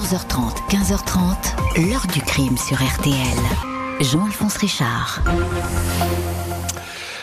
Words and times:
14h30, 0.00 0.54
15h30, 0.70 1.90
l'heure 1.90 2.06
du 2.06 2.22
crime 2.22 2.56
sur 2.56 2.78
RTL. 2.82 3.14
Jean-Alphonse 4.00 4.56
Richard. 4.56 5.22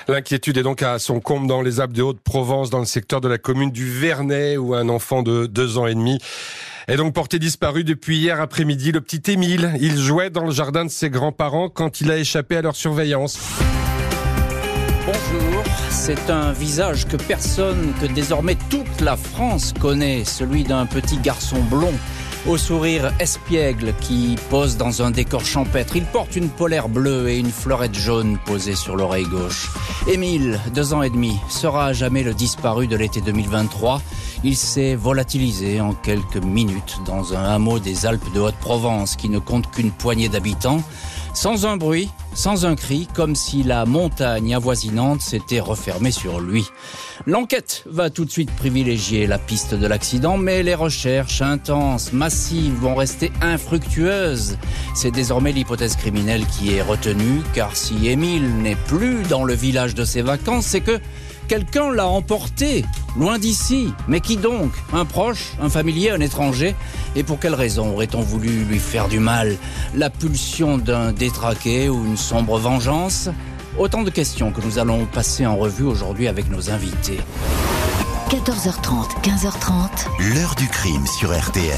L'inquiétude 0.08 0.58
est 0.58 0.64
donc 0.64 0.84
à 0.84 1.00
son 1.00 1.20
comble 1.20 1.48
dans 1.48 1.64
les 1.64 1.80
Alpes 1.80 1.94
de 1.94 2.04
Haute-Provence, 2.04 2.70
dans 2.70 2.78
le 2.78 2.86
secteur 2.86 3.20
de 3.20 3.28
la 3.28 3.40
commune 3.40 3.72
du 3.72 3.90
Vernet, 3.90 4.58
où 4.58 4.76
un 4.76 4.90
enfant 4.90 5.24
de 5.24 5.48
deux 5.48 5.80
ans 5.80 5.88
et 5.88 5.96
demi 5.96 6.20
est 6.88 6.98
donc 6.98 7.16
porté 7.16 7.40
disparu 7.40 7.84
depuis 7.84 8.20
hier 8.20 8.40
après-midi. 8.40 8.92
Le 8.92 9.02
petit 9.02 9.32
Émile, 9.32 9.74
il 9.82 9.98
jouait 9.98 10.30
dans 10.30 10.46
le 10.46 10.52
jardin 10.52 10.86
de 10.86 10.92
ses 10.92 11.10
grands-parents 11.10 11.70
quand 11.70 12.00
il 12.02 12.12
a 12.12 12.18
échappé 12.18 12.58
à 12.58 12.62
leur 12.62 12.76
surveillance. 12.76 13.40
Bonjour, 15.04 15.64
c'est 15.90 16.30
un 16.30 16.52
visage 16.52 17.08
que 17.08 17.18
personne, 17.18 17.94
que 18.00 18.06
désormais 18.06 18.58
toute 18.70 19.02
la 19.02 19.18
France 19.18 19.74
connaît, 19.82 20.26
celui 20.26 20.64
d'un 20.64 20.86
petit 20.86 21.18
garçon 21.18 21.58
blond 21.72 21.94
au 22.46 22.58
sourire 22.58 23.12
espiègle 23.20 23.94
qui 24.00 24.36
pose 24.50 24.78
dans 24.78 25.02
un 25.02 25.12
décor 25.12 25.44
champêtre. 25.44 25.96
Il 25.96 26.06
porte 26.06 26.36
une 26.36 26.50
polaire 26.50 26.90
bleue 26.90 27.30
et 27.30 27.38
une 27.38 27.52
fleurette 27.52 27.96
jaune 27.96 28.38
posée 28.46 28.76
sur 28.76 28.96
l'oreille 28.96 29.26
gauche. 29.26 29.70
Émile, 30.08 30.60
deux 30.74 30.94
ans 30.94 31.02
et 31.02 31.10
demi, 31.10 31.38
sera 31.50 31.88
à 31.88 31.94
jamais 31.94 32.24
le 32.24 32.34
disparu 32.34 32.88
de 32.88 32.96
l'été 32.96 33.22
2023. 33.22 34.02
Il 34.44 34.56
s'est 34.56 34.96
volatilisé 34.96 35.82
en 35.82 35.94
quelques 35.94 36.38
minutes 36.38 37.00
dans 37.06 37.34
un 37.34 37.44
hameau 37.44 37.80
des 37.80 38.06
Alpes 38.06 38.32
de 38.34 38.40
Haute-Provence 38.40 39.16
qui 39.16 39.30
ne 39.30 39.40
compte 39.40 39.72
qu'une 39.72 39.92
poignée 39.92 40.30
d'habitants. 40.30 40.84
Sans 41.40 41.68
un 41.68 41.78
bruit, 41.78 42.10
sans 42.34 42.66
un 42.66 42.76
cri, 42.76 43.08
comme 43.14 43.36
si 43.36 43.62
la 43.62 43.86
montagne 43.86 44.56
avoisinante 44.56 45.22
s'était 45.22 45.60
refermée 45.60 46.10
sur 46.10 46.40
lui. 46.40 46.66
L'enquête 47.28 47.84
va 47.86 48.10
tout 48.10 48.26
de 48.26 48.32
suite 48.32 48.50
privilégier 48.50 49.28
la 49.28 49.38
piste 49.38 49.76
de 49.76 49.86
l'accident, 49.86 50.38
mais 50.38 50.64
les 50.64 50.74
recherches 50.74 51.44
intenses, 51.44 52.12
massives, 52.12 52.74
vont 52.74 52.96
rester 52.96 53.32
infructueuses. 53.40 54.58
C'est 54.96 55.12
désormais 55.12 55.52
l'hypothèse 55.52 55.96
criminelle 55.96 56.48
qui 56.48 56.74
est 56.74 56.82
retenue, 56.82 57.44
car 57.54 57.76
si 57.76 58.08
Émile 58.08 58.58
n'est 58.58 58.76
plus 58.76 59.22
dans 59.30 59.44
le 59.44 59.54
village 59.54 59.94
de 59.94 60.06
ses 60.06 60.24
vacances, 60.24 60.66
c'est 60.66 60.82
que 60.82 61.00
Quelqu'un 61.48 61.92
l'a 61.94 62.08
emporté, 62.08 62.84
loin 63.18 63.40
d'ici. 63.40 63.94
Mais 64.10 64.20
qui 64.20 64.36
donc? 64.36 64.72
Un 64.92 65.06
proche 65.06 65.54
Un 65.62 65.70
familier 65.70 66.12
Un 66.12 66.20
étranger? 66.20 66.76
Et 67.16 67.24
pour 67.24 67.40
quelle 67.40 67.56
raison 67.56 67.94
aurait-on 67.94 68.22
voulu 68.22 68.66
lui 68.66 68.80
faire 68.80 69.08
du 69.08 69.20
mal? 69.20 69.56
La 69.96 70.10
pulsion 70.10 70.78
d'un 70.78 71.14
détraqué 71.14 71.88
ou 71.88 72.06
une 72.06 72.18
sombre 72.18 72.60
vengeance? 72.60 73.30
Autant 73.78 74.04
de 74.04 74.10
questions 74.10 74.52
que 74.52 74.60
nous 74.60 74.78
allons 74.78 75.06
passer 75.06 75.46
en 75.46 75.56
revue 75.56 75.86
aujourd'hui 75.86 76.28
avec 76.28 76.50
nos 76.50 76.70
invités. 76.70 77.20
14h30, 78.30 79.22
15h30. 79.24 80.36
L'heure 80.36 80.56
du 80.56 80.68
crime 80.68 81.06
sur 81.08 81.32
RTL. 81.32 81.72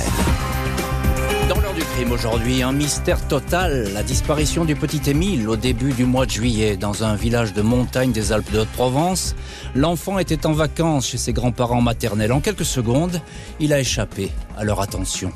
Aujourd'hui, 2.08 2.64
un 2.64 2.72
mystère 2.72 3.28
total, 3.28 3.90
la 3.94 4.04
disparition 4.04 4.64
du 4.64 4.76
petit 4.76 5.10
Émile 5.10 5.50
au 5.50 5.58
début 5.58 5.92
du 5.92 6.06
mois 6.06 6.26
de 6.26 6.32
juillet 6.32 6.78
dans 6.78 7.04
un 7.04 7.16
village 7.16 7.54
de 7.54 7.62
montagne 7.62 8.12
des 8.12 8.32
Alpes 8.32 8.52
de 8.52 8.60
Haute-Provence. 8.60 9.36
L'enfant 9.76 10.18
était 10.18 10.46
en 10.46 10.54
vacances 10.54 11.08
chez 11.08 11.18
ses 11.18 11.34
grands-parents 11.34 11.82
maternels. 11.82 12.32
En 12.32 12.40
quelques 12.40 12.66
secondes, 12.66 13.22
il 13.60 13.74
a 13.74 13.80
échappé 13.80 14.32
à 14.58 14.64
leur 14.64 14.82
attention 14.82 15.32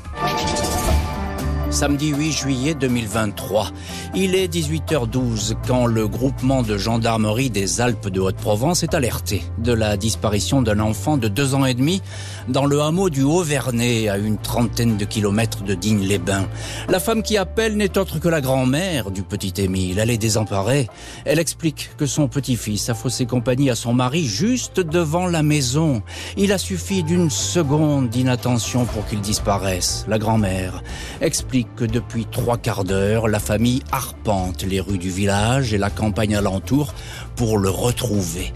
samedi 1.74 2.10
8 2.10 2.30
juillet 2.30 2.74
2023. 2.74 3.72
Il 4.14 4.36
est 4.36 4.46
18h12 4.46 5.56
quand 5.66 5.86
le 5.86 6.06
groupement 6.06 6.62
de 6.62 6.78
gendarmerie 6.78 7.50
des 7.50 7.80
Alpes 7.80 8.08
de 8.08 8.20
Haute-Provence 8.20 8.84
est 8.84 8.94
alerté 8.94 9.42
de 9.58 9.72
la 9.72 9.96
disparition 9.96 10.62
d'un 10.62 10.78
enfant 10.78 11.16
de 11.16 11.26
deux 11.26 11.56
ans 11.56 11.64
et 11.64 11.74
demi 11.74 12.00
dans 12.46 12.64
le 12.64 12.80
hameau 12.80 13.10
du 13.10 13.22
Haut-Vernay, 13.22 14.08
à 14.08 14.18
une 14.18 14.38
trentaine 14.38 14.96
de 14.96 15.04
kilomètres 15.04 15.64
de 15.64 15.74
Digne-les-Bains. 15.74 16.46
La 16.88 17.00
femme 17.00 17.24
qui 17.24 17.36
appelle 17.36 17.76
n'est 17.76 17.98
autre 17.98 18.20
que 18.20 18.28
la 18.28 18.40
grand-mère 18.40 19.10
du 19.10 19.24
petit 19.24 19.52
Émile. 19.60 19.98
Elle 19.98 20.10
est 20.10 20.18
désemparée. 20.18 20.88
Elle 21.24 21.40
explique 21.40 21.90
que 21.96 22.06
son 22.06 22.28
petit-fils 22.28 22.88
a 22.88 22.94
faussé 22.94 23.26
compagnie 23.26 23.70
à 23.70 23.74
son 23.74 23.94
mari 23.94 24.24
juste 24.24 24.78
devant 24.78 25.26
la 25.26 25.42
maison. 25.42 26.02
Il 26.36 26.52
a 26.52 26.58
suffi 26.58 27.02
d'une 27.02 27.30
seconde 27.30 28.10
d'inattention 28.10 28.84
pour 28.84 29.04
qu'il 29.06 29.20
disparaisse. 29.20 30.04
La 30.06 30.18
grand-mère 30.18 30.80
explique 31.20 31.63
que 31.76 31.84
depuis 31.84 32.26
trois 32.26 32.56
quarts 32.56 32.84
d'heure, 32.84 33.28
la 33.28 33.38
famille 33.38 33.82
arpente 33.92 34.62
les 34.62 34.80
rues 34.80 34.98
du 34.98 35.10
village 35.10 35.74
et 35.74 35.78
la 35.78 35.90
campagne 35.90 36.36
alentour 36.36 36.94
pour 37.36 37.58
le 37.58 37.70
retrouver. 37.70 38.52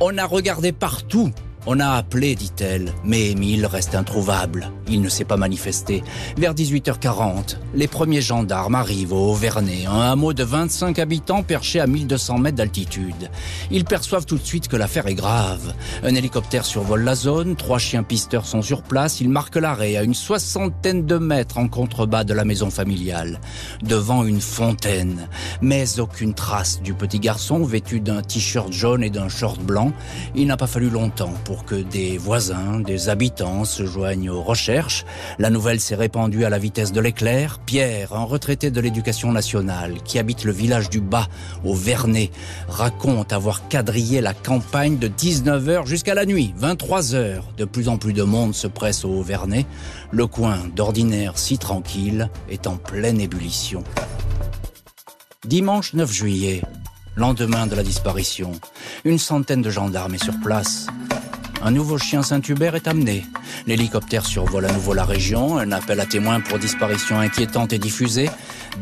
On 0.00 0.16
a 0.18 0.24
regardé 0.24 0.72
partout 0.72 1.30
on 1.66 1.78
a 1.78 1.90
appelé, 1.90 2.34
dit-elle, 2.34 2.92
mais 3.04 3.30
Émile 3.30 3.66
reste 3.66 3.94
introuvable. 3.94 4.70
Il 4.88 5.00
ne 5.00 5.08
s'est 5.08 5.24
pas 5.24 5.36
manifesté. 5.36 6.02
Vers 6.36 6.54
18h40, 6.54 7.56
les 7.74 7.86
premiers 7.86 8.20
gendarmes 8.20 8.74
arrivent 8.74 9.12
au 9.12 9.32
Vernet, 9.34 9.86
un 9.86 10.00
hameau 10.00 10.32
de 10.32 10.42
25 10.42 10.98
habitants 10.98 11.42
perché 11.42 11.78
à 11.78 11.86
1200 11.86 12.38
mètres 12.38 12.56
d'altitude. 12.56 13.30
Ils 13.70 13.84
perçoivent 13.84 14.26
tout 14.26 14.38
de 14.38 14.44
suite 14.44 14.66
que 14.66 14.76
l'affaire 14.76 15.06
est 15.06 15.14
grave. 15.14 15.72
Un 16.02 16.14
hélicoptère 16.14 16.64
survole 16.64 17.04
la 17.04 17.14
zone, 17.14 17.54
trois 17.54 17.78
chiens 17.78 18.02
pisteurs 18.02 18.46
sont 18.46 18.62
sur 18.62 18.82
place, 18.82 19.20
ils 19.20 19.30
marquent 19.30 19.56
l'arrêt 19.56 19.96
à 19.96 20.02
une 20.02 20.14
soixantaine 20.14 21.06
de 21.06 21.18
mètres 21.18 21.58
en 21.58 21.68
contrebas 21.68 22.24
de 22.24 22.34
la 22.34 22.44
maison 22.44 22.70
familiale, 22.70 23.40
devant 23.82 24.24
une 24.24 24.40
fontaine. 24.40 25.28
Mais 25.60 26.00
aucune 26.00 26.34
trace 26.34 26.82
du 26.82 26.92
petit 26.92 27.20
garçon 27.20 27.62
vêtu 27.62 28.00
d'un 28.00 28.22
t-shirt 28.22 28.72
jaune 28.72 29.04
et 29.04 29.10
d'un 29.10 29.28
short 29.28 29.60
blanc. 29.60 29.92
Il 30.34 30.46
n'a 30.48 30.56
pas 30.56 30.66
fallu 30.66 30.90
longtemps 30.90 31.32
pour 31.44 31.51
pour 31.52 31.66
que 31.66 31.74
des 31.74 32.16
voisins, 32.16 32.80
des 32.80 33.10
habitants 33.10 33.66
se 33.66 33.84
joignent 33.84 34.30
aux 34.30 34.42
recherches. 34.42 35.04
La 35.38 35.50
nouvelle 35.50 35.80
s'est 35.80 35.94
répandue 35.94 36.46
à 36.46 36.48
la 36.48 36.58
vitesse 36.58 36.92
de 36.92 37.00
l'éclair. 37.02 37.58
Pierre, 37.58 38.14
un 38.14 38.24
retraité 38.24 38.70
de 38.70 38.80
l'éducation 38.80 39.32
nationale 39.32 39.96
qui 40.02 40.18
habite 40.18 40.44
le 40.44 40.52
village 40.52 40.88
du 40.88 41.02
Bas, 41.02 41.28
au 41.62 41.74
Vernet, 41.74 42.30
raconte 42.68 43.34
avoir 43.34 43.68
quadrillé 43.68 44.22
la 44.22 44.32
campagne 44.32 44.96
de 44.96 45.08
19h 45.08 45.86
jusqu'à 45.86 46.14
la 46.14 46.24
nuit, 46.24 46.54
23h. 46.58 47.42
De 47.58 47.66
plus 47.66 47.90
en 47.90 47.98
plus 47.98 48.14
de 48.14 48.22
monde 48.22 48.54
se 48.54 48.66
presse 48.66 49.04
au 49.04 49.20
Vernet. 49.20 49.66
Le 50.10 50.26
coin, 50.26 50.58
d'ordinaire 50.74 51.36
si 51.36 51.58
tranquille, 51.58 52.30
est 52.48 52.66
en 52.66 52.78
pleine 52.78 53.20
ébullition. 53.20 53.84
Dimanche 55.44 55.92
9 55.92 56.10
juillet, 56.10 56.62
lendemain 57.14 57.66
de 57.66 57.74
la 57.74 57.82
disparition, 57.82 58.52
une 59.04 59.18
centaine 59.18 59.60
de 59.60 59.68
gendarmes 59.68 60.14
est 60.14 60.24
sur 60.24 60.40
place. 60.42 60.86
Un 61.64 61.70
nouveau 61.70 61.96
chien 61.96 62.24
Saint-Hubert 62.24 62.74
est 62.74 62.88
amené. 62.88 63.24
L'hélicoptère 63.68 64.26
survole 64.26 64.64
à 64.64 64.72
nouveau 64.72 64.94
la 64.94 65.04
région. 65.04 65.58
Un 65.58 65.70
appel 65.70 66.00
à 66.00 66.06
témoins 66.06 66.40
pour 66.40 66.58
disparition 66.58 67.20
inquiétante 67.20 67.72
est 67.72 67.78
diffusé. 67.78 68.28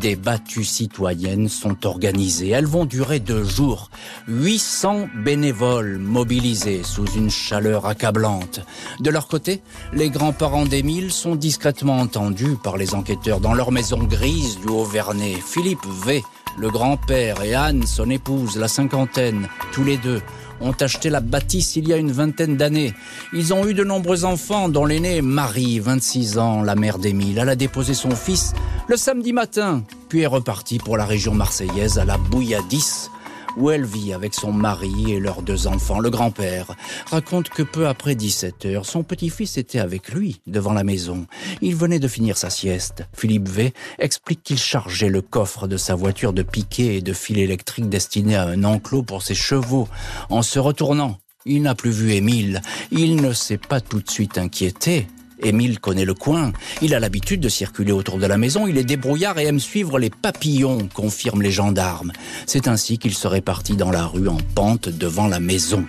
Des 0.01 0.17
battues 0.17 0.65
citoyennes 0.65 1.51
sont 1.51 1.87
organisées. 1.87 2.49
Elles 2.49 2.65
vont 2.65 2.87
durer 2.87 3.21
deux 3.21 3.45
jours. 3.45 3.91
800 4.29 5.09
bénévoles 5.15 5.99
mobilisés 5.99 6.83
sous 6.83 7.05
une 7.05 7.31
chaleur 7.31 7.85
accablante. 7.85 8.61
De 9.01 9.11
leur 9.11 9.29
côté, 9.29 9.61
les 9.93 10.09
grands-parents 10.09 10.65
d'Émile 10.65 11.13
sont 11.13 11.37
discrètement 11.37 11.99
entendus 11.99 12.57
par 12.63 12.79
les 12.79 12.95
enquêteurs 12.95 13.41
dans 13.41 13.53
leur 13.53 13.73
maison 13.73 13.99
grise 13.99 14.59
du 14.59 14.69
Haut-Vernay. 14.69 15.35
Philippe 15.35 15.87
V, 16.07 16.23
le 16.57 16.71
grand-père, 16.71 17.43
et 17.43 17.55
Anne, 17.55 17.87
son 17.87 18.09
épouse, 18.09 18.57
la 18.57 18.69
cinquantaine, 18.69 19.49
tous 19.73 19.85
les 19.85 19.99
deux, 19.99 20.23
ont 20.61 20.75
acheté 20.81 21.11
la 21.11 21.21
bâtisse 21.21 21.77
il 21.77 21.89
y 21.89 21.93
a 21.93 21.97
une 21.97 22.13
vingtaine 22.13 22.57
d'années. 22.57 22.95
Ils 23.33 23.55
ont 23.55 23.67
eu 23.67 23.75
de 23.75 23.85
nombreux 23.85 24.25
enfants, 24.25 24.69
dont 24.69 24.85
l'aîné, 24.85 25.23
Marie, 25.23 25.79
26 25.79 26.39
ans, 26.39 26.63
la 26.63 26.75
mère 26.75 26.99
d'Émile. 26.99 27.39
Elle 27.39 27.49
a 27.49 27.57
déposé 27.57 27.95
son 27.95 28.11
fils 28.11 28.53
le 28.89 28.97
samedi 28.97 29.33
matin, 29.33 29.83
puis 30.09 30.21
est 30.23 30.27
repartie 30.27 30.79
pour 30.79 30.97
la 30.97 31.05
région 31.07 31.35
marseillaise 31.35 31.99
à 31.99 32.05
la 32.05 32.19
Bouilladisse 32.19 33.11
où 33.57 33.71
elle 33.71 33.85
vit 33.85 34.13
avec 34.13 34.35
son 34.35 34.53
mari 34.53 35.13
et 35.13 35.21
leurs 35.21 35.43
deux 35.43 35.67
enfants. 35.67 36.01
Le 36.01 36.11
grand-père 36.11 36.75
raconte 37.11 37.49
que 37.49 37.63
peu 37.63 37.87
après 37.87 38.15
17 38.15 38.67
heures, 38.67 38.87
son 38.87 39.03
petit-fils 39.03 39.57
était 39.59 39.79
avec 39.79 40.13
lui 40.13 40.41
devant 40.47 40.73
la 40.73 40.85
maison. 40.85 41.27
Il 41.61 41.77
venait 41.77 41.99
de 41.99 42.09
finir 42.09 42.37
sa 42.37 42.51
sieste. 42.51 43.05
Philippe 43.17 43.49
V 43.49 43.75
explique 43.99 44.43
qu'il 44.43 44.59
chargeait 44.59 45.09
le 45.09 45.23
coffre 45.23 45.67
de 45.67 45.77
sa 45.77 45.95
voiture 45.95 46.33
de 46.33 46.43
piquet 46.43 46.97
et 46.97 47.03
de 47.03 47.13
fil 47.13 47.39
électrique 47.39 47.89
destiné 47.89 48.37
à 48.37 48.47
un 48.47 48.65
enclos 48.65 49.03
pour 49.03 49.23
ses 49.23 49.35
chevaux. 49.35 49.89
En 50.29 50.43
se 50.43 50.59
retournant, 50.59 51.19
il 51.47 51.63
n'a 51.63 51.75
plus 51.75 51.91
vu 51.91 52.13
Émile. 52.13 52.61
Il 52.91 53.17
ne 53.17 53.33
s'est 53.33 53.59
pas 53.59 53.81
tout 53.81 54.01
de 54.01 54.11
suite 54.11 54.39
inquiété. 54.39 55.07
Émile 55.43 55.81
connaît 55.81 56.05
le 56.05 56.15
coin. 56.15 56.53
Il 56.83 56.95
a 56.95 57.01
l'habitude 57.01 57.41
de 57.41 57.49
circuler 57.49 57.93
autour 57.93 58.19
de 58.19 58.27
la 58.27 58.39
maison. 58.39 58.67
Il 58.67 58.79
est 58.79 58.85
débrouillard 58.85 59.39
et 59.39 59.47
aime 59.47 59.61
suivre 59.61 59.99
les 59.99 60.11
papillons, 60.11 60.89
confirment 60.93 61.43
les 61.43 61.51
gendarmes. 61.51 62.13
C'est 62.47 62.69
ainsi 62.69 62.99
qu'il 62.99 63.15
serait 63.15 63.41
parti 63.41 63.77
dans 63.77 63.91
la 63.91 64.07
rue 64.07 64.29
en 64.29 64.39
pente 64.55 64.89
devant 64.89 65.27
la 65.27 65.41
maison. 65.41 65.85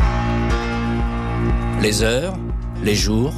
Les 1.81 2.03
heures, 2.03 2.38
les 2.83 2.95
jours 2.95 3.33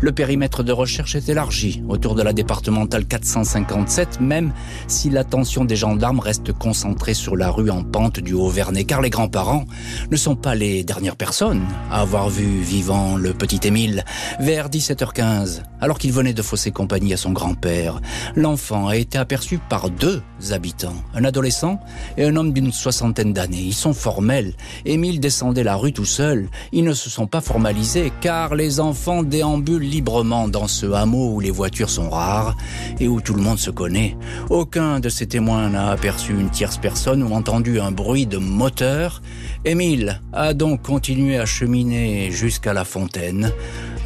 Le 0.00 0.12
périmètre 0.12 0.62
de 0.62 0.70
recherche 0.70 1.16
est 1.16 1.28
élargi 1.28 1.82
autour 1.88 2.14
de 2.14 2.22
la 2.22 2.32
départementale 2.32 3.04
457, 3.04 4.20
même 4.20 4.52
si 4.86 5.10
l'attention 5.10 5.64
des 5.64 5.74
gendarmes 5.74 6.20
reste 6.20 6.52
concentrée 6.52 7.14
sur 7.14 7.36
la 7.36 7.50
rue 7.50 7.70
en 7.70 7.82
pente 7.82 8.20
du 8.20 8.34
Haut-Vernay, 8.34 8.84
car 8.84 9.00
les 9.00 9.10
grands-parents 9.10 9.64
ne 10.08 10.16
sont 10.16 10.36
pas 10.36 10.54
les 10.54 10.84
dernières 10.84 11.16
personnes 11.16 11.64
à 11.90 12.00
avoir 12.02 12.28
vu 12.28 12.60
vivant 12.60 13.16
le 13.16 13.32
petit 13.32 13.58
Émile. 13.66 14.04
Vers 14.38 14.68
17h15, 14.68 15.62
alors 15.80 15.98
qu'il 15.98 16.12
venait 16.12 16.32
de 16.32 16.42
fausser 16.42 16.70
compagnie 16.70 17.12
à 17.12 17.16
son 17.16 17.32
grand-père, 17.32 18.00
l'enfant 18.36 18.86
a 18.86 18.96
été 18.96 19.18
aperçu 19.18 19.58
par 19.58 19.90
deux 19.90 20.22
habitants, 20.52 20.94
un 21.14 21.24
adolescent 21.24 21.80
et 22.16 22.24
un 22.24 22.36
homme 22.36 22.52
d'une 22.52 22.70
soixantaine 22.70 23.32
d'années. 23.32 23.62
Ils 23.62 23.74
sont 23.74 23.94
formels. 23.94 24.54
Émile 24.84 25.18
descendait 25.18 25.64
la 25.64 25.74
rue 25.74 25.92
tout 25.92 26.04
seul. 26.04 26.48
Ils 26.70 26.84
ne 26.84 26.94
se 26.94 27.10
sont 27.10 27.26
pas 27.26 27.40
formalisés 27.40 28.12
car 28.20 28.54
les 28.54 28.78
enfants 28.78 29.07
déambulent 29.22 29.82
librement 29.82 30.48
dans 30.48 30.68
ce 30.68 30.86
hameau 30.92 31.32
où 31.34 31.40
les 31.40 31.50
voitures 31.50 31.88
sont 31.88 32.10
rares 32.10 32.56
et 33.00 33.08
où 33.08 33.20
tout 33.20 33.34
le 33.34 33.42
monde 33.42 33.58
se 33.58 33.70
connaît. 33.70 34.16
Aucun 34.50 35.00
de 35.00 35.08
ces 35.08 35.26
témoins 35.26 35.70
n'a 35.70 35.90
aperçu 35.90 36.32
une 36.32 36.50
tierce 36.50 36.76
personne 36.76 37.22
ou 37.22 37.32
entendu 37.34 37.80
un 37.80 37.90
bruit 37.90 38.26
de 38.26 38.36
moteur. 38.38 39.22
Émile 39.64 40.20
a 40.32 40.54
donc 40.54 40.82
continué 40.82 41.38
à 41.38 41.46
cheminer 41.46 42.30
jusqu'à 42.30 42.72
la 42.72 42.84
fontaine. 42.84 43.50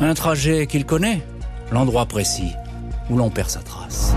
Un 0.01 0.15
trajet 0.15 0.67
qu'il 0.67 0.85
connaît, 0.85 1.23
l'endroit 1.73 2.07
précis 2.07 2.53
où 3.11 3.17
l'on 3.17 3.31
perd 3.31 3.51
sa 3.51 3.61
trace. 3.61 4.15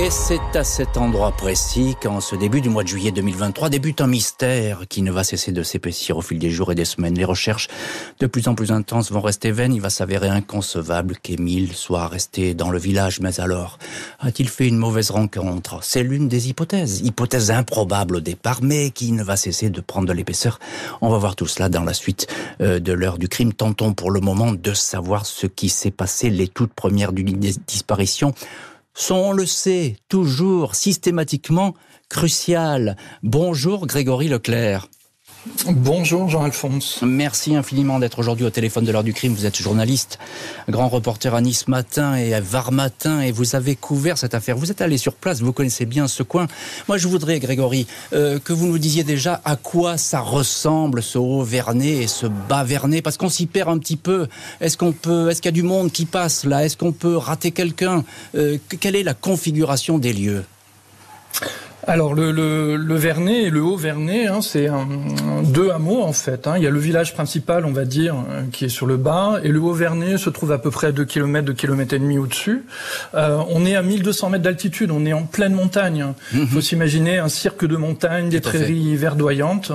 Et 0.00 0.10
c'est 0.10 0.54
à 0.54 0.62
cet 0.62 0.96
endroit 0.96 1.32
précis 1.32 1.96
qu'en 2.00 2.20
ce 2.20 2.36
début 2.36 2.60
du 2.60 2.68
mois 2.68 2.84
de 2.84 2.88
juillet 2.88 3.10
2023 3.10 3.68
débute 3.68 4.00
un 4.00 4.06
mystère 4.06 4.82
qui 4.88 5.02
ne 5.02 5.10
va 5.10 5.24
cesser 5.24 5.50
de 5.50 5.64
s'épaissir 5.64 6.16
au 6.16 6.22
fil 6.22 6.38
des 6.38 6.50
jours 6.50 6.70
et 6.70 6.76
des 6.76 6.84
semaines. 6.84 7.16
Les 7.16 7.24
recherches 7.24 7.66
de 8.20 8.28
plus 8.28 8.46
en 8.46 8.54
plus 8.54 8.70
intenses 8.70 9.10
vont 9.10 9.20
rester 9.20 9.50
vaines. 9.50 9.74
Il 9.74 9.80
va 9.80 9.90
s'avérer 9.90 10.28
inconcevable 10.28 11.16
qu'Émile 11.20 11.74
soit 11.74 12.06
resté 12.06 12.54
dans 12.54 12.70
le 12.70 12.78
village. 12.78 13.18
Mais 13.18 13.40
alors, 13.40 13.76
a-t-il 14.20 14.48
fait 14.48 14.68
une 14.68 14.76
mauvaise 14.76 15.10
rencontre? 15.10 15.80
C'est 15.82 16.04
l'une 16.04 16.28
des 16.28 16.48
hypothèses. 16.48 17.00
Hypothèse 17.00 17.50
improbable 17.50 18.16
au 18.16 18.20
départ, 18.20 18.60
mais 18.62 18.90
qui 18.90 19.10
ne 19.10 19.24
va 19.24 19.36
cesser 19.36 19.68
de 19.68 19.80
prendre 19.80 20.06
de 20.06 20.12
l'épaisseur. 20.12 20.60
On 21.00 21.08
va 21.08 21.18
voir 21.18 21.34
tout 21.34 21.48
cela 21.48 21.68
dans 21.68 21.82
la 21.82 21.92
suite 21.92 22.28
euh, 22.60 22.78
de 22.78 22.92
l'heure 22.92 23.18
du 23.18 23.28
crime. 23.28 23.52
Tentons 23.52 23.94
pour 23.94 24.12
le 24.12 24.20
moment 24.20 24.52
de 24.52 24.74
savoir 24.74 25.26
ce 25.26 25.48
qui 25.48 25.68
s'est 25.68 25.90
passé 25.90 26.30
les 26.30 26.46
toutes 26.46 26.72
premières 26.72 27.12
du 27.12 27.24
disparition 27.24 28.32
sont, 28.98 29.14
on 29.14 29.32
le 29.32 29.46
sait, 29.46 29.96
toujours 30.08 30.74
systématiquement 30.74 31.74
cruciales. 32.08 32.96
Bonjour 33.22 33.86
Grégory 33.86 34.28
Leclerc. 34.28 34.88
Bonjour 35.70 36.28
Jean-Alphonse. 36.28 37.00
Merci 37.02 37.54
infiniment 37.54 37.98
d'être 37.98 38.18
aujourd'hui 38.18 38.46
au 38.46 38.50
téléphone 38.50 38.84
de 38.84 38.92
l'heure 38.92 39.04
du 39.04 39.12
crime. 39.12 39.34
Vous 39.34 39.46
êtes 39.46 39.56
journaliste, 39.56 40.18
grand 40.68 40.88
reporter 40.88 41.34
à 41.34 41.40
Nice 41.40 41.68
Matin 41.68 42.16
et 42.16 42.34
à 42.34 42.40
Var 42.40 42.72
Matin 42.72 43.20
et 43.20 43.32
vous 43.32 43.54
avez 43.54 43.76
couvert 43.76 44.16
cette 44.16 44.34
affaire. 44.34 44.56
Vous 44.56 44.70
êtes 44.70 44.80
allé 44.80 44.96
sur 44.98 45.14
place, 45.14 45.40
vous 45.40 45.52
connaissez 45.52 45.84
bien 45.84 46.08
ce 46.08 46.22
coin. 46.22 46.46
Moi 46.86 46.96
je 46.96 47.08
voudrais, 47.08 47.38
Grégory, 47.38 47.86
euh, 48.12 48.38
que 48.38 48.52
vous 48.52 48.66
nous 48.66 48.78
disiez 48.78 49.04
déjà 49.04 49.40
à 49.44 49.56
quoi 49.56 49.98
ça 49.98 50.20
ressemble 50.20 51.02
ce 51.02 51.18
haut 51.18 51.42
Vernet 51.42 52.02
et 52.02 52.06
ce 52.06 52.26
bas 52.26 52.64
Vernet 52.64 53.02
parce 53.02 53.16
qu'on 53.16 53.28
s'y 53.30 53.46
perd 53.46 53.68
un 53.68 53.78
petit 53.78 53.96
peu. 53.96 54.26
Est-ce 54.60 54.76
qu'on 54.76 54.92
peut, 54.92 55.30
est-ce 55.30 55.42
qu'il 55.42 55.48
y 55.50 55.54
a 55.54 55.60
du 55.60 55.62
monde 55.62 55.92
qui 55.92 56.06
passe 56.06 56.44
là? 56.44 56.64
Est-ce 56.64 56.76
qu'on 56.76 56.92
peut 56.92 57.16
rater 57.16 57.50
quelqu'un? 57.50 58.04
Euh, 58.34 58.58
Quelle 58.80 58.96
est 58.96 59.02
la 59.02 59.14
configuration 59.14 59.98
des 59.98 60.12
lieux? 60.12 60.44
Alors 61.88 62.14
le, 62.14 62.32
le, 62.32 62.76
le, 62.76 62.94
Vernet 62.96 63.44
et 63.44 63.50
le 63.50 63.62
Haut-Vernay, 63.62 64.26
hein, 64.26 64.42
c'est 64.42 64.68
deux 65.44 65.70
hameaux 65.70 66.02
en 66.02 66.12
fait. 66.12 66.46
Hein. 66.46 66.54
Il 66.58 66.62
y 66.62 66.66
a 66.66 66.70
le 66.70 66.78
village 66.78 67.14
principal, 67.14 67.64
on 67.64 67.72
va 67.72 67.86
dire, 67.86 68.14
euh, 68.30 68.42
qui 68.52 68.66
est 68.66 68.68
sur 68.68 68.86
le 68.86 68.98
bas, 68.98 69.40
et 69.42 69.48
le 69.48 69.58
Haut-Vernay 69.58 70.18
se 70.18 70.28
trouve 70.28 70.52
à 70.52 70.58
peu 70.58 70.70
près 70.70 70.88
à 70.88 70.92
2 70.92 71.06
km, 71.06 71.46
2 71.46 71.52
km 71.54 71.94
et 71.94 71.98
demi 71.98 72.18
au-dessus. 72.18 72.66
Euh, 73.14 73.38
on 73.48 73.64
est 73.64 73.74
à 73.74 73.80
1200 73.80 74.28
mètres 74.28 74.44
d'altitude, 74.44 74.90
on 74.90 75.06
est 75.06 75.14
en 75.14 75.22
pleine 75.22 75.54
montagne. 75.54 76.12
Il 76.34 76.46
faut 76.46 76.56
mhm. 76.56 76.62
s'imaginer 76.62 77.18
un 77.18 77.28
cirque 77.28 77.64
de 77.64 77.76
montagne, 77.76 78.28
des 78.28 78.40
prairies 78.40 78.94
verdoyantes. 78.96 79.72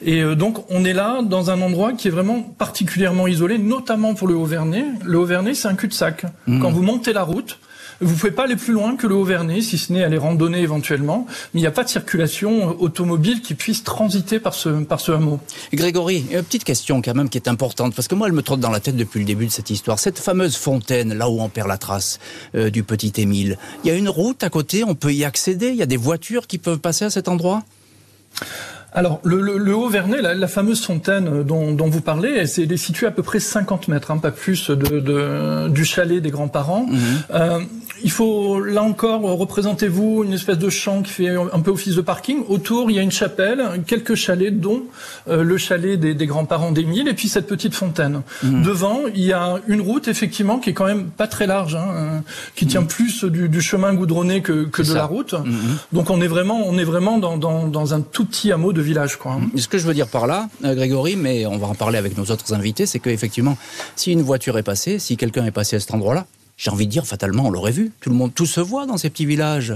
Et 0.00 0.22
euh, 0.22 0.36
donc 0.36 0.64
on 0.70 0.84
est 0.84 0.92
là 0.92 1.22
dans 1.22 1.50
un 1.50 1.60
endroit 1.60 1.92
qui 1.92 2.06
est 2.06 2.12
vraiment 2.12 2.40
particulièrement 2.40 3.26
isolé, 3.26 3.58
notamment 3.58 4.14
pour 4.14 4.28
le 4.28 4.34
Haut-Vernay. 4.34 4.84
Le 5.04 5.18
Haut-Vernay, 5.18 5.54
c'est 5.54 5.68
un 5.68 5.74
cul-de-sac. 5.74 6.24
Mhm. 6.46 6.60
Quand 6.60 6.70
vous 6.70 6.82
montez 6.82 7.12
la 7.12 7.24
route, 7.24 7.58
vous 8.00 8.14
pouvez 8.14 8.30
pas 8.30 8.44
aller 8.44 8.56
plus 8.56 8.72
loin 8.72 8.96
que 8.96 9.06
le 9.06 9.14
Haut-Vernay, 9.14 9.60
si 9.60 9.78
ce 9.78 9.92
n'est 9.92 10.04
aller 10.04 10.18
randonner 10.18 10.60
éventuellement. 10.60 11.26
Mais 11.52 11.60
il 11.60 11.62
n'y 11.62 11.66
a 11.66 11.72
pas 11.72 11.84
de 11.84 11.88
circulation 11.88 12.80
automobile 12.80 13.42
qui 13.42 13.54
puisse 13.54 13.82
transiter 13.82 14.38
par 14.38 14.54
ce, 14.54 14.68
par 14.84 15.00
ce 15.00 15.12
hameau. 15.12 15.40
Grégory, 15.72 16.24
une 16.30 16.42
petite 16.42 16.64
question 16.64 17.02
quand 17.02 17.14
même 17.14 17.28
qui 17.28 17.38
est 17.38 17.48
importante, 17.48 17.94
parce 17.94 18.08
que 18.08 18.14
moi, 18.14 18.28
elle 18.28 18.34
me 18.34 18.42
trotte 18.42 18.60
dans 18.60 18.70
la 18.70 18.80
tête 18.80 18.96
depuis 18.96 19.18
le 19.18 19.24
début 19.24 19.46
de 19.46 19.52
cette 19.52 19.70
histoire. 19.70 19.98
Cette 19.98 20.18
fameuse 20.18 20.56
fontaine, 20.56 21.14
là 21.14 21.28
où 21.28 21.40
on 21.40 21.48
perd 21.48 21.68
la 21.68 21.78
trace 21.78 22.18
euh, 22.54 22.70
du 22.70 22.82
petit 22.82 23.12
Émile, 23.16 23.58
il 23.84 23.88
y 23.88 23.90
a 23.90 23.96
une 23.96 24.08
route 24.08 24.42
à 24.44 24.50
côté, 24.50 24.84
on 24.84 24.94
peut 24.94 25.12
y 25.12 25.24
accéder, 25.24 25.68
il 25.68 25.76
y 25.76 25.82
a 25.82 25.86
des 25.86 25.96
voitures 25.96 26.46
qui 26.46 26.58
peuvent 26.58 26.78
passer 26.78 27.04
à 27.04 27.10
cet 27.10 27.28
endroit? 27.28 27.64
Alors, 28.92 29.20
le, 29.22 29.40
le, 29.58 29.74
Haut-Vernay, 29.74 30.22
la, 30.22 30.48
fameuse 30.48 30.84
fontaine 30.84 31.42
dont, 31.42 31.72
dont 31.72 31.88
vous 31.88 32.00
parlez, 32.00 32.30
elle, 32.30 32.72
est 32.72 32.76
située 32.76 33.06
à 33.06 33.10
peu 33.10 33.22
près 33.22 33.38
50 33.38 33.88
mètres, 33.88 34.10
hein, 34.10 34.16
pas 34.16 34.30
plus 34.30 34.70
de, 34.70 35.00
de, 35.00 35.68
du 35.68 35.84
chalet 35.84 36.22
des 36.22 36.30
grands-parents. 36.30 36.86
Mhm. 36.86 36.98
Euh, 37.34 37.60
il 38.02 38.10
faut, 38.10 38.60
là 38.60 38.82
encore, 38.82 39.22
représentez-vous 39.22 40.24
une 40.24 40.32
espèce 40.32 40.58
de 40.58 40.70
champ 40.70 41.02
qui 41.02 41.12
fait 41.12 41.28
un 41.28 41.60
peu 41.60 41.70
office 41.70 41.94
de 41.94 42.00
parking. 42.00 42.42
Autour, 42.48 42.90
il 42.90 42.96
y 42.96 42.98
a 42.98 43.02
une 43.02 43.10
chapelle, 43.10 43.82
quelques 43.86 44.14
chalets, 44.14 44.58
dont 44.58 44.82
euh, 45.28 45.42
le 45.42 45.58
chalet 45.58 45.98
des, 45.98 46.14
des 46.14 46.26
grands-parents 46.26 46.72
d'Émile, 46.72 47.08
et 47.08 47.14
puis 47.14 47.28
cette 47.28 47.46
petite 47.46 47.74
fontaine. 47.74 48.22
Mhm. 48.42 48.62
Devant, 48.62 49.00
il 49.14 49.24
y 49.24 49.32
a 49.32 49.56
une 49.68 49.80
route, 49.80 50.08
effectivement, 50.08 50.58
qui 50.58 50.70
est 50.70 50.74
quand 50.74 50.86
même 50.86 51.06
pas 51.06 51.26
très 51.26 51.46
large, 51.46 51.74
hein, 51.74 51.88
euh, 51.94 52.18
qui 52.54 52.66
tient 52.66 52.82
mhm. 52.82 52.88
plus 52.88 53.24
du, 53.24 53.48
du, 53.48 53.60
chemin 53.60 53.94
goudronné 53.94 54.40
que, 54.42 54.64
que 54.64 54.82
de 54.82 54.94
la 54.94 55.04
route. 55.04 55.34
Donc 55.92 56.10
on 56.10 56.20
est 56.20 56.26
vraiment, 56.26 56.60
on 56.64 56.78
est 56.78 56.84
vraiment 56.84 57.18
dans, 57.18 57.36
dans, 57.36 57.66
dans 57.66 57.94
un 57.94 58.00
tout 58.00 58.24
petit 58.24 58.52
hameau 58.52 58.72
de 58.72 58.80
village. 58.80 59.16
Quoi. 59.16 59.38
Ce 59.56 59.68
que 59.68 59.78
je 59.78 59.86
veux 59.86 59.94
dire 59.94 60.08
par 60.08 60.26
là, 60.26 60.48
euh, 60.64 60.74
Grégory, 60.74 61.16
mais 61.16 61.46
on 61.46 61.58
va 61.58 61.66
en 61.66 61.74
parler 61.74 61.98
avec 61.98 62.16
nos 62.16 62.24
autres 62.24 62.54
invités, 62.54 62.86
c'est 62.86 62.98
qu'effectivement, 62.98 63.56
si 63.96 64.12
une 64.12 64.22
voiture 64.22 64.58
est 64.58 64.62
passée, 64.62 64.98
si 64.98 65.16
quelqu'un 65.16 65.44
est 65.44 65.50
passé 65.50 65.76
à 65.76 65.80
cet 65.80 65.92
endroit-là, 65.94 66.26
j'ai 66.58 66.70
envie 66.70 66.86
de 66.86 66.90
dire 66.90 67.06
fatalement, 67.06 67.46
on 67.46 67.50
l'aurait 67.50 67.72
vu. 67.72 67.92
Tout 68.00 68.10
le 68.10 68.16
monde, 68.16 68.34
tout 68.34 68.44
se 68.44 68.60
voit 68.60 68.84
dans 68.84 68.98
ces 68.98 69.08
petits 69.08 69.26
villages. 69.26 69.74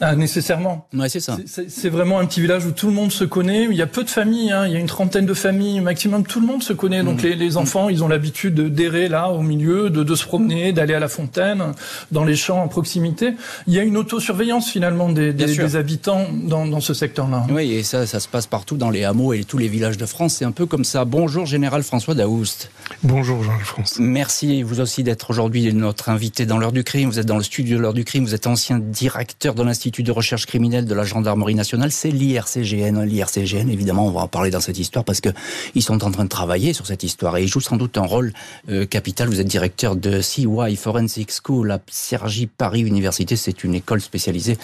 Ah, 0.00 0.16
nécessairement. 0.16 0.88
Ouais, 0.92 1.08
c'est 1.08 1.20
ça. 1.20 1.36
C'est 1.46 1.88
vraiment 1.88 2.18
un 2.18 2.26
petit 2.26 2.40
village 2.40 2.66
où 2.66 2.72
tout 2.72 2.88
le 2.88 2.92
monde 2.92 3.12
se 3.12 3.22
connaît. 3.22 3.64
Il 3.70 3.76
y 3.76 3.82
a 3.82 3.86
peu 3.86 4.02
de 4.02 4.10
familles. 4.10 4.50
Hein. 4.50 4.66
Il 4.66 4.72
y 4.72 4.76
a 4.76 4.80
une 4.80 4.86
trentaine 4.86 5.24
de 5.24 5.34
familles 5.34 5.80
maximum. 5.80 6.26
Tout 6.26 6.40
le 6.40 6.46
monde 6.46 6.64
se 6.64 6.72
connaît. 6.72 7.04
Donc 7.04 7.22
mmh. 7.22 7.26
les, 7.26 7.36
les, 7.36 7.50
mmh. 7.50 7.58
enfants, 7.58 7.88
ils 7.88 8.02
ont 8.02 8.08
l'habitude 8.08 8.54
d'errer 8.74 9.08
là 9.08 9.28
au 9.28 9.42
milieu, 9.42 9.90
de, 9.90 10.02
de 10.02 10.14
se 10.16 10.24
promener, 10.24 10.72
d'aller 10.72 10.94
à 10.94 10.98
la 10.98 11.06
fontaine, 11.06 11.62
dans 12.10 12.24
les 12.24 12.34
champs 12.34 12.64
à 12.64 12.66
proximité. 12.66 13.34
Il 13.68 13.72
y 13.72 13.78
a 13.78 13.84
une 13.84 13.96
autosurveillance 13.96 14.68
finalement 14.68 15.10
des, 15.10 15.32
des, 15.32 15.46
des 15.46 15.76
habitants 15.76 16.26
dans, 16.32 16.66
dans 16.66 16.80
ce 16.80 16.92
secteur-là. 16.92 17.46
Oui, 17.50 17.72
et 17.72 17.84
ça, 17.84 18.04
ça 18.06 18.18
se 18.18 18.26
passe 18.26 18.48
partout 18.48 18.76
dans 18.76 18.90
les 18.90 19.04
hameaux 19.04 19.32
et 19.32 19.44
tous 19.44 19.58
les 19.58 19.68
villages 19.68 19.96
de 19.96 20.06
France. 20.06 20.34
C'est 20.34 20.44
un 20.44 20.52
peu 20.52 20.66
comme 20.66 20.84
ça. 20.84 21.04
Bonjour, 21.04 21.46
général 21.46 21.84
François 21.84 22.14
Daoust. 22.14 22.70
Bonjour, 23.04 23.44
Jean-Alphonse. 23.44 23.98
Merci 24.00 24.64
vous 24.64 24.80
aussi 24.80 25.04
d'être 25.04 25.30
aujourd'hui 25.30 25.72
notre 25.72 26.08
invité 26.08 26.46
dans 26.46 26.58
l'heure 26.58 26.72
du 26.72 26.82
crime. 26.82 27.08
Vous 27.08 27.20
êtes 27.20 27.26
dans 27.26 27.36
le 27.36 27.44
studio 27.44 27.76
de 27.76 27.82
l'heure 27.82 27.94
du 27.94 28.04
crime. 28.04 28.24
Vous 28.24 28.34
êtes 28.34 28.48
ancien 28.48 28.80
directeur 28.80 29.54
de 29.54 29.62
l'Institut 29.62 29.83
l'Institut 29.84 30.02
de 30.02 30.12
recherche 30.12 30.46
criminelle 30.46 30.86
de 30.86 30.94
la 30.94 31.04
gendarmerie 31.04 31.54
nationale, 31.54 31.92
c'est 31.92 32.08
l'IRCGN. 32.08 33.02
L'IRCGN, 33.02 33.68
évidemment, 33.68 34.06
on 34.06 34.12
va 34.12 34.22
en 34.22 34.28
parler 34.28 34.48
dans 34.48 34.60
cette 34.60 34.78
histoire 34.78 35.04
parce 35.04 35.20
que 35.20 35.28
ils 35.74 35.82
sont 35.82 36.02
en 36.04 36.10
train 36.10 36.24
de 36.24 36.30
travailler 36.30 36.72
sur 36.72 36.86
cette 36.86 37.02
histoire 37.02 37.36
et 37.36 37.42
ils 37.42 37.48
jouent 37.48 37.60
sans 37.60 37.76
doute 37.76 37.98
un 37.98 38.06
rôle 38.06 38.32
euh, 38.70 38.86
capital. 38.86 39.28
Vous 39.28 39.40
êtes 39.40 39.46
directeur 39.46 39.94
de 39.94 40.22
CY 40.22 40.76
Forensic 40.76 41.30
School 41.30 41.70
à 41.70 41.80
Cergy 41.90 42.46
Paris 42.46 42.80
Université. 42.80 43.36
C'est 43.36 43.62
une 43.62 43.74
école 43.74 44.00
spécialisée 44.00 44.56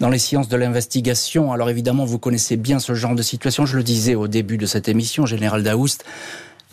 dans 0.00 0.10
les 0.10 0.18
sciences 0.18 0.50
de 0.50 0.58
l'investigation. 0.58 1.52
Alors 1.52 1.70
évidemment, 1.70 2.04
vous 2.04 2.18
connaissez 2.18 2.58
bien 2.58 2.78
ce 2.78 2.92
genre 2.92 3.14
de 3.14 3.22
situation. 3.22 3.64
Je 3.64 3.78
le 3.78 3.82
disais 3.82 4.14
au 4.14 4.28
début 4.28 4.58
de 4.58 4.66
cette 4.66 4.88
émission, 4.88 5.24
Général 5.24 5.62
Daoust 5.62 6.04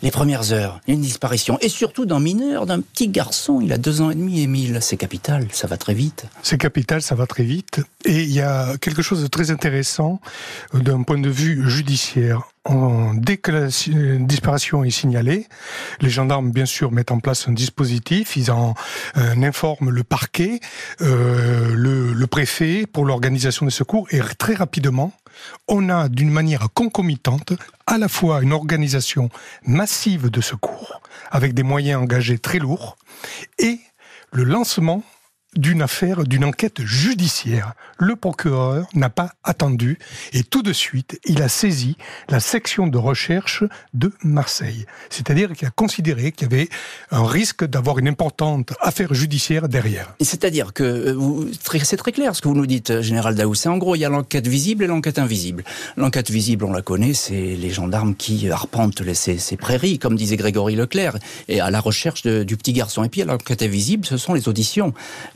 les 0.02 0.10
premières 0.10 0.52
heures, 0.52 0.80
une 0.86 1.00
disparition, 1.00 1.58
et 1.60 1.68
surtout 1.68 2.04
d'un 2.04 2.20
mineur, 2.20 2.66
d'un 2.66 2.80
petit 2.80 3.08
garçon, 3.08 3.60
il 3.62 3.72
a 3.72 3.78
deux 3.78 4.00
ans 4.00 4.10
et 4.10 4.14
demi, 4.14 4.40
Émile, 4.40 4.78
c'est 4.80 4.96
capital, 4.96 5.46
ça 5.52 5.66
va 5.66 5.76
très 5.76 5.94
vite. 5.94 6.26
C'est 6.42 6.58
capital, 6.58 7.00
ça 7.00 7.14
va 7.14 7.26
très 7.26 7.44
vite, 7.44 7.80
et 8.04 8.22
il 8.22 8.32
y 8.32 8.40
a 8.40 8.76
quelque 8.78 9.02
chose 9.02 9.22
de 9.22 9.26
très 9.28 9.50
intéressant 9.50 10.20
euh, 10.74 10.80
d'un 10.80 11.02
point 11.02 11.18
de 11.18 11.30
vue 11.30 11.68
judiciaire. 11.68 12.42
dès 13.14 13.36
que 13.36 13.50
la 13.50 13.68
disparition 14.18 14.84
est 14.84 14.90
signalée, 14.90 15.46
les 16.00 16.10
gendarmes, 16.10 16.50
bien 16.50 16.66
sûr, 16.66 16.92
mettent 16.92 17.12
en 17.12 17.20
place 17.20 17.48
un 17.48 17.52
dispositif, 17.52 18.36
ils 18.36 18.50
en 18.50 18.74
euh, 19.16 19.42
informent 19.42 19.90
le 19.90 20.04
parquet, 20.04 20.60
euh, 21.00 21.72
le, 21.74 22.12
le 22.12 22.26
préfet 22.26 22.86
pour 22.90 23.06
l'organisation 23.06 23.64
des 23.64 23.72
secours, 23.72 24.06
et 24.10 24.20
très 24.38 24.54
rapidement, 24.54 25.12
on 25.68 25.88
a 25.88 26.08
d'une 26.08 26.30
manière 26.30 26.68
concomitante 26.72 27.52
à 27.86 27.98
la 27.98 28.08
fois 28.08 28.42
une 28.42 28.52
organisation 28.52 29.28
massive 29.64 30.30
de 30.30 30.40
secours 30.40 31.00
avec 31.30 31.54
des 31.54 31.62
moyens 31.62 32.02
engagés 32.02 32.38
très 32.38 32.58
lourds 32.58 32.96
et 33.58 33.80
le 34.32 34.44
lancement 34.44 35.02
d'une 35.56 35.82
affaire, 35.82 36.24
d'une 36.24 36.44
enquête 36.44 36.82
judiciaire. 36.84 37.74
Le 37.98 38.16
procureur 38.16 38.86
n'a 38.94 39.10
pas 39.10 39.32
attendu 39.44 39.98
et 40.32 40.42
tout 40.42 40.62
de 40.62 40.72
suite, 40.72 41.20
il 41.24 41.42
a 41.42 41.48
saisi 41.48 41.96
la 42.28 42.40
section 42.40 42.86
de 42.86 42.98
recherche 42.98 43.64
de 43.92 44.12
Marseille. 44.22 44.86
C'est-à-dire 45.10 45.52
qu'il 45.52 45.68
a 45.68 45.70
considéré 45.70 46.32
qu'il 46.32 46.50
y 46.50 46.54
avait 46.54 46.68
un 47.10 47.26
risque 47.26 47.64
d'avoir 47.64 47.98
une 47.98 48.08
importante 48.08 48.72
affaire 48.80 49.14
judiciaire 49.14 49.68
derrière. 49.68 50.14
C'est-à-dire 50.20 50.72
que 50.72 50.82
euh, 50.84 51.50
c'est 51.82 51.96
très 51.96 52.12
clair 52.12 52.34
ce 52.34 52.40
que 52.40 52.48
vous 52.48 52.54
nous 52.54 52.66
dites, 52.66 53.00
Général 53.00 53.34
Daoust. 53.34 53.66
En 53.66 53.78
gros, 53.78 53.94
il 53.94 54.00
y 54.00 54.04
a 54.04 54.08
l'enquête 54.08 54.46
visible 54.46 54.84
et 54.84 54.86
l'enquête 54.86 55.18
invisible. 55.18 55.64
L'enquête 55.96 56.30
visible, 56.30 56.64
on 56.64 56.72
la 56.72 56.82
connaît, 56.82 57.14
c'est 57.14 57.56
les 57.56 57.70
gendarmes 57.70 58.14
qui 58.14 58.48
arpentent 58.50 59.02
ces, 59.14 59.56
prairies, 59.56 59.98
comme 59.98 60.16
disait 60.16 60.36
Grégory 60.36 60.74
Leclerc, 60.74 61.18
et 61.48 61.60
à 61.60 61.70
la 61.70 61.80
recherche 61.80 62.22
du 62.22 62.56
petit 62.56 62.72
garçon. 62.72 63.04
Et 63.04 63.08
puis, 63.08 63.22
l'enquête 63.22 63.62
invisible, 63.62 64.04
ce 64.06 64.16
sont 64.16 64.34
les 64.34 64.48
auditions. 64.48 64.92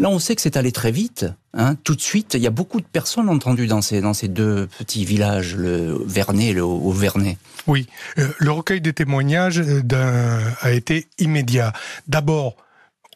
On 0.08 0.18
sait 0.18 0.34
que 0.34 0.42
c'est 0.42 0.56
allé 0.56 0.72
très 0.72 0.90
vite. 0.90 1.26
Hein, 1.54 1.74
tout 1.84 1.94
de 1.94 2.00
suite, 2.00 2.34
il 2.34 2.40
y 2.40 2.46
a 2.46 2.50
beaucoup 2.50 2.80
de 2.80 2.86
personnes 2.86 3.28
entendues 3.28 3.66
dans 3.66 3.82
ces, 3.82 4.28
deux 4.28 4.68
petits 4.78 5.04
villages, 5.04 5.54
le 5.56 6.00
Vernet 6.06 6.48
et 6.48 6.52
le 6.52 6.62
Haut-Vernay. 6.62 7.38
Oui, 7.66 7.86
euh, 8.18 8.28
le 8.38 8.50
recueil 8.50 8.80
des 8.80 8.92
témoignages 8.92 9.60
euh, 9.60 10.50
a 10.60 10.70
été 10.72 11.06
immédiat. 11.18 11.72
D'abord, 12.06 12.56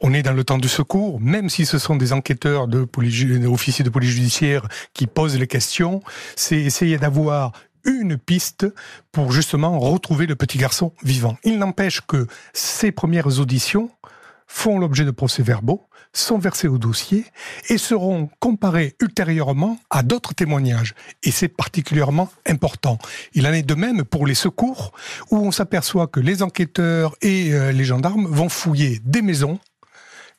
on 0.00 0.12
est 0.12 0.22
dans 0.22 0.32
le 0.32 0.44
temps 0.44 0.58
du 0.58 0.68
secours, 0.68 1.20
même 1.20 1.48
si 1.48 1.64
ce 1.64 1.78
sont 1.78 1.96
des 1.96 2.12
enquêteurs 2.12 2.66
de 2.66 2.84
police, 2.84 3.24
officiers 3.46 3.84
de 3.84 3.90
police 3.90 4.10
judiciaire 4.10 4.66
qui 4.94 5.06
posent 5.06 5.38
les 5.38 5.46
questions, 5.46 6.02
c'est 6.34 6.58
essayer 6.58 6.98
d'avoir 6.98 7.52
une 7.84 8.16
piste 8.16 8.66
pour 9.12 9.32
justement 9.32 9.78
retrouver 9.78 10.26
le 10.26 10.36
petit 10.36 10.58
garçon 10.58 10.92
vivant. 11.02 11.36
Il 11.44 11.58
n'empêche 11.58 12.00
que 12.00 12.26
ces 12.52 12.92
premières 12.92 13.38
auditions 13.38 13.90
font 14.46 14.78
l'objet 14.78 15.04
de 15.04 15.10
procès-verbaux, 15.10 15.86
sont 16.12 16.38
versés 16.38 16.68
au 16.68 16.78
dossier 16.78 17.24
et 17.68 17.78
seront 17.78 18.28
comparés 18.38 18.94
ultérieurement 19.00 19.78
à 19.90 20.02
d'autres 20.02 20.34
témoignages. 20.34 20.94
Et 21.22 21.30
c'est 21.30 21.48
particulièrement 21.48 22.30
important. 22.46 22.98
Il 23.34 23.46
en 23.46 23.52
est 23.52 23.62
de 23.62 23.74
même 23.74 24.04
pour 24.04 24.26
les 24.26 24.34
secours, 24.34 24.92
où 25.30 25.36
on 25.36 25.50
s'aperçoit 25.50 26.06
que 26.06 26.20
les 26.20 26.42
enquêteurs 26.42 27.16
et 27.22 27.52
euh, 27.52 27.72
les 27.72 27.84
gendarmes 27.84 28.26
vont 28.26 28.48
fouiller 28.48 29.00
des 29.04 29.22
maisons, 29.22 29.58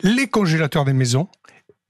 les 0.01 0.27
congélateurs 0.27 0.85
des 0.85 0.93
maisons, 0.93 1.27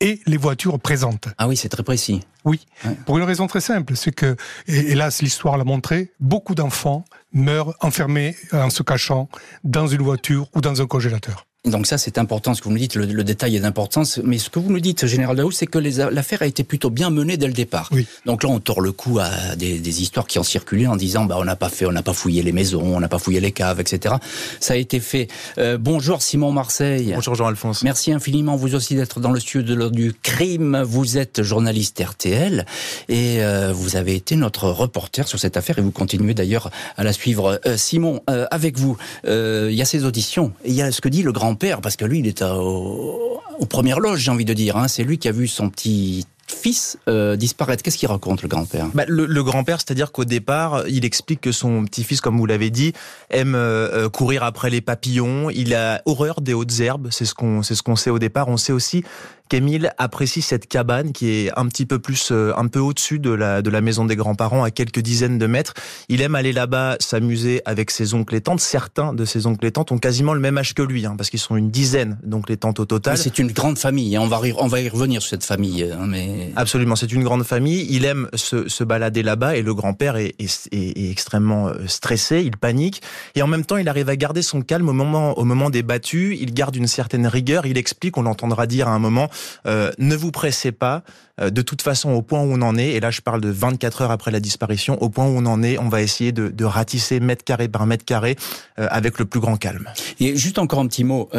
et 0.03 0.19
les 0.25 0.37
voitures 0.37 0.79
présentes. 0.79 1.29
Ah 1.37 1.47
oui, 1.47 1.55
c'est 1.55 1.69
très 1.69 1.83
précis. 1.83 2.19
Oui, 2.43 2.65
pour 3.05 3.17
une 3.17 3.23
raison 3.23 3.47
très 3.47 3.61
simple, 3.61 3.95
c'est 3.95 4.11
que, 4.11 4.35
hélas, 4.67 5.21
l'histoire 5.21 5.55
l'a 5.55 5.63
montré, 5.63 6.11
beaucoup 6.19 6.55
d'enfants 6.55 7.05
meurent 7.31 7.73
enfermés 7.79 8.35
en 8.51 8.69
se 8.69 8.83
cachant 8.83 9.29
dans 9.63 9.87
une 9.87 10.01
voiture 10.01 10.49
ou 10.53 10.59
dans 10.59 10.81
un 10.81 10.87
congélateur. 10.87 11.45
Donc 11.65 11.87
ça, 11.87 11.97
c'est 11.97 12.17
important 12.17 12.53
ce 12.53 12.61
que 12.61 12.65
vous 12.65 12.73
nous 12.73 12.79
dites, 12.79 12.95
le, 12.95 13.23
détail 13.23 13.55
est 13.55 13.61
d'importance. 13.61 14.19
Mais 14.21 14.37
ce 14.37 14.49
que 14.49 14.59
vous 14.59 14.69
nous 14.69 14.81
dites, 14.81 15.05
Général 15.05 15.37
Daou, 15.37 15.49
c'est 15.51 15.65
que 15.65 15.79
l'affaire 15.79 16.41
a 16.41 16.45
été 16.45 16.65
plutôt 16.65 16.89
bien 16.89 17.09
menée 17.09 17.37
dès 17.37 17.47
le 17.47 17.53
départ. 17.53 17.87
Oui. 17.93 18.05
Donc 18.25 18.43
là, 18.43 18.49
on 18.49 18.59
tord 18.59 18.81
le 18.81 18.91
coup 18.91 19.19
à 19.19 19.55
des, 19.55 19.79
des 19.79 20.01
histoires 20.01 20.27
qui 20.27 20.39
ont 20.39 20.43
circulé 20.43 20.87
en 20.87 20.97
disant, 20.97 21.23
bah, 21.23 21.37
on 21.39 21.45
n'a 21.45 21.55
pas 21.55 21.69
fait, 21.69 21.85
on 21.85 21.93
n'a 21.93 22.03
pas 22.03 22.11
fouillé 22.11 22.43
les 22.43 22.51
maisons, 22.51 22.97
on 22.97 22.99
n'a 22.99 23.07
pas 23.07 23.17
fouillé 23.17 23.39
les 23.39 23.53
caves, 23.53 23.79
etc. 23.79 24.15
Ça 24.59 24.73
a 24.73 24.77
été 24.77 24.99
fait. 24.99 25.29
Euh, 25.57 25.77
bonjour 25.77 26.21
Simon 26.21 26.51
Marseille. 26.51 27.13
Bonjour 27.15 27.35
Jean-Alphonse. 27.35 27.81
Merci 27.83 28.11
infiniment, 28.11 28.57
vous 28.57 28.75
aussi, 28.75 28.95
d'être 28.95 29.21
dans 29.21 29.31
le 29.31 29.39
studio 29.39 29.89
du 29.89 30.13
crime. 30.13 30.81
Vous 30.81 31.17
êtes 31.17 31.43
journaliste 31.43 32.03
RTL 32.05 32.65
et 33.07 33.41
euh, 33.41 33.71
vous 33.73 33.95
avez 33.95 34.15
été 34.15 34.35
notre 34.35 34.69
reporter 34.69 35.27
sur 35.29 35.39
cette 35.39 35.55
affaire 35.55 35.79
et 35.79 35.81
vous 35.81 35.91
continuez 35.91 36.33
d'ailleurs 36.33 36.71
à 36.97 37.05
la 37.05 37.13
suivre. 37.13 37.61
Euh, 37.65 37.77
Simon, 37.77 38.21
euh, 38.29 38.47
avec 38.51 38.77
vous, 38.77 38.97
il 39.23 39.73
y 39.73 39.81
a 39.81 39.85
ces 39.85 40.03
auditions, 40.03 40.51
il 40.65 40.73
y 40.73 40.81
a 40.81 40.91
ce 40.91 40.99
que 40.99 41.09
dit 41.09 41.23
le 41.23 41.31
grand 41.31 41.52
père, 41.55 41.81
parce 41.81 41.95
que 41.95 42.05
lui, 42.05 42.19
il 42.19 42.27
est 42.27 42.41
aux 42.41 43.65
premières 43.69 43.99
loges, 43.99 44.19
j'ai 44.19 44.31
envie 44.31 44.45
de 44.45 44.53
dire. 44.53 44.77
Hein. 44.77 44.87
C'est 44.87 45.03
lui 45.03 45.17
qui 45.17 45.27
a 45.27 45.31
vu 45.31 45.47
son 45.47 45.69
petit 45.69 46.25
fils 46.47 46.97
euh, 47.07 47.35
disparaître. 47.35 47.83
Qu'est-ce 47.83 47.97
qu'il 47.97 48.07
raconte, 48.07 48.41
le 48.41 48.47
grand-père? 48.47 48.87
Bah, 48.93 49.03
Le, 49.07 49.43
grand-père, 49.43 49.79
c'est-à-dire 49.79 50.11
qu'au 50.11 50.25
départ, 50.25 50.83
il 50.87 51.05
explique 51.05 51.41
que 51.41 51.51
son 51.51 51.85
petit-fils, 51.85 52.21
comme 52.21 52.37
vous 52.37 52.45
l'avez 52.45 52.69
dit, 52.69 52.93
aime 53.29 53.55
euh, 53.55 54.09
courir 54.09 54.43
après 54.43 54.69
les 54.69 54.81
papillons. 54.81 55.49
Il 55.49 55.73
a 55.73 56.01
horreur 56.05 56.41
des 56.41 56.53
hautes 56.53 56.79
herbes. 56.79 57.07
C'est 57.11 57.25
ce 57.25 57.33
qu'on, 57.33 57.63
c'est 57.63 57.75
ce 57.75 57.83
qu'on 57.83 57.95
sait 57.95 58.09
au 58.09 58.19
départ. 58.19 58.47
On 58.47 58.57
sait 58.57 58.73
aussi 58.73 59.03
qu'Émile 59.49 59.93
apprécie 59.97 60.41
cette 60.41 60.67
cabane 60.67 61.11
qui 61.11 61.29
est 61.29 61.51
un 61.57 61.67
petit 61.67 61.85
peu 61.85 61.99
plus, 61.99 62.29
euh, 62.31 62.53
un 62.57 62.67
peu 62.67 62.79
au-dessus 62.79 63.19
de 63.19 63.31
la, 63.31 63.61
de 63.61 63.69
la 63.69 63.81
maison 63.81 64.05
des 64.05 64.15
grands-parents, 64.15 64.63
à 64.63 64.71
quelques 64.71 64.99
dizaines 64.99 65.37
de 65.37 65.45
mètres. 65.47 65.73
Il 66.09 66.21
aime 66.21 66.35
aller 66.35 66.53
là-bas 66.53 66.97
s'amuser 66.99 67.61
avec 67.65 67.91
ses 67.91 68.13
oncles 68.13 68.35
et 68.35 68.41
tantes. 68.41 68.61
Certains 68.61 69.13
de 69.13 69.25
ses 69.25 69.45
oncles 69.45 69.65
et 69.65 69.71
tantes 69.71 69.91
ont 69.91 69.97
quasiment 69.97 70.33
le 70.33 70.39
même 70.39 70.57
âge 70.57 70.73
que 70.73 70.81
lui, 70.81 71.05
hein, 71.05 71.15
parce 71.17 71.29
qu'ils 71.29 71.39
sont 71.39 71.55
une 71.55 71.69
dizaine 71.69 72.17
d'oncles 72.23 72.51
et 72.53 72.57
tantes 72.57 72.79
au 72.79 72.85
total. 72.85 73.17
C'est 73.17 73.39
une 73.39 73.51
grande 73.51 73.77
famille, 73.77 74.15
hein. 74.15 74.21
on 74.23 74.27
va, 74.27 74.41
on 74.57 74.67
va 74.67 74.81
y 74.81 74.89
revenir 74.89 75.21
sur 75.21 75.29
cette 75.29 75.43
famille. 75.43 75.83
Hein, 75.83 76.07
mais... 76.07 76.51
Absolument, 76.55 76.95
c'est 76.95 77.11
une 77.11 77.23
grande 77.23 77.43
famille. 77.43 77.85
Il 77.89 78.05
aime 78.05 78.29
se, 78.33 78.67
se 78.67 78.83
balader 78.83 79.23
là-bas 79.23 79.55
et 79.55 79.61
le 79.61 79.73
grand-père 79.73 80.15
est, 80.15 80.35
est, 80.39 80.67
est, 80.71 81.11
extrêmement 81.11 81.67
euh, 81.67 81.87
stressé, 81.87 82.41
il 82.41 82.57
panique. 82.57 83.01
Et 83.35 83.41
en 83.41 83.47
même 83.47 83.65
temps, 83.65 83.77
il 83.77 83.87
arrive 83.87 84.09
à 84.09 84.15
garder 84.15 84.41
son 84.41 84.61
calme 84.61 84.89
au 84.89 84.93
moment, 84.93 85.37
au 85.37 85.43
moment 85.43 85.69
des 85.69 85.83
battues. 85.83 86.37
Il 86.39 86.53
garde 86.53 86.75
une 86.75 86.87
certaine 86.87 87.27
rigueur. 87.27 87.65
Il 87.65 87.77
explique, 87.77 88.17
on 88.17 88.23
l'entendra 88.23 88.67
dire 88.67 88.87
à 88.87 88.91
un 88.91 88.99
moment, 88.99 89.29
euh, 89.65 89.91
ne 89.97 90.15
vous 90.15 90.31
pressez 90.31 90.71
pas. 90.71 91.03
Euh, 91.41 91.49
de 91.49 91.63
toute 91.63 91.81
façon, 91.81 92.11
au 92.11 92.21
point 92.21 92.41
où 92.41 92.53
on 92.53 92.61
en 92.61 92.77
est, 92.77 92.89
et 92.89 92.99
là 92.99 93.09
je 93.09 93.21
parle 93.21 93.41
de 93.41 93.49
24 93.49 94.03
heures 94.03 94.11
après 94.11 94.29
la 94.29 94.39
disparition, 94.39 95.01
au 95.01 95.09
point 95.09 95.25
où 95.25 95.35
on 95.35 95.45
en 95.47 95.63
est, 95.63 95.79
on 95.79 95.89
va 95.89 96.03
essayer 96.03 96.31
de, 96.31 96.49
de 96.49 96.65
ratisser 96.65 97.19
mètre 97.19 97.43
carré 97.43 97.67
par 97.67 97.87
mètre 97.87 98.05
carré 98.05 98.35
euh, 98.77 98.87
avec 98.91 99.17
le 99.17 99.25
plus 99.25 99.39
grand 99.39 99.57
calme. 99.57 99.89
Et 100.19 100.35
juste 100.35 100.59
encore 100.59 100.79
un 100.79 100.87
petit 100.87 101.03
mot, 101.03 101.29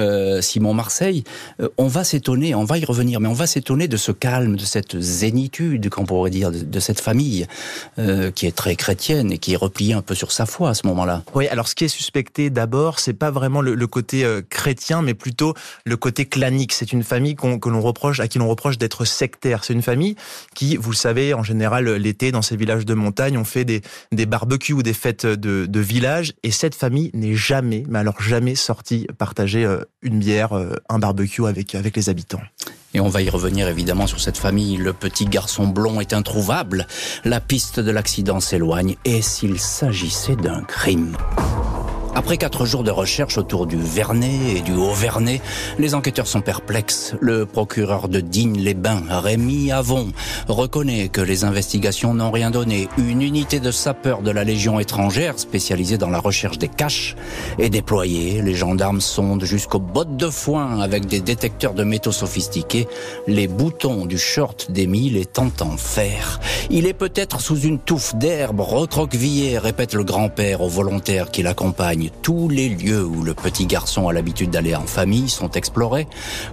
Simon 0.40 0.74
Marseille, 0.74 1.24
on 1.78 1.86
va 1.86 2.04
s'étonner, 2.04 2.54
on 2.54 2.64
va 2.64 2.78
y 2.78 2.84
revenir, 2.84 3.20
mais 3.20 3.28
on 3.28 3.34
va 3.34 3.46
s'étonner 3.46 3.86
de 3.86 3.96
ce 3.96 4.12
calme, 4.12 4.56
de 4.56 4.64
cette 4.64 4.98
zénitude, 4.98 5.88
qu'on 5.88 6.04
pourrait 6.04 6.30
dire, 6.30 6.50
de, 6.50 6.80
cette 6.80 7.00
famille 7.00 7.46
qui 8.34 8.46
est 8.46 8.56
très 8.56 8.76
chrétienne 8.76 9.32
et 9.32 9.38
qui 9.38 9.52
est 9.52 9.56
repliée 9.56 9.94
un 9.94 10.02
peu 10.02 10.14
sur 10.14 10.32
sa 10.32 10.46
foi 10.46 10.70
à 10.70 10.74
ce 10.74 10.86
moment-là. 10.88 11.22
Oui, 11.34 11.46
alors 11.48 11.68
ce 11.68 11.74
qui 11.74 11.84
est 11.84 11.88
suspecté 11.88 12.50
d'abord, 12.50 12.98
c'est 12.98 13.14
pas 13.14 13.30
vraiment 13.30 13.60
le, 13.60 13.74
le 13.74 13.86
côté 13.86 14.26
chrétien, 14.50 15.02
mais 15.02 15.14
plutôt 15.14 15.54
le 15.84 15.96
côté 15.96 16.26
clanique. 16.26 16.72
C'est 16.72 16.92
une 16.92 17.04
famille 17.04 17.36
qu'on 17.36 17.58
que 17.58 17.68
l'on 17.68 17.80
reproche 17.84 18.20
à 18.20 18.28
qui 18.28 18.38
l'on 18.38 18.48
reproche 18.48 18.78
d'être 18.78 19.04
sectaire. 19.04 19.64
C'est 19.64 19.72
une 19.72 19.82
famille 19.82 20.16
qui, 20.54 20.76
vous 20.76 20.90
le 20.90 20.96
savez, 20.96 21.34
en 21.34 21.42
général, 21.42 21.88
l'été, 21.94 22.32
dans 22.32 22.42
ces 22.42 22.56
villages 22.56 22.84
de 22.84 22.94
montagne, 22.94 23.38
on 23.38 23.44
fait 23.44 23.64
des, 23.64 23.82
des 24.12 24.26
barbecues 24.26 24.72
ou 24.72 24.82
des 24.82 24.92
fêtes 24.92 25.26
de, 25.26 25.66
de 25.66 25.80
village. 25.80 26.32
Et 26.42 26.50
cette 26.50 26.74
famille 26.74 27.10
n'est 27.14 27.36
jamais, 27.36 27.84
mais 27.88 28.00
alors 28.00 28.20
jamais 28.20 28.54
sortie 28.54 29.06
partager 29.18 29.64
euh, 29.64 29.80
une 30.02 30.18
bière, 30.18 30.52
euh, 30.52 30.74
un 30.88 30.98
barbecue 30.98 31.46
avec, 31.46 31.74
avec 31.74 31.96
les 31.96 32.08
habitants. 32.08 32.42
Et 32.94 33.00
on 33.00 33.08
va 33.08 33.22
y 33.22 33.28
revenir 33.28 33.68
évidemment 33.68 34.06
sur 34.06 34.20
cette 34.20 34.38
famille. 34.38 34.76
Le 34.76 34.92
petit 34.92 35.26
garçon 35.26 35.66
blond 35.66 36.00
est 36.00 36.12
introuvable. 36.12 36.86
La 37.24 37.40
piste 37.40 37.80
de 37.80 37.90
l'accident 37.90 38.38
s'éloigne. 38.38 38.96
Et 39.04 39.20
s'il 39.20 39.58
s'agissait 39.58 40.36
d'un 40.36 40.62
crime 40.62 41.16
après 42.14 42.36
quatre 42.36 42.64
jours 42.64 42.84
de 42.84 42.90
recherche 42.90 43.38
autour 43.38 43.66
du 43.66 43.76
Vernet 43.76 44.56
et 44.56 44.60
du 44.60 44.72
Haut-Vernet, 44.72 45.40
les 45.78 45.94
enquêteurs 45.94 46.26
sont 46.26 46.40
perplexes. 46.40 47.14
Le 47.20 47.44
procureur 47.44 48.08
de 48.08 48.20
Digne-les-Bains, 48.20 49.02
Rémi 49.10 49.72
Avon, 49.72 50.12
reconnaît 50.48 51.08
que 51.08 51.20
les 51.20 51.44
investigations 51.44 52.14
n'ont 52.14 52.30
rien 52.30 52.50
donné. 52.50 52.88
Une 52.98 53.20
unité 53.20 53.58
de 53.58 53.70
sapeurs 53.70 54.22
de 54.22 54.30
la 54.30 54.44
Légion 54.44 54.78
étrangère, 54.78 55.38
spécialisée 55.38 55.98
dans 55.98 56.10
la 56.10 56.20
recherche 56.20 56.58
des 56.58 56.68
caches, 56.68 57.16
est 57.58 57.70
déployée. 57.70 58.42
Les 58.42 58.54
gendarmes 58.54 59.00
sondent 59.00 59.44
jusqu'aux 59.44 59.80
bottes 59.80 60.16
de 60.16 60.30
foin 60.30 60.80
avec 60.80 61.06
des 61.06 61.20
détecteurs 61.20 61.74
de 61.74 61.84
métaux 61.84 62.12
sophistiqués 62.12 62.86
les 63.26 63.48
boutons 63.48 64.06
du 64.06 64.18
short 64.18 64.70
d'Émile 64.70 65.16
étant 65.16 65.50
en 65.60 65.76
fer. 65.76 66.40
Il 66.70 66.86
est 66.86 66.94
peut-être 66.94 67.40
sous 67.40 67.60
une 67.60 67.78
touffe 67.78 68.14
d'herbe 68.14 68.60
recroquevillée, 68.60 69.58
répète 69.58 69.94
le 69.94 70.04
grand-père 70.04 70.60
aux 70.60 70.68
volontaires 70.68 71.30
qui 71.30 71.42
l'accompagnent 71.42 72.03
tous 72.22 72.48
les 72.48 72.68
lieux 72.68 73.04
où 73.04 73.22
le 73.22 73.34
petit 73.34 73.66
garçon 73.66 74.08
a 74.08 74.12
l'habitude 74.12 74.50
d'aller 74.50 74.74
en 74.74 74.86
famille 74.86 75.28
sont 75.28 75.50
explorés, 75.50 76.06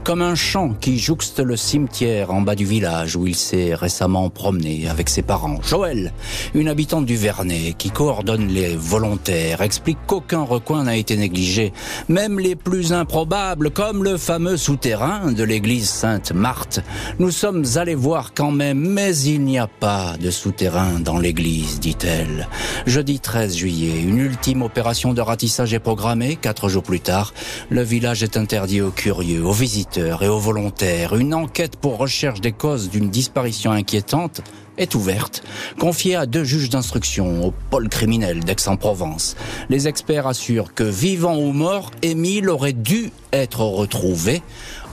comme 0.04 0.22
un 0.22 0.36
champ 0.36 0.74
qui 0.74 1.00
jouxte 1.00 1.40
le 1.40 1.56
cimetière 1.56 2.32
en 2.32 2.42
bas 2.42 2.56
du 2.56 2.66
village 2.66 3.16
où 3.16 3.28
il 3.28 3.36
s'est 3.36 3.76
récemment 3.76 4.30
promené 4.30 4.88
avec 4.88 5.10
ses 5.10 5.22
parents. 5.22 5.62
Joël, 5.62 6.14
une 6.54 6.68
habitante 6.68 7.06
du 7.06 7.16
Vernet 7.16 7.74
qui 7.78 7.92
coordonne 7.92 8.48
les 8.48 8.76
volontaires, 8.76 9.62
explique 9.62 10.00
qu'aucun 10.08 10.44
recoin 10.44 10.84
n'a 10.84 10.98
été 10.98 11.18
négligé, 11.18 11.74
même 12.10 12.40
les 12.40 12.56
plus 12.56 12.94
improbables, 12.94 13.72
comme 13.72 14.04
le 14.04 14.18
fameux 14.18 14.58
souterrain 14.58 15.32
de 15.32 15.44
l'église 15.44 15.90
Sainte-Marthe. 15.90 16.82
Nous 17.20 17.32
sommes 17.32 17.66
allés 17.76 17.96
voir 17.96 18.34
quand 18.34 18.52
même, 18.52 18.80
mais 18.80 19.16
il 19.18 19.44
n'y 19.44 19.60
a 19.60 19.68
pas 19.68 20.16
de 20.20 20.32
souterrain 20.32 21.00
dans 21.00 21.20
l'église, 21.20 21.80
dit-elle. 21.80 22.48
Jeudi 22.86 23.20
13 23.20 23.56
juillet, 23.56 24.02
une 24.02 24.20
ultime 24.20 24.62
opération 24.62 25.14
de 25.14 25.22
ratissage 25.42 25.74
est 25.74 25.80
programmé. 25.80 26.36
Quatre 26.36 26.70
jours 26.70 26.84
plus 26.84 27.00
tard, 27.00 27.34
le 27.72 27.82
village 27.82 28.22
est 28.22 28.38
interdit 28.38 28.80
aux 28.80 28.92
curieux, 28.92 29.44
aux 29.44 29.52
visiteurs 29.52 30.22
et 30.22 30.28
aux 30.28 30.38
volontaires. 30.38 31.16
Une 31.16 31.34
enquête 31.34 31.78
pour 31.78 31.98
recherche 31.98 32.42
des 32.42 32.52
causes 32.52 32.92
d'une 32.92 33.10
disparition 33.10 33.72
inquiétante 33.72 34.42
est 34.78 34.94
ouverte, 34.94 35.42
confiée 35.80 36.16
à 36.16 36.28
deux 36.28 36.44
juges 36.44 36.70
d'instruction 36.70 37.44
au 37.44 37.54
pôle 37.72 37.90
criminel 37.90 38.44
d'Aix-en-Provence. 38.44 39.36
Les 39.72 39.88
experts 39.88 40.28
assurent 40.28 40.76
que, 40.76 40.84
vivant 40.84 41.36
ou 41.36 41.54
mort, 41.54 41.90
Émile 42.04 42.48
aurait 42.48 42.74
dû 42.74 43.10
être 43.34 43.62
retrouvé 43.62 44.44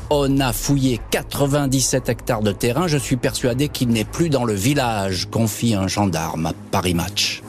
On 0.09 0.41
a 0.41 0.55
fouillé 0.55 0.99
97 1.11 2.09
hectares 2.09 2.43
de 2.43 2.53
terrain. 2.53 2.87
Je 2.87 2.97
suis 2.97 3.17
persuadé 3.17 3.69
qu'il 3.69 3.89
n'est 3.89 4.05
plus 4.07 4.31
dans 4.31 4.47
le 4.47 4.55
village, 4.55 5.29
confie 5.31 5.75
un 5.75 5.89
gendarme 5.89 6.47
à 6.47 6.53
Paris 6.71 6.95
Match. 6.95 7.43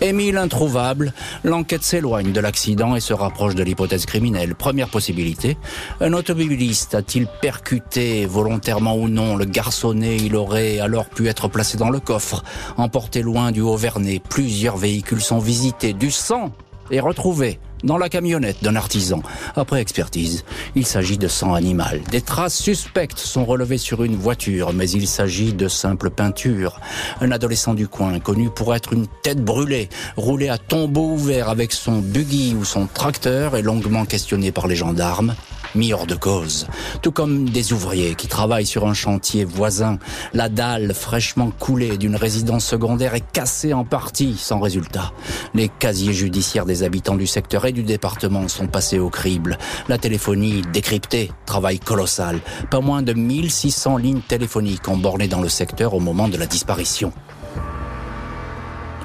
Émile 0.00 0.36
introuvable, 0.36 1.12
l'enquête 1.44 1.82
s'éloigne 1.82 2.32
de 2.32 2.40
l'accident 2.40 2.96
et 2.96 3.00
se 3.00 3.12
rapproche 3.12 3.54
de 3.54 3.62
l'hypothèse 3.62 4.06
criminelle. 4.06 4.54
Première 4.54 4.88
possibilité, 4.88 5.56
un 6.00 6.12
automobiliste 6.12 6.94
a-t-il 6.94 7.26
percuté 7.26 8.26
volontairement 8.26 8.96
ou 8.96 9.08
non 9.08 9.36
le 9.36 9.44
garçonnet? 9.44 10.16
Il 10.16 10.36
aurait 10.36 10.78
alors 10.80 11.06
pu 11.06 11.28
être 11.28 11.48
placé 11.48 11.78
dans 11.78 11.90
le 11.90 12.00
coffre, 12.00 12.44
emporté 12.76 13.22
loin 13.22 13.52
du 13.52 13.60
Haut-Vernay. 13.60 14.20
Plusieurs 14.28 14.76
véhicules 14.76 15.22
sont 15.22 15.38
visités, 15.38 15.92
du 15.92 16.10
sang 16.10 16.52
est 16.90 17.00
retrouvé 17.00 17.58
dans 17.84 17.98
la 17.98 18.08
camionnette 18.08 18.62
d'un 18.62 18.74
artisan. 18.74 19.22
Après 19.54 19.80
expertise, 19.80 20.44
il 20.74 20.86
s'agit 20.86 21.18
de 21.18 21.28
sang 21.28 21.54
animal. 21.54 22.00
Des 22.10 22.20
traces 22.20 22.58
suspectes 22.58 23.18
sont 23.18 23.44
relevées 23.44 23.78
sur 23.78 24.02
une 24.02 24.16
voiture, 24.16 24.72
mais 24.72 24.90
il 24.90 25.06
s'agit 25.06 25.52
de 25.52 25.68
simple 25.68 26.10
peinture. 26.10 26.80
Un 27.20 27.30
adolescent 27.30 27.74
du 27.74 27.86
coin, 27.86 28.18
connu 28.18 28.50
pour 28.50 28.74
être 28.74 28.92
une 28.92 29.06
tête 29.22 29.44
brûlée, 29.44 29.88
roulé 30.16 30.48
à 30.48 30.58
tombeau 30.58 31.10
ouvert 31.10 31.48
avec 31.48 31.72
son 31.72 32.00
buggy 32.00 32.56
ou 32.58 32.64
son 32.64 32.86
tracteur, 32.86 33.56
est 33.56 33.62
longuement 33.62 34.04
questionné 34.04 34.50
par 34.50 34.66
les 34.66 34.76
gendarmes 34.76 35.34
mis 35.74 35.92
hors 35.92 36.06
de 36.06 36.14
cause. 36.14 36.66
Tout 37.02 37.12
comme 37.12 37.48
des 37.48 37.72
ouvriers 37.72 38.14
qui 38.14 38.26
travaillent 38.26 38.66
sur 38.66 38.86
un 38.86 38.94
chantier 38.94 39.44
voisin. 39.44 39.98
La 40.32 40.48
dalle 40.48 40.94
fraîchement 40.94 41.50
coulée 41.50 41.96
d'une 41.96 42.16
résidence 42.16 42.64
secondaire 42.64 43.14
est 43.14 43.32
cassée 43.32 43.72
en 43.72 43.84
partie, 43.84 44.36
sans 44.38 44.60
résultat. 44.60 45.12
Les 45.54 45.68
casiers 45.68 46.12
judiciaires 46.12 46.66
des 46.66 46.82
habitants 46.82 47.16
du 47.16 47.26
secteur 47.26 47.66
et 47.66 47.72
du 47.72 47.82
département 47.82 48.48
sont 48.48 48.66
passés 48.66 48.98
au 48.98 49.10
crible. 49.10 49.58
La 49.88 49.98
téléphonie 49.98 50.62
décryptée, 50.72 51.30
travail 51.46 51.78
colossal. 51.78 52.40
Pas 52.70 52.80
moins 52.80 53.02
de 53.02 53.12
1600 53.12 53.96
lignes 53.98 54.20
téléphoniques 54.20 54.88
ont 54.88 54.96
borné 54.96 55.28
dans 55.28 55.40
le 55.40 55.48
secteur 55.48 55.94
au 55.94 56.00
moment 56.00 56.28
de 56.28 56.36
la 56.36 56.46
disparition. 56.46 57.12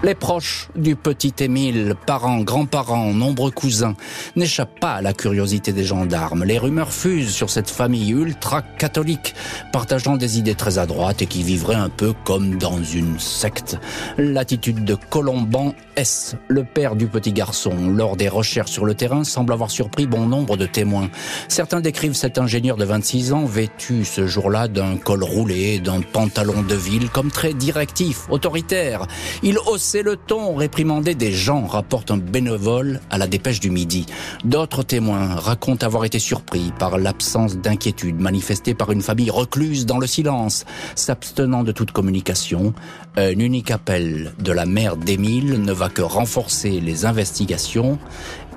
Les 0.01 0.15
proches 0.15 0.69
du 0.77 0.95
petit 0.95 1.33
Émile, 1.39 1.93
parents, 2.05 2.39
grands-parents, 2.39 3.13
nombreux 3.13 3.51
cousins, 3.51 3.97
n'échappent 4.37 4.79
pas 4.79 4.93
à 4.93 5.01
la 5.01 5.11
curiosité 5.11 5.73
des 5.73 5.83
gendarmes. 5.83 6.45
Les 6.45 6.57
rumeurs 6.57 6.93
fusent 6.93 7.33
sur 7.33 7.49
cette 7.49 7.69
famille 7.69 8.11
ultra-catholique, 8.11 9.35
partageant 9.73 10.15
des 10.15 10.39
idées 10.39 10.55
très 10.55 10.77
à 10.77 10.85
droite 10.85 11.21
et 11.21 11.25
qui 11.25 11.43
vivrait 11.43 11.75
un 11.75 11.89
peu 11.89 12.13
comme 12.23 12.57
dans 12.57 12.81
une 12.81 13.19
secte. 13.19 13.77
L'attitude 14.17 14.85
de 14.85 14.95
Colomban 14.95 15.73
S, 15.97 16.37
le 16.47 16.63
père 16.63 16.95
du 16.95 17.07
petit 17.07 17.33
garçon, 17.33 17.73
lors 17.89 18.15
des 18.15 18.29
recherches 18.29 18.71
sur 18.71 18.85
le 18.85 18.93
terrain, 18.93 19.25
semble 19.25 19.51
avoir 19.51 19.69
surpris 19.69 20.07
bon 20.07 20.27
nombre 20.27 20.55
de 20.55 20.65
témoins. 20.65 21.09
Certains 21.49 21.81
décrivent 21.81 22.13
cet 22.13 22.37
ingénieur 22.37 22.77
de 22.77 22.85
26 22.85 23.33
ans 23.33 23.43
vêtu 23.43 24.05
ce 24.05 24.27
jour-là 24.27 24.69
d'un 24.69 24.95
col 24.95 25.25
roulé, 25.25 25.79
d'un 25.79 25.99
pantalon 25.99 26.61
de 26.61 26.75
ville, 26.75 27.09
comme 27.09 27.31
très 27.31 27.53
directif, 27.53 28.29
autoritaire. 28.29 29.05
Il 29.43 29.57
c'est 29.91 30.03
le 30.03 30.17
ton 30.17 30.53
réprimandé 30.53 31.15
des 31.15 31.31
gens, 31.31 31.65
rapporte 31.65 32.11
un 32.11 32.17
bénévole 32.17 33.01
à 33.09 33.17
la 33.17 33.25
dépêche 33.25 33.59
du 33.59 33.71
midi. 33.71 34.05
D'autres 34.43 34.83
témoins 34.83 35.33
racontent 35.33 35.83
avoir 35.83 36.05
été 36.05 36.19
surpris 36.19 36.71
par 36.77 36.99
l'absence 36.99 37.57
d'inquiétude 37.57 38.19
manifestée 38.19 38.75
par 38.75 38.91
une 38.91 39.01
famille 39.01 39.31
recluse 39.31 39.87
dans 39.87 39.97
le 39.97 40.05
silence, 40.05 40.65
s'abstenant 40.93 41.63
de 41.63 41.71
toute 41.71 41.91
communication. 41.91 42.75
Un 43.17 43.39
unique 43.39 43.71
appel 43.71 44.31
de 44.37 44.51
la 44.51 44.67
mère 44.67 44.95
d'Émile 44.95 45.59
ne 45.59 45.73
va 45.73 45.89
que 45.89 46.03
renforcer 46.03 46.79
les 46.79 47.07
investigations. 47.07 47.97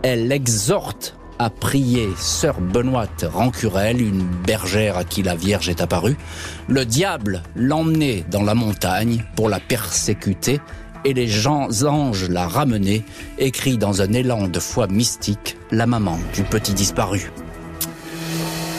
Elle 0.03 0.31
exhorte 0.33 1.17
à 1.39 1.49
prier 1.49 2.11
sœur 2.19 2.61
Benoîte 2.61 3.25
Rancurel, 3.33 4.03
une 4.03 4.23
bergère 4.47 4.99
à 4.99 5.05
qui 5.05 5.23
la 5.23 5.35
Vierge 5.35 5.71
est 5.71 5.81
apparue. 5.81 6.19
Le 6.69 6.85
diable 6.85 7.43
l'emmenait 7.57 8.23
dans 8.31 8.43
la 8.43 8.55
montagne 8.55 9.25
pour 9.35 9.49
la 9.49 9.61
persécuter 9.61 10.61
et 11.04 11.14
les 11.14 11.28
gens 11.28 11.68
anges 11.85 12.28
la 12.28 12.47
ramener, 12.47 13.04
écrit 13.38 13.78
dans 13.78 14.02
un 14.02 14.12
élan 14.12 14.49
de 14.49 14.61
foi 14.61 14.87
mystique, 14.87 15.56
la 15.71 15.87
maman 15.87 16.18
du 16.35 16.42
petit 16.42 16.75
disparu. 16.75 17.30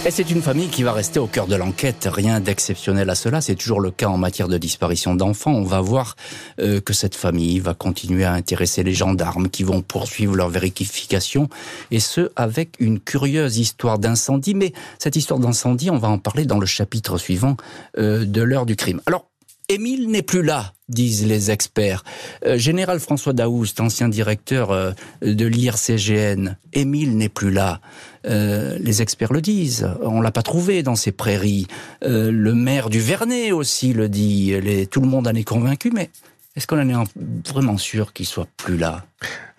Et 0.06 0.12
c'est 0.12 0.30
une 0.32 0.42
famille 0.42 0.68
qui 0.68 0.84
va 0.84 0.92
rester 0.92 1.18
au 1.18 1.28
cœur 1.28 1.48
de 1.48 1.56
l'enquête. 1.56 2.10
Rien 2.12 2.42
d'exceptionnel 2.42 3.10
à 3.10 3.16
cela. 3.16 3.40
C'est 3.40 3.56
toujours 3.56 3.80
le 3.80 3.90
cas 3.90 4.08
en 4.08 4.18
matière 4.18 4.50
de 4.50 4.58
disparition 4.58 5.16
d'enfants. 5.16 5.54
On 5.54 5.64
va 5.64 5.80
voir 5.80 6.18
euh, 6.60 6.82
que 6.82 6.92
cette 6.92 7.16
famille 7.16 7.62
va 7.62 7.74
continuer 7.74 8.26
à 8.26 8.34
intéresser 8.34 8.84
les 8.84 8.94
gendarmes 8.94 9.48
qui 9.48 9.64
vont 9.64 9.82
poursuivre 9.82 10.36
leur 10.36 10.50
vérification. 10.50 11.48
Et 11.90 12.02
ce, 12.02 12.32
avec 12.36 12.76
une 12.80 13.00
curieuse 13.00 13.60
histoire 13.60 13.98
d'incendie. 13.98 14.56
Mais 14.56 14.74
cette 15.00 15.16
histoire 15.16 15.40
d'incendie, 15.40 15.90
on 15.90 16.00
va 16.00 16.10
en 16.10 16.18
parler 16.18 16.44
dans 16.44 16.60
le 16.60 16.66
chapitre 16.66 17.18
suivant 17.18 17.56
euh, 17.98 18.26
de 18.26 18.42
l'heure 18.42 18.66
du 18.66 18.76
crime. 18.76 19.00
Alors, 19.06 19.28
Émile 19.74 20.08
n'est 20.08 20.22
plus 20.22 20.44
là, 20.44 20.74
disent 20.88 21.26
les 21.26 21.50
experts. 21.50 22.04
Euh, 22.46 22.60
Général 22.60 23.00
François 23.00 23.34
Daoust, 23.34 23.80
ancien 23.80 24.08
directeur 24.08 24.70
euh, 24.70 24.92
de 25.24 25.48
l'IRCGN, 25.48 26.58
Émile 26.74 27.18
n'est 27.18 27.28
plus 27.28 27.50
là. 27.50 27.82
Euh, 28.28 28.78
les 28.80 29.02
experts 29.02 29.34
le 29.34 29.42
disent. 29.42 29.90
On 30.04 30.22
l'a 30.22 30.30
pas 30.30 30.44
trouvé 30.44 30.84
dans 30.84 30.96
ces 30.96 31.12
prairies. 31.12 31.66
le 32.04 32.54
maire 32.54 32.92
du 32.92 33.00
Vernet 33.00 33.52
aussi 33.52 33.94
le 33.94 34.10
dit. 34.10 34.54
tout 34.92 35.02
le 35.02 35.08
monde 35.08 35.28
en 35.28 35.34
est 35.34 35.44
convaincu, 35.44 35.90
mais 35.92 36.12
est-ce 36.56 36.68
qu'on 36.68 36.80
en 36.80 36.88
est 36.88 37.08
vraiment 37.50 37.80
sûr 37.80 38.14
qu'il 38.14 38.28
soit 38.28 38.48
plus 38.58 38.78
là? 38.78 39.08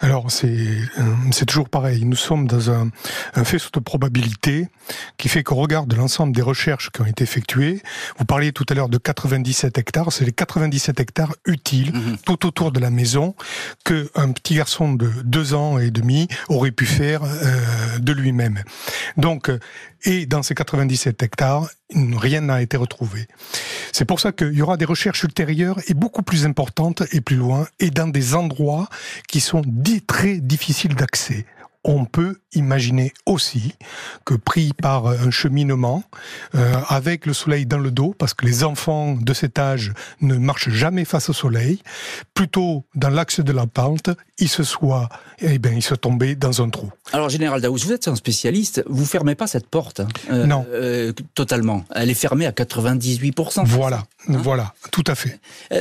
Alors 0.00 0.30
c'est 0.30 0.46
euh, 0.48 1.14
c'est 1.30 1.46
toujours 1.46 1.68
pareil. 1.68 2.04
Nous 2.04 2.16
sommes 2.16 2.46
dans 2.46 2.70
un, 2.70 2.90
un 3.34 3.44
faisceau 3.44 3.70
de 3.72 3.80
probabilité 3.80 4.68
qui 5.16 5.28
fait 5.28 5.42
qu'au 5.42 5.54
regard 5.54 5.86
de 5.86 5.96
l'ensemble 5.96 6.34
des 6.34 6.42
recherches 6.42 6.90
qui 6.90 7.00
ont 7.00 7.06
été 7.06 7.24
effectuées, 7.24 7.80
vous 8.18 8.24
parliez 8.24 8.52
tout 8.52 8.66
à 8.68 8.74
l'heure 8.74 8.88
de 8.88 8.98
97 8.98 9.78
hectares, 9.78 10.12
c'est 10.12 10.24
les 10.24 10.32
97 10.32 11.00
hectares 11.00 11.34
utiles 11.46 11.94
mhm. 11.94 12.18
tout 12.24 12.46
autour 12.46 12.72
de 12.72 12.80
la 12.80 12.90
maison 12.90 13.34
que 13.84 14.10
un 14.14 14.32
petit 14.32 14.56
garçon 14.56 14.92
de 14.92 15.10
deux 15.24 15.54
ans 15.54 15.78
et 15.78 15.90
demi 15.90 16.28
aurait 16.48 16.72
pu 16.72 16.86
faire 16.86 17.22
euh, 17.24 17.98
de 17.98 18.12
lui-même. 18.12 18.62
Donc 19.16 19.48
euh, 19.48 19.58
et 20.04 20.26
dans 20.26 20.42
ces 20.42 20.54
97 20.54 21.22
hectares, 21.22 21.70
rien 21.94 22.42
n'a 22.42 22.60
été 22.60 22.76
retrouvé. 22.76 23.26
C'est 23.92 24.04
pour 24.04 24.20
ça 24.20 24.32
qu'il 24.32 24.52
y 24.52 24.60
aura 24.60 24.76
des 24.76 24.84
recherches 24.84 25.22
ultérieures 25.22 25.78
et 25.88 25.94
beaucoup 25.94 26.22
plus 26.22 26.44
importantes 26.44 27.02
et 27.12 27.20
plus 27.20 27.36
loin 27.36 27.66
et 27.80 27.90
dans 27.90 28.08
des 28.08 28.34
endroits 28.34 28.88
qui 29.28 29.40
sont 29.40 29.53
très 30.06 30.38
difficiles 30.38 30.94
d'accès. 30.94 31.46
On 31.86 32.06
peut 32.06 32.38
imaginer 32.54 33.12
aussi 33.26 33.74
que 34.24 34.32
pris 34.32 34.72
par 34.72 35.06
un 35.06 35.30
cheminement, 35.30 36.02
euh, 36.54 36.74
avec 36.88 37.26
le 37.26 37.34
soleil 37.34 37.66
dans 37.66 37.78
le 37.78 37.90
dos, 37.90 38.14
parce 38.18 38.32
que 38.32 38.46
les 38.46 38.64
enfants 38.64 39.14
de 39.14 39.34
cet 39.34 39.58
âge 39.58 39.92
ne 40.22 40.36
marchent 40.36 40.70
jamais 40.70 41.04
face 41.04 41.28
au 41.28 41.34
soleil, 41.34 41.82
plutôt 42.32 42.86
dans 42.94 43.10
l'axe 43.10 43.40
de 43.40 43.52
la 43.52 43.66
pente, 43.66 44.08
ils 44.38 44.48
se 44.48 44.62
soient, 44.62 45.10
eh 45.40 45.58
bien, 45.58 45.72
ils 45.72 45.82
se 45.82 45.94
tombaient 45.94 46.34
dans 46.34 46.62
un 46.62 46.70
trou. 46.70 46.90
Alors, 47.12 47.28
Général 47.28 47.60
Daous, 47.60 47.76
vous 47.76 47.92
êtes 47.92 48.08
un 48.08 48.16
spécialiste, 48.16 48.82
vous 48.86 49.04
fermez 49.04 49.34
pas 49.34 49.46
cette 49.46 49.66
porte 49.66 50.00
hein, 50.00 50.08
euh, 50.30 50.46
Non. 50.46 50.66
Euh, 50.72 51.12
totalement. 51.34 51.84
Elle 51.94 52.10
est 52.10 52.14
fermée 52.14 52.46
à 52.46 52.52
98%. 52.52 53.64
Voilà, 53.66 54.04
hein 54.28 54.36
voilà, 54.42 54.74
tout 54.90 55.04
à 55.06 55.14
fait. 55.14 55.40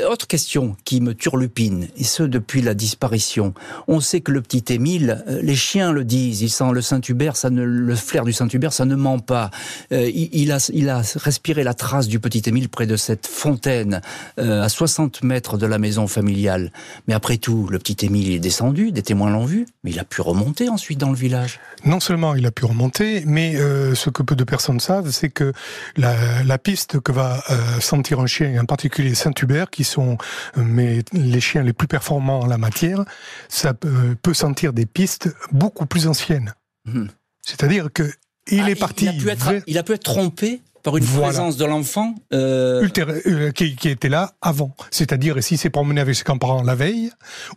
autre 0.09 0.27
question 0.27 0.75
qui 0.85 1.01
me 1.01 1.13
turlupine, 1.13 1.87
et 1.97 2.03
ce 2.03 2.23
depuis 2.23 2.61
la 2.61 2.73
disparition. 2.73 3.53
On 3.87 3.99
sait 3.99 4.21
que 4.21 4.31
le 4.31 4.41
petit 4.41 4.73
Émile, 4.73 5.23
les 5.27 5.55
chiens 5.55 5.91
le 5.91 6.03
disent. 6.03 6.41
Il 6.41 6.49
sent 6.49 6.71
le 6.71 6.81
Saint-Hubert, 6.81 7.35
ça 7.35 7.49
ne, 7.49 7.63
le 7.63 7.95
flair 7.95 8.23
du 8.23 8.33
Saint-Hubert, 8.33 8.73
ça 8.73 8.85
ne 8.85 8.95
ment 8.95 9.19
pas. 9.19 9.51
Euh, 9.91 10.09
il, 10.13 10.51
a, 10.51 10.69
il 10.73 10.89
a 10.89 11.01
respiré 11.15 11.63
la 11.63 11.73
trace 11.73 12.07
du 12.07 12.19
petit 12.19 12.43
Émile 12.45 12.69
près 12.69 12.85
de 12.85 12.95
cette 12.95 13.27
fontaine, 13.27 14.01
euh, 14.39 14.61
à 14.61 14.69
60 14.69 15.23
mètres 15.23 15.57
de 15.57 15.65
la 15.65 15.79
maison 15.79 16.07
familiale. 16.07 16.71
Mais 17.07 17.13
après 17.13 17.37
tout, 17.37 17.67
le 17.69 17.79
petit 17.79 18.05
Émile 18.05 18.31
est 18.31 18.39
descendu, 18.39 18.91
des 18.91 19.01
témoins 19.01 19.31
l'ont 19.31 19.42
vu, 19.45 19.65
mais 19.83 19.91
il 19.91 19.99
a 19.99 20.03
pu 20.03 20.21
remonter 20.21 20.69
ensuite 20.69 20.99
dans 20.99 21.09
le 21.09 21.15
village. 21.15 21.59
Non 21.85 21.99
seulement 21.99 22.35
il 22.35 22.45
a 22.45 22.51
pu 22.51 22.65
remonter, 22.65 23.23
mais 23.25 23.55
euh, 23.55 23.95
ce 23.95 24.09
que 24.09 24.23
peu 24.23 24.35
de 24.35 24.43
personnes 24.43 24.79
savent, 24.79 25.11
c'est 25.11 25.29
que 25.29 25.53
la, 25.97 26.43
la, 26.43 26.57
piste 26.57 26.99
que 26.99 27.11
va 27.11 27.43
sentir 27.79 28.19
un 28.19 28.25
chien, 28.25 28.61
en 28.61 28.65
particulier 28.65 29.15
Saint-Hubert, 29.15 29.69
qui 29.69 29.83
sont 29.83 30.17
mais, 30.55 31.03
les 31.11 31.41
chiens 31.41 31.63
les 31.63 31.73
plus 31.73 31.87
performants 31.87 32.41
en 32.41 32.45
la 32.45 32.57
matière, 32.57 33.03
ça 33.49 33.73
peut 33.73 34.33
sentir 34.33 34.73
des 34.73 34.85
pistes 34.85 35.29
beaucoup 35.51 35.85
plus 35.85 36.07
ancienne. 36.07 36.53
Hmm. 36.85 37.07
C'est-à-dire 37.41 37.89
que 37.93 38.09
il 38.51 38.61
ah, 38.61 38.69
est 38.69 38.75
parti. 38.75 39.05
Il 39.05 39.09
a, 39.09 39.13
pu 39.13 39.29
être, 39.29 39.63
il 39.67 39.77
a 39.77 39.83
pu 39.83 39.93
être 39.93 40.03
trompé 40.03 40.61
par 40.83 40.97
une 40.97 41.05
présence 41.05 41.55
de 41.57 41.65
l'enfant 41.65 42.13
euh... 42.33 42.87
euh 43.25 43.51
qui, 43.51 43.75
qui, 43.75 43.89
était 43.89 44.09
là 44.09 44.33
avant. 44.41 44.75
C'est-à-dire 44.91 45.41
s'il 45.41 45.57
s'est 45.57 45.69
promené 45.69 46.01
avec 46.01 46.15
ses 46.15 46.23
grands-parents 46.23 46.61
la 46.61 46.75
veille, 46.75 47.09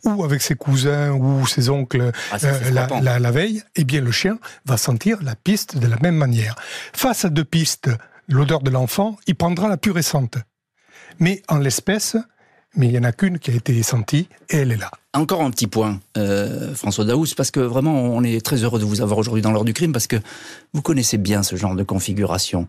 ou 0.05 0.25
avec 0.25 0.41
ses 0.43 0.55
cousins 0.55 1.11
ou 1.11 1.47
ses 1.47 1.69
oncles 1.69 2.13
ah, 2.31 2.37
euh, 2.45 2.71
la, 3.03 3.19
la, 3.19 3.31
veille, 3.31 3.63
eh 3.75 3.85
bien 3.85 4.01
le 4.01 4.13
chien 4.13 4.39
va 4.65 4.77
sentir 4.77 5.19
la 5.23 5.35
piste 5.35 5.77
de 5.77 5.87
la 5.89 5.97
même 6.01 6.17
manière. 6.17 6.55
Face 6.93 7.25
à 7.25 7.29
deux 7.29 7.45
pistes, 7.45 7.91
l'odeur 8.29 8.61
de 8.61 8.71
l'enfant, 8.71 9.17
il 9.27 9.35
prendra 9.35 9.69
la 9.69 9.77
plus 9.77 9.91
récente. 9.91 10.39
Mais 11.19 11.43
en 11.49 11.59
l'espèce, 11.59 12.17
mais 12.77 12.87
il 12.87 12.93
y 12.93 12.99
en 12.99 13.05
a 13.05 13.13
qu'une 13.13 13.39
qui 13.39 13.51
a 13.51 13.55
été 13.55 13.83
sentie 13.83 14.29
et 14.51 14.59
elle 14.59 14.73
est 14.73 14.77
là. 14.77 14.91
Encore 15.15 15.43
un 15.43 15.51
petit 15.51 15.67
point, 15.67 15.99
euh, 16.19 16.75
François 16.75 17.05
Daous, 17.05 17.27
parce 17.37 17.51
que 17.51 17.61
vraiment, 17.61 18.03
on 18.03 18.23
est 18.23 18.45
très 18.45 18.65
heureux 18.65 18.79
de 18.79 18.85
vous 18.85 19.01
avoir 19.01 19.19
aujourd'hui 19.19 19.43
dans 19.43 19.51
l'heure 19.51 19.65
du 19.65 19.73
crime, 19.73 19.93
parce 19.93 20.07
que 20.07 20.17
vous 20.75 20.83
connaissez 20.83 21.17
bien 21.17 21.43
ce 21.43 21.57
genre 21.57 21.75
de 21.75 21.83
configuration. 21.83 22.69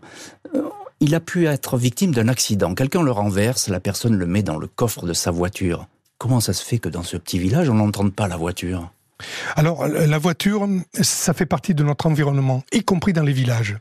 Euh, 0.54 0.62
il 1.00 1.14
a 1.14 1.20
pu 1.20 1.46
être 1.46 1.76
victime 1.76 2.12
d'un 2.12 2.28
accident. 2.28 2.74
Quelqu'un 2.74 3.02
le 3.02 3.12
renverse, 3.12 3.68
la 3.68 3.80
personne 3.80 4.16
le 4.16 4.26
met 4.26 4.42
dans 4.42 4.56
le 4.56 4.66
coffre 4.66 5.06
de 5.06 5.12
sa 5.12 5.30
voiture. 5.30 5.86
Comment 6.16 6.40
ça 6.40 6.52
se 6.52 6.64
fait 6.64 6.78
que 6.78 6.88
dans 6.88 7.04
ce 7.04 7.16
petit 7.16 7.38
village, 7.38 7.68
on 7.68 7.74
n'entende 7.74 8.12
pas 8.12 8.26
la 8.26 8.36
voiture? 8.36 8.90
Alors, 9.56 9.86
la 9.86 10.18
voiture, 10.18 10.68
ça 11.00 11.34
fait 11.34 11.46
partie 11.46 11.74
de 11.74 11.82
notre 11.82 12.06
environnement, 12.06 12.62
y 12.72 12.82
compris 12.82 13.12
dans 13.12 13.22
les 13.22 13.32
villages. 13.32 13.76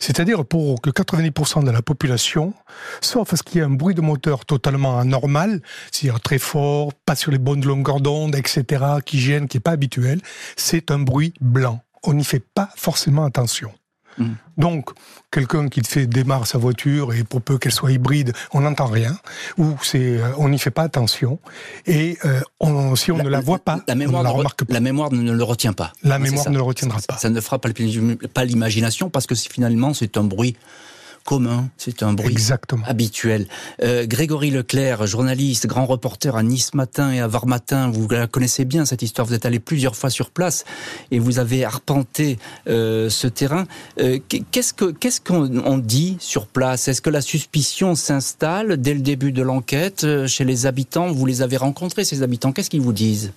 C'est-à-dire 0.00 0.44
pour 0.44 0.80
que 0.80 0.90
90% 0.90 1.64
de 1.64 1.70
la 1.70 1.82
population, 1.82 2.54
sauf 3.00 3.30
parce 3.30 3.42
qu'il 3.42 3.60
y 3.60 3.62
a 3.62 3.66
un 3.66 3.70
bruit 3.70 3.94
de 3.94 4.00
moteur 4.00 4.44
totalement 4.44 4.98
anormal, 4.98 5.62
c'est-à-dire 5.90 6.20
très 6.20 6.38
fort, 6.38 6.92
pas 7.06 7.14
sur 7.14 7.30
les 7.30 7.38
bonnes 7.38 7.64
longueurs 7.64 8.00
d'onde, 8.00 8.34
etc., 8.34 8.84
qui 9.04 9.18
gêne, 9.20 9.48
qui 9.48 9.56
n'est 9.56 9.62
pas 9.62 9.72
habituel, 9.72 10.20
c'est 10.56 10.90
un 10.90 10.98
bruit 10.98 11.34
blanc. 11.40 11.82
On 12.02 12.14
n'y 12.14 12.24
fait 12.24 12.44
pas 12.54 12.70
forcément 12.76 13.24
attention. 13.24 13.72
Mm. 14.18 14.32
Donc, 14.58 14.90
quelqu'un 15.30 15.68
qui 15.68 15.82
fait 15.82 16.06
démarre 16.06 16.46
sa 16.46 16.58
voiture 16.58 17.14
et 17.14 17.24
pour 17.24 17.40
peu 17.40 17.58
qu'elle 17.58 17.72
soit 17.72 17.92
hybride, 17.92 18.32
on 18.52 18.60
n'entend 18.60 18.86
rien, 18.86 19.16
ou 19.58 19.76
c'est, 19.82 20.18
euh, 20.18 20.32
on 20.36 20.48
n'y 20.48 20.58
fait 20.58 20.70
pas 20.70 20.82
attention, 20.82 21.38
et 21.86 22.18
euh, 22.24 22.40
on, 22.60 22.94
si 22.96 23.10
on 23.10 23.18
ne 23.18 23.28
la 23.28 23.40
voit 23.40 23.58
pas, 23.58 23.80
la 23.88 23.94
mémoire, 23.94 24.20
on 24.20 24.24
ne 24.24 24.28
la 24.28 24.34
remarque 24.34 24.64
pas. 24.64 24.74
La 24.74 24.80
mémoire 24.80 25.12
ne 25.12 25.32
le 25.32 25.44
retient 25.44 25.72
pas. 25.72 25.92
La 26.02 26.18
mémoire 26.18 26.50
ne 26.50 26.56
le 26.56 26.62
retiendra 26.62 26.98
pas. 27.06 27.16
Ça 27.16 27.30
ne 27.30 27.40
fera 27.40 27.58
pas 27.58 28.44
l'imagination 28.44 29.10
parce 29.10 29.26
que 29.26 29.34
finalement 29.34 29.94
c'est 29.94 30.16
un 30.16 30.24
bruit 30.24 30.56
commun, 31.24 31.68
c'est 31.76 32.02
un 32.02 32.12
bruit 32.12 32.36
habituel. 32.86 33.46
Euh, 33.82 34.06
Grégory 34.06 34.50
Leclerc, 34.50 35.06
journaliste, 35.06 35.66
grand 35.66 35.86
reporter 35.86 36.36
à 36.36 36.42
Nice 36.42 36.74
Matin 36.74 37.12
et 37.12 37.20
à 37.20 37.26
Var 37.26 37.46
Matin, 37.46 37.90
vous 37.90 38.08
la 38.08 38.26
connaissez 38.26 38.64
bien 38.64 38.84
cette 38.84 39.02
histoire, 39.02 39.26
vous 39.26 39.34
êtes 39.34 39.46
allé 39.46 39.58
plusieurs 39.58 39.96
fois 39.96 40.10
sur 40.10 40.30
place 40.30 40.64
et 41.10 41.18
vous 41.18 41.38
avez 41.38 41.64
arpenté 41.64 42.38
euh, 42.68 43.08
ce 43.10 43.26
terrain. 43.26 43.66
Euh, 44.00 44.18
qu'est-ce 44.50 44.72
que 44.72 44.86
qu'est-ce 44.86 45.20
qu'on 45.20 45.78
dit 45.78 46.16
sur 46.20 46.46
place? 46.46 46.88
Est-ce 46.88 47.02
que 47.02 47.10
la 47.10 47.20
suspicion 47.20 47.94
s'installe 47.94 48.76
dès 48.76 48.94
le 48.94 49.00
début 49.00 49.32
de 49.32 49.42
l'enquête 49.42 50.06
chez 50.26 50.44
les 50.44 50.66
habitants? 50.66 51.12
Vous 51.12 51.26
les 51.26 51.42
avez 51.42 51.56
rencontrés 51.56 52.04
ces 52.04 52.22
habitants. 52.22 52.52
Qu'est-ce 52.52 52.70
qu'ils 52.70 52.80
vous 52.80 52.92
disent? 52.92 53.32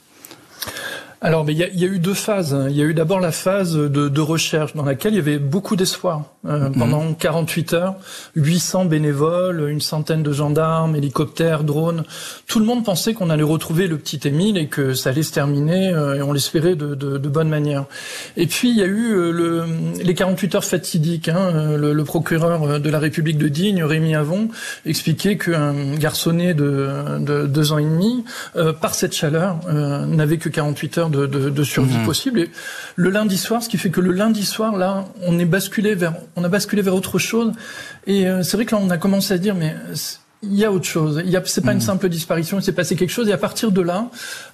Alors, 1.21 1.45
mais 1.45 1.53
il 1.53 1.57
y, 1.57 1.79
y, 1.79 1.85
a 1.85 1.87
eu 1.87 1.99
deux 1.99 2.13
phases. 2.13 2.57
Il 2.69 2.75
y 2.75 2.81
a 2.81 2.85
eu 2.85 2.93
d'abord 2.93 3.19
la 3.19 3.31
phase 3.31 3.75
de, 3.75 4.09
de, 4.09 4.21
recherche 4.21 4.75
dans 4.75 4.83
laquelle 4.83 5.13
il 5.13 5.17
y 5.17 5.19
avait 5.19 5.39
beaucoup 5.39 5.75
d'espoir. 5.75 6.23
Euh, 6.45 6.69
mhm. 6.69 6.75
Pendant 6.77 7.13
48 7.13 7.73
heures, 7.73 7.95
800 8.35 8.85
bénévoles, 8.85 9.69
une 9.69 9.81
centaine 9.81 10.23
de 10.23 10.31
gendarmes, 10.31 10.95
hélicoptères, 10.95 11.63
drones. 11.63 12.03
Tout 12.47 12.59
le 12.59 12.65
monde 12.65 12.83
pensait 12.83 13.13
qu'on 13.13 13.29
allait 13.29 13.43
retrouver 13.43 13.87
le 13.87 13.97
petit 13.97 14.19
Émile 14.27 14.57
et 14.57 14.67
que 14.67 14.93
ça 14.93 15.09
allait 15.09 15.23
se 15.23 15.33
terminer, 15.33 15.89
euh, 15.89 16.15
et 16.15 16.21
on 16.21 16.33
l'espérait 16.33 16.75
de, 16.75 16.95
de, 16.95 17.17
de, 17.17 17.29
bonne 17.29 17.49
manière. 17.49 17.85
Et 18.37 18.47
puis, 18.47 18.69
il 18.69 18.77
y 18.77 18.83
a 18.83 18.85
eu 18.85 19.13
euh, 19.13 19.31
le, 19.31 19.65
les 20.03 20.13
48 20.13 20.55
heures 20.55 20.63
fatidiques. 20.63 21.29
Hein, 21.29 21.75
le, 21.77 21.93
le, 21.93 22.03
procureur 22.03 22.79
de 22.79 22.89
la 22.89 22.99
République 22.99 23.37
de 23.37 23.47
Digne, 23.47 23.83
Rémi 23.83 24.15
Avon, 24.15 24.49
expliquait 24.85 25.37
qu'un 25.37 25.95
garçonnet 25.95 26.53
de, 26.53 27.19
de 27.19 27.47
deux 27.47 27.73
ans 27.73 27.79
et 27.79 27.83
demi, 27.83 28.23
par 28.79 28.93
cette 28.93 29.13
chaleur, 29.13 29.57
n'avait 29.67 30.37
que 30.37 30.49
48 30.49 30.97
heures 30.99 31.04
de, 31.09 31.63
survie 31.63 31.97
mhm. 31.97 32.05
possible. 32.05 32.39
Et 32.39 32.49
le 32.95 33.09
lundi 33.09 33.37
soir, 33.37 33.63
ce 33.63 33.69
qui 33.69 33.77
fait 33.77 33.89
que 33.89 34.01
le 34.01 34.11
lundi 34.11 34.45
soir, 34.45 34.75
là, 34.75 35.05
on 35.23 35.39
est 35.39 35.45
basculé 35.45 35.95
vers, 35.95 36.13
on 36.35 36.43
a 36.43 36.49
basculé 36.49 36.81
vers 36.81 36.95
autre 36.95 37.19
chose. 37.19 37.51
Et 38.07 38.27
euh, 38.27 38.43
c'est 38.43 38.57
vrai 38.57 38.65
que 38.65 38.75
là, 38.75 38.81
on 38.83 38.89
a 38.89 38.97
commencé 38.97 39.33
à 39.33 39.37
dire, 39.37 39.55
mais 39.55 39.75
il 40.43 40.55
y 40.55 40.65
a 40.65 40.71
autre 40.71 40.85
chose. 40.85 41.21
Il 41.25 41.31
y 41.31 41.37
a, 41.37 41.41
c'est 41.45 41.61
pas 41.61 41.71
une 41.71 41.77
mhm. 41.77 41.83
simple 41.83 42.09
disparition, 42.09 42.59
il 42.59 42.63
s'est 42.63 42.71
passé 42.71 42.95
quelque 42.95 43.11
chose. 43.11 43.29
Et 43.29 43.33
à 43.33 43.37
partir 43.37 43.71
de 43.71 43.81
là, 43.81 44.09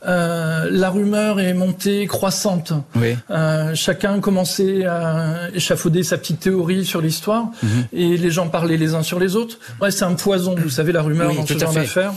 euh, 0.06 0.68
la 0.70 0.90
rumeur 0.90 1.40
est 1.40 1.54
montée 1.54 2.08
croissante. 2.08 2.74
Oui. 2.96 3.18
Euh, 3.30 3.76
chacun 3.76 4.20
commençait 4.20 4.86
à 4.86 5.50
échafauder 5.54 6.04
sa 6.04 6.18
petite 6.18 6.40
théorie 6.40 6.86
sur 6.86 7.02
l'histoire, 7.02 7.48
mhm. 7.62 7.70
et 7.94 8.18
les 8.18 8.32
gens 8.32 8.48
parlaient 8.48 8.78
les 8.78 8.94
uns 8.94 9.04
sur 9.04 9.20
les 9.20 9.36
autres. 9.36 9.58
Ouais, 9.82 9.92
c'est 9.92 10.06
un 10.06 10.14
poison, 10.14 10.56
vous 10.56 10.70
savez, 10.70 10.92
la 10.92 11.02
rumeur 11.02 11.34
dans 11.34 11.46
ce 11.46 11.58
genre 11.58 11.74
d'affaires. 11.74 12.14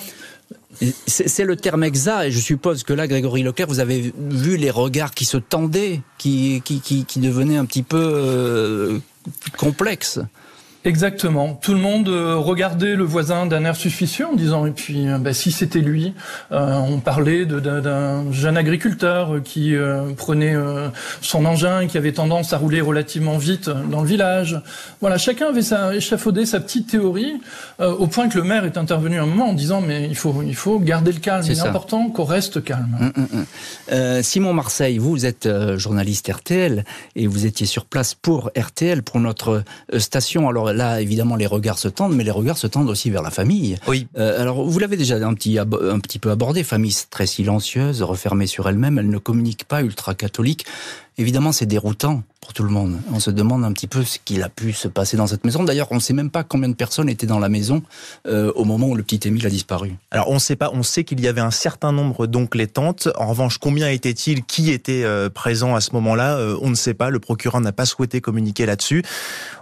C'est 1.06 1.44
le 1.44 1.56
terme 1.56 1.84
exact, 1.84 2.24
et 2.24 2.30
je 2.30 2.38
suppose 2.38 2.82
que 2.82 2.92
là, 2.92 3.06
Grégory 3.06 3.42
Leclerc, 3.42 3.68
vous 3.68 3.80
avez 3.80 4.12
vu 4.16 4.56
les 4.56 4.70
regards 4.70 5.12
qui 5.12 5.24
se 5.24 5.36
tendaient, 5.36 6.00
qui, 6.18 6.62
qui, 6.64 6.80
qui, 6.80 7.20
devenaient 7.20 7.56
un 7.56 7.64
petit 7.64 7.82
peu 7.82 8.00
euh, 8.00 8.98
complexes. 9.56 10.20
Exactement. 10.86 11.58
Tout 11.62 11.72
le 11.72 11.80
monde 11.80 12.10
euh, 12.10 12.36
regardait 12.36 12.94
le 12.94 13.04
voisin 13.04 13.46
d'un 13.46 13.64
air 13.64 13.74
suspicieux 13.74 14.26
en 14.26 14.34
disant 14.34 14.66
et 14.66 14.70
puis 14.70 15.08
euh, 15.08 15.16
bah, 15.16 15.32
si 15.32 15.50
c'était 15.50 15.78
lui, 15.78 16.12
euh, 16.52 16.74
on 16.74 17.00
parlait 17.00 17.46
d'un 17.46 18.30
jeune 18.32 18.58
agriculteur 18.58 19.42
qui 19.42 19.74
prenait 20.16 20.54
son 21.20 21.44
engin 21.44 21.80
et 21.80 21.86
qui 21.86 21.96
avait 21.96 22.12
tendance 22.12 22.52
à 22.52 22.58
rouler 22.58 22.80
relativement 22.80 23.38
vite 23.38 23.70
dans 23.70 24.02
le 24.02 24.06
village. 24.06 24.60
Voilà, 25.00 25.16
chacun 25.16 25.48
avait 25.48 25.62
sa, 25.62 25.94
échafaudé 25.94 26.44
sa 26.44 26.60
petite 26.60 26.90
théorie 26.90 27.40
au 27.78 28.06
point 28.06 28.28
que 28.28 28.36
le 28.36 28.44
maire 28.44 28.64
est 28.64 28.76
intervenu 28.76 29.18
un 29.18 29.26
moment 29.26 29.50
en 29.50 29.52
disant 29.54 29.80
mais 29.80 30.06
il 30.06 30.16
faut 30.16 30.42
il 30.42 30.54
faut 30.54 30.78
garder 30.78 31.12
le 31.12 31.20
calme. 31.20 31.44
Il 31.46 31.52
est 31.52 31.60
important 31.60 32.08
qu'on 32.08 32.24
reste 32.24 32.62
calme. 32.62 32.96
Hum, 33.00 33.12
hum, 33.16 33.46
hum. 33.90 34.22
Simon 34.22 34.52
Marseille, 34.52 34.98
vous 34.98 35.24
êtes 35.24 35.48
journaliste 35.76 36.30
RTL 36.32 36.84
et 37.16 37.26
vous 37.26 37.46
étiez 37.46 37.66
sur 37.66 37.86
place 37.86 38.14
pour 38.14 38.50
RTL 38.56 39.02
pour 39.02 39.20
notre 39.20 39.62
station. 39.98 40.48
Alors 40.48 40.73
là, 40.74 41.00
évidemment, 41.00 41.36
les 41.36 41.46
regards 41.46 41.78
se 41.78 41.88
tendent, 41.88 42.14
mais 42.14 42.24
les 42.24 42.30
regards 42.30 42.58
se 42.58 42.66
tendent 42.66 42.90
aussi 42.90 43.10
vers 43.10 43.22
la 43.22 43.30
famille. 43.30 43.76
Oui. 43.86 44.06
Euh, 44.18 44.40
alors, 44.40 44.64
vous 44.64 44.78
l'avez 44.78 44.96
déjà 44.96 45.16
un 45.16 45.34
petit, 45.34 45.58
un 45.58 45.66
petit 46.00 46.18
peu 46.18 46.30
abordé, 46.30 46.62
famille 46.62 46.94
très 47.10 47.26
silencieuse, 47.26 48.02
refermée 48.02 48.46
sur 48.46 48.68
elle-même, 48.68 48.98
elle 48.98 49.10
ne 49.10 49.18
communique 49.18 49.64
pas, 49.64 49.82
ultra-catholique. 49.82 50.66
Évidemment, 51.16 51.52
c'est 51.52 51.66
déroutant 51.66 52.22
pour 52.40 52.52
tout 52.52 52.64
le 52.64 52.70
monde. 52.70 52.98
On 53.12 53.20
se 53.20 53.30
demande 53.30 53.64
un 53.64 53.72
petit 53.72 53.86
peu 53.86 54.02
ce 54.02 54.18
qu'il 54.22 54.42
a 54.42 54.48
pu 54.48 54.72
se 54.72 54.88
passer 54.88 55.16
dans 55.16 55.28
cette 55.28 55.44
maison. 55.44 55.62
D'ailleurs, 55.62 55.88
on 55.92 55.94
ne 55.94 56.00
sait 56.00 56.12
même 56.12 56.28
pas 56.28 56.42
combien 56.42 56.68
de 56.68 56.74
personnes 56.74 57.08
étaient 57.08 57.26
dans 57.26 57.38
la 57.38 57.48
maison 57.48 57.82
euh, 58.26 58.52
au 58.54 58.64
moment 58.64 58.88
où 58.88 58.96
le 58.96 59.02
petit 59.02 59.26
Émile 59.26 59.46
a 59.46 59.48
disparu. 59.48 59.94
Alors, 60.10 60.28
on 60.28 60.34
ne 60.34 60.38
sait 60.38 60.56
pas. 60.56 60.70
On 60.74 60.82
sait 60.82 61.04
qu'il 61.04 61.20
y 61.20 61.28
avait 61.28 61.40
un 61.40 61.52
certain 61.52 61.92
nombre 61.92 62.26
d'oncles 62.26 62.60
et 62.60 62.66
tantes. 62.66 63.08
En 63.16 63.28
revanche, 63.28 63.58
combien 63.58 63.88
était-il 63.88 64.44
Qui 64.44 64.72
était 64.72 65.04
euh, 65.04 65.30
présent 65.30 65.74
à 65.74 65.80
ce 65.80 65.92
moment-là 65.92 66.36
euh, 66.36 66.58
On 66.60 66.68
ne 66.68 66.74
sait 66.74 66.94
pas. 66.94 67.10
Le 67.10 67.20
procureur 67.20 67.60
n'a 67.60 67.72
pas 67.72 67.86
souhaité 67.86 68.20
communiquer 68.20 68.66
là-dessus. 68.66 69.02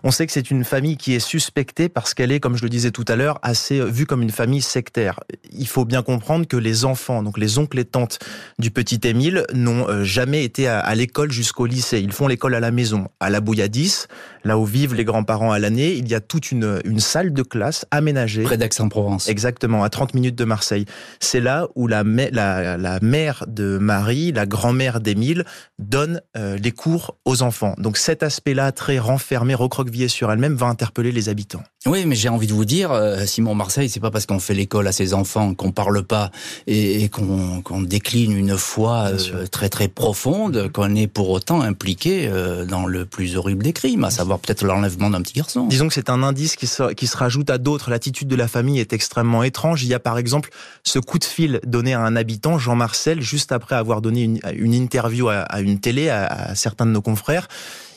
On 0.02 0.10
sait 0.10 0.26
que 0.26 0.32
c'est 0.32 0.50
une 0.50 0.64
famille 0.64 0.96
qui 0.96 1.14
est 1.14 1.20
suspectée 1.20 1.88
parce 1.88 2.14
qu'elle 2.14 2.32
est, 2.32 2.40
comme 2.40 2.56
je 2.56 2.62
le 2.62 2.70
disais 2.70 2.90
tout 2.90 3.04
à 3.08 3.14
l'heure, 3.14 3.38
assez 3.42 3.80
vue 3.80 4.06
comme 4.06 4.22
une 4.22 4.30
famille 4.30 4.62
sectaire. 4.62 5.20
Il 5.52 5.68
faut 5.68 5.84
bien 5.84 6.02
comprendre 6.02 6.46
que 6.48 6.56
les 6.56 6.84
enfants, 6.84 7.22
donc 7.22 7.38
les 7.38 7.58
oncles 7.58 7.78
et 7.78 7.84
tantes 7.84 8.18
du 8.58 8.70
petit 8.70 9.00
Émile, 9.04 9.44
n'ont 9.52 10.02
jamais 10.02 10.44
été 10.44 10.66
à, 10.66 10.80
à 10.80 10.94
l'école 10.94 11.30
jusqu'au 11.42 11.66
lycée. 11.66 12.00
Ils 12.00 12.12
font 12.12 12.28
l'école 12.28 12.54
à 12.54 12.60
la 12.60 12.70
maison. 12.70 13.08
À 13.20 13.30
la 13.30 13.40
Bouilladis, 13.40 14.06
là 14.44 14.58
où 14.58 14.64
vivent 14.64 14.94
les 14.94 15.04
grands-parents 15.04 15.52
à 15.52 15.58
l'année, 15.58 15.92
il 15.92 16.08
y 16.08 16.14
a 16.14 16.20
toute 16.20 16.50
une, 16.50 16.80
une 16.84 17.00
salle 17.00 17.32
de 17.32 17.42
classe 17.42 17.84
aménagée. 17.90 18.42
Près 18.42 18.56
d'Aix-en-Provence. 18.56 19.28
Exactement, 19.28 19.84
à 19.84 19.90
30 19.90 20.14
minutes 20.14 20.36
de 20.36 20.44
Marseille. 20.44 20.86
C'est 21.20 21.40
là 21.40 21.68
où 21.74 21.86
la, 21.86 22.02
la, 22.04 22.76
la, 22.76 23.00
mère 23.00 23.44
de 23.48 23.78
Marie, 23.78 24.32
la 24.32 24.46
grand-mère 24.46 25.00
d'Émile, 25.00 25.44
donne 25.78 26.20
euh, 26.36 26.56
les 26.56 26.72
cours 26.72 27.16
aux 27.24 27.42
enfants. 27.42 27.74
Donc 27.78 27.96
cet 27.96 28.22
aspect-là, 28.22 28.72
très 28.72 28.98
renfermé, 28.98 29.54
recroquevillé 29.54 30.08
sur 30.08 30.30
elle-même, 30.30 30.54
va 30.54 30.66
interpeller 30.66 31.12
les 31.12 31.28
habitants. 31.28 31.62
Oui, 31.86 32.04
mais 32.06 32.14
j'ai 32.14 32.28
envie 32.28 32.46
de 32.46 32.52
vous 32.52 32.64
dire, 32.64 32.92
euh, 32.92 33.24
Simon 33.26 33.54
Marseille, 33.54 33.88
c'est 33.88 34.00
pas 34.00 34.10
parce 34.10 34.26
qu'on 34.26 34.38
fait 34.38 34.54
l'école 34.54 34.86
à 34.86 34.92
ses 34.92 35.14
enfants 35.14 35.54
qu'on 35.54 35.72
parle 35.72 36.04
pas 36.04 36.30
et, 36.66 37.08
qu'on 37.08 37.82
décline 37.82 38.36
une 38.36 38.56
foi 38.56 39.10
euh, 39.12 39.46
très 39.46 39.68
très 39.68 39.88
profonde 39.88 40.70
qu'on 40.72 40.94
est 40.94 41.06
pour 41.06 41.31
autant 41.32 41.60
impliqué 41.62 42.28
euh, 42.28 42.64
dans 42.64 42.86
le 42.86 43.04
plus 43.04 43.36
horrible 43.36 43.64
des 43.64 43.72
crimes, 43.72 44.04
à 44.04 44.10
savoir 44.10 44.38
peut-être 44.38 44.64
l'enlèvement 44.64 45.10
d'un 45.10 45.22
petit 45.22 45.34
garçon. 45.34 45.66
Disons 45.66 45.88
que 45.88 45.94
c'est 45.94 46.10
un 46.10 46.22
indice 46.22 46.56
qui 46.56 46.66
se, 46.66 46.92
qui 46.92 47.06
se 47.06 47.16
rajoute 47.16 47.50
à 47.50 47.58
d'autres. 47.58 47.90
L'attitude 47.90 48.28
de 48.28 48.36
la 48.36 48.48
famille 48.48 48.78
est 48.78 48.92
extrêmement 48.92 49.42
étrange. 49.42 49.82
Il 49.82 49.88
y 49.88 49.94
a 49.94 50.00
par 50.00 50.18
exemple 50.18 50.50
ce 50.84 50.98
coup 50.98 51.18
de 51.18 51.24
fil 51.24 51.60
donné 51.66 51.94
à 51.94 52.00
un 52.00 52.16
habitant, 52.16 52.58
Jean 52.58 52.76
Marcel, 52.76 53.20
juste 53.20 53.52
après 53.52 53.74
avoir 53.74 54.00
donné 54.00 54.22
une, 54.22 54.40
une 54.54 54.74
interview 54.74 55.28
à, 55.28 55.60
une 55.60 55.80
télé 55.80 56.08
à, 56.08 56.26
à 56.26 56.54
certains 56.54 56.86
de 56.86 56.92
nos 56.92 57.02
confrères 57.02 57.48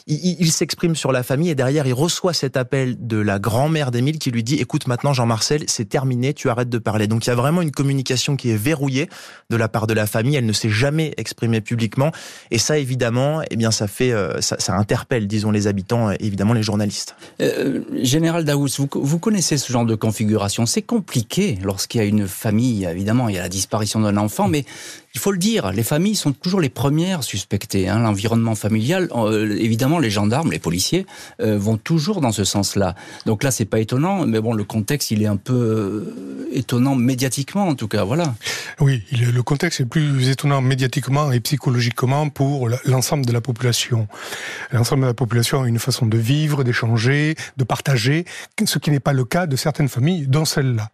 il, 0.07 0.51
s'exprime 0.51 0.95
sur 0.95 1.11
la 1.11 1.23
famille 1.23 1.49
et 1.49 1.55
derrière 1.55 1.87
il 1.87 1.93
reçoit 1.93 2.33
cet 2.33 2.57
appel 2.57 2.95
de 2.99 3.17
la 3.17 3.39
grand-mère 3.39 3.89
d'Émile 3.89 4.19
qui 4.19 4.29
lui 4.29 4.43
dit 4.43 4.55
écoute 4.55 4.85
maintenant 4.85 5.13
Jean-Marcel 5.13 5.63
c'est 5.65 5.89
terminé 5.89 6.35
tu 6.35 6.47
arrêtes 6.49 6.69
de 6.69 6.77
parler. 6.77 7.07
Donc 7.07 7.25
il 7.25 7.29
y 7.29 7.31
a 7.31 7.35
vraiment 7.35 7.63
une 7.63 7.71
communication 7.71 8.35
qui 8.35 8.51
est 8.51 8.55
verrouillée 8.55 9.09
de 9.49 9.55
la 9.55 9.67
part 9.67 9.87
de 9.87 9.95
la 9.95 10.05
famille. 10.05 10.35
Elle 10.35 10.45
ne 10.45 10.53
s'est 10.53 10.69
jamais 10.69 11.15
exprimée 11.17 11.59
publiquement. 11.59 12.11
Et 12.51 12.59
ça 12.59 12.77
évidemment 12.77 13.41
eh 13.49 13.55
bien 13.55 13.71
ça 13.71 13.87
fait 13.87 14.11
euh, 14.11 14.41
ça, 14.41 14.75
interpelle 14.75 15.25
disons 15.25 15.49
les 15.49 15.65
habitants 15.65 16.11
et 16.11 16.17
évidemment 16.19 16.53
les 16.53 16.63
journalistes. 16.63 17.15
Euh, 17.41 17.81
Général 18.03 18.45
Daous 18.45 18.67
vous, 18.77 18.87
vous 18.93 19.19
connaissez 19.19 19.57
ce 19.57 19.73
genre 19.73 19.85
de 19.85 19.95
configuration. 19.95 20.67
C'est 20.67 20.83
compliqué 20.83 21.57
lorsqu'il 21.63 21.99
y 21.99 22.03
a 22.03 22.07
une 22.07 22.27
famille 22.27 22.85
évidemment 22.85 23.27
il 23.27 23.35
y 23.35 23.39
a 23.39 23.41
la 23.41 23.49
disparition 23.49 24.01
d'un 24.01 24.17
enfant 24.17 24.47
mais 24.47 24.65
il 25.15 25.19
faut 25.19 25.31
le 25.31 25.39
dire 25.39 25.71
les 25.71 25.83
familles 25.83 26.15
sont 26.15 26.31
toujours 26.31 26.61
les 26.61 26.69
premières 26.69 27.23
suspectées 27.23 27.87
hein. 27.87 27.99
l'environnement 27.99 28.53
familial 28.53 29.09
euh, 29.15 29.57
évidemment 29.57 29.94
les 29.99 30.09
gendarmes, 30.09 30.51
les 30.51 30.59
policiers 30.59 31.05
euh, 31.41 31.57
vont 31.57 31.77
toujours 31.77 32.21
dans 32.21 32.31
ce 32.31 32.43
sens-là. 32.43 32.95
Donc 33.25 33.43
là, 33.43 33.51
c'est 33.51 33.65
pas 33.65 33.79
étonnant, 33.79 34.25
mais 34.25 34.39
bon, 34.39 34.53
le 34.53 34.63
contexte, 34.63 35.11
il 35.11 35.23
est 35.23 35.27
un 35.27 35.37
peu 35.37 35.53
euh, 35.53 36.49
étonnant 36.51 36.95
médiatiquement, 36.95 37.67
en 37.67 37.75
tout 37.75 37.87
cas. 37.87 38.03
Voilà. 38.03 38.35
Oui, 38.79 39.03
le 39.11 39.41
contexte 39.41 39.81
est 39.81 39.85
plus 39.85 40.29
étonnant 40.29 40.61
médiatiquement 40.61 41.31
et 41.31 41.39
psychologiquement 41.39 42.29
pour 42.29 42.69
l'ensemble 42.85 43.25
de 43.25 43.31
la 43.31 43.41
population. 43.41 44.07
L'ensemble 44.71 45.03
de 45.03 45.07
la 45.07 45.13
population 45.13 45.63
a 45.63 45.67
une 45.67 45.79
façon 45.79 46.05
de 46.05 46.17
vivre, 46.17 46.63
d'échanger, 46.63 47.35
de 47.57 47.63
partager, 47.63 48.25
ce 48.63 48.79
qui 48.79 48.91
n'est 48.91 48.99
pas 48.99 49.13
le 49.13 49.25
cas 49.25 49.47
de 49.47 49.55
certaines 49.55 49.89
familles, 49.89 50.27
dont 50.27 50.45
celle-là. 50.45 50.89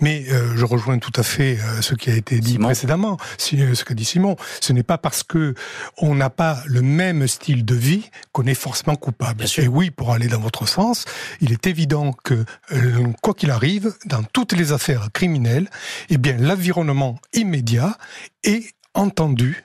Mais 0.00 0.24
euh, 0.30 0.56
je 0.56 0.64
rejoins 0.64 0.98
tout 0.98 1.12
à 1.16 1.22
fait 1.22 1.58
ce 1.80 1.94
qui 1.94 2.10
a 2.10 2.14
été 2.14 2.40
dit 2.40 2.58
précédemment, 2.58 3.16
ce 3.38 3.84
que 3.84 3.94
dit 3.94 4.04
Simon. 4.04 4.36
Ce 4.60 4.72
n'est 4.72 4.82
pas 4.82 4.98
parce 4.98 5.22
que 5.22 5.54
on 5.98 6.14
n'a 6.14 6.30
pas 6.30 6.62
le 6.66 6.82
même 6.82 7.26
style 7.28 7.64
de 7.64 7.74
vie 7.74 8.10
qu'on 8.32 8.41
est 8.46 8.54
forcément 8.54 8.96
coupable. 8.96 9.44
Et 9.58 9.68
oui, 9.68 9.90
pour 9.90 10.12
aller 10.12 10.28
dans 10.28 10.40
votre 10.40 10.66
sens, 10.66 11.04
il 11.40 11.52
est 11.52 11.66
évident 11.66 12.12
que, 12.24 12.44
euh, 12.72 13.12
quoi 13.22 13.34
qu'il 13.34 13.50
arrive, 13.50 13.94
dans 14.06 14.22
toutes 14.22 14.52
les 14.52 14.72
affaires 14.72 15.08
criminelles, 15.12 15.68
eh 16.08 16.18
bien, 16.18 16.36
l'environnement 16.36 17.18
immédiat 17.32 17.96
est 18.44 18.72
entendu 18.94 19.64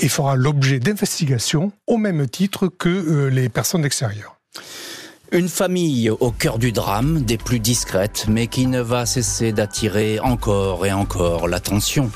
et 0.00 0.08
fera 0.08 0.36
l'objet 0.36 0.78
d'investigations 0.78 1.72
au 1.86 1.96
même 1.96 2.26
titre 2.28 2.68
que 2.68 2.88
euh, 2.88 3.28
les 3.28 3.48
personnes 3.48 3.84
extérieures. 3.84 4.36
Une 5.30 5.48
famille 5.48 6.10
au 6.10 6.30
cœur 6.30 6.58
du 6.58 6.72
drame, 6.72 7.22
des 7.22 7.38
plus 7.38 7.58
discrètes, 7.58 8.26
mais 8.28 8.48
qui 8.48 8.66
ne 8.66 8.82
va 8.82 9.06
cesser 9.06 9.52
d'attirer 9.52 10.20
encore 10.20 10.84
et 10.84 10.92
encore 10.92 11.48
l'attention. 11.48 12.10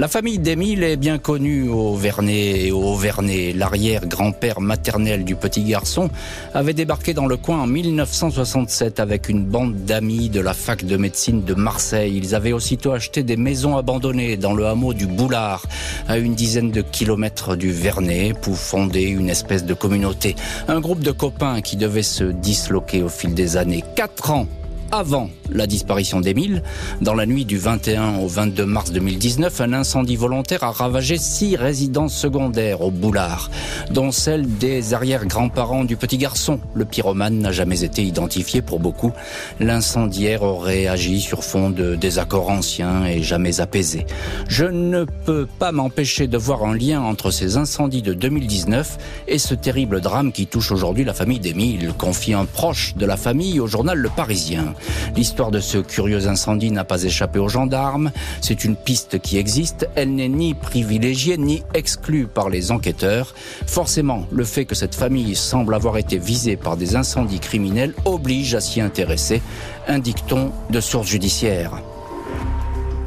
La 0.00 0.08
famille 0.08 0.38
d'Émile 0.38 0.82
est 0.82 0.96
bien 0.96 1.18
connue 1.18 1.68
au 1.68 1.94
Vernet 1.94 2.64
et 2.64 2.72
au 2.72 2.94
Vernet. 2.94 3.52
L'arrière-grand-père 3.52 4.62
maternel 4.62 5.26
du 5.26 5.36
petit 5.36 5.62
garçon 5.62 6.08
avait 6.54 6.72
débarqué 6.72 7.12
dans 7.12 7.26
le 7.26 7.36
coin 7.36 7.58
en 7.58 7.66
1967 7.66 8.98
avec 8.98 9.28
une 9.28 9.44
bande 9.44 9.84
d'amis 9.84 10.30
de 10.30 10.40
la 10.40 10.54
fac 10.54 10.86
de 10.86 10.96
médecine 10.96 11.44
de 11.44 11.52
Marseille. 11.52 12.16
Ils 12.16 12.34
avaient 12.34 12.54
aussitôt 12.54 12.92
acheté 12.92 13.22
des 13.22 13.36
maisons 13.36 13.76
abandonnées 13.76 14.38
dans 14.38 14.54
le 14.54 14.64
hameau 14.64 14.94
du 14.94 15.06
Boulard, 15.06 15.66
à 16.08 16.16
une 16.16 16.34
dizaine 16.34 16.70
de 16.70 16.80
kilomètres 16.80 17.54
du 17.54 17.70
Vernet, 17.70 18.32
pour 18.40 18.56
fonder 18.56 19.02
une 19.02 19.28
espèce 19.28 19.66
de 19.66 19.74
communauté. 19.74 20.34
Un 20.66 20.80
groupe 20.80 21.00
de 21.00 21.12
copains 21.12 21.60
qui 21.60 21.76
devait 21.76 22.02
se 22.02 22.24
disloquer 22.24 23.02
au 23.02 23.10
fil 23.10 23.34
des 23.34 23.58
années. 23.58 23.84
Quatre 23.96 24.30
ans 24.30 24.46
avant 24.92 25.30
la 25.52 25.66
disparition 25.66 26.20
d'Émile. 26.20 26.62
Dans 27.00 27.14
la 27.14 27.26
nuit 27.26 27.44
du 27.44 27.58
21 27.58 28.18
au 28.18 28.28
22 28.28 28.66
mars 28.66 28.92
2019, 28.92 29.60
un 29.60 29.72
incendie 29.72 30.16
volontaire 30.16 30.62
a 30.62 30.70
ravagé 30.70 31.16
six 31.18 31.56
résidences 31.56 32.14
secondaires 32.14 32.82
au 32.82 32.90
Boulard, 32.90 33.50
dont 33.90 34.12
celle 34.12 34.46
des 34.58 34.94
arrière-grands-parents 34.94 35.84
du 35.84 35.96
petit 35.96 36.18
garçon. 36.18 36.60
Le 36.74 36.84
pyromane 36.84 37.38
n'a 37.38 37.52
jamais 37.52 37.82
été 37.82 38.02
identifié 38.02 38.62
pour 38.62 38.78
beaucoup. 38.78 39.12
L'incendiaire 39.58 40.42
aurait 40.42 40.86
agi 40.86 41.20
sur 41.20 41.44
fond 41.44 41.70
de 41.70 41.94
désaccords 41.94 42.50
anciens 42.50 43.04
et 43.06 43.22
jamais 43.22 43.60
apaisés. 43.60 44.06
Je 44.48 44.64
ne 44.64 45.04
peux 45.24 45.46
pas 45.58 45.72
m'empêcher 45.72 46.26
de 46.26 46.38
voir 46.38 46.64
un 46.64 46.74
lien 46.74 47.00
entre 47.00 47.30
ces 47.30 47.56
incendies 47.56 48.02
de 48.02 48.14
2019 48.14 48.98
et 49.28 49.38
ce 49.38 49.54
terrible 49.54 50.00
drame 50.00 50.32
qui 50.32 50.46
touche 50.46 50.72
aujourd'hui 50.72 51.04
la 51.04 51.14
famille 51.14 51.40
d'Émile, 51.40 51.92
confie 51.96 52.34
un 52.34 52.44
proche 52.44 52.94
de 52.96 53.06
la 53.06 53.16
famille 53.16 53.60
au 53.60 53.66
journal 53.66 53.98
Le 53.98 54.08
Parisien. 54.08 54.74
L'histoire 55.16 55.50
de 55.50 55.60
ce 55.60 55.78
curieux 55.78 56.26
incendie 56.26 56.70
n'a 56.70 56.84
pas 56.84 57.02
échappé 57.02 57.38
aux 57.38 57.48
gendarmes. 57.48 58.10
C'est 58.40 58.64
une 58.64 58.76
piste 58.76 59.18
qui 59.20 59.38
existe. 59.38 59.88
Elle 59.94 60.14
n'est 60.14 60.28
ni 60.28 60.54
privilégiée 60.54 61.36
ni 61.36 61.62
exclue 61.74 62.26
par 62.26 62.48
les 62.48 62.70
enquêteurs. 62.72 63.34
Forcément, 63.66 64.26
le 64.30 64.44
fait 64.44 64.64
que 64.64 64.74
cette 64.74 64.94
famille 64.94 65.36
semble 65.36 65.74
avoir 65.74 65.96
été 65.98 66.18
visée 66.18 66.56
par 66.56 66.76
des 66.76 66.96
incendies 66.96 67.40
criminels 67.40 67.94
oblige 68.04 68.54
à 68.54 68.60
s'y 68.60 68.80
intéresser. 68.80 69.42
Un 69.88 69.98
dicton 69.98 70.52
de 70.70 70.80
source 70.80 71.08
judiciaire. 71.08 71.82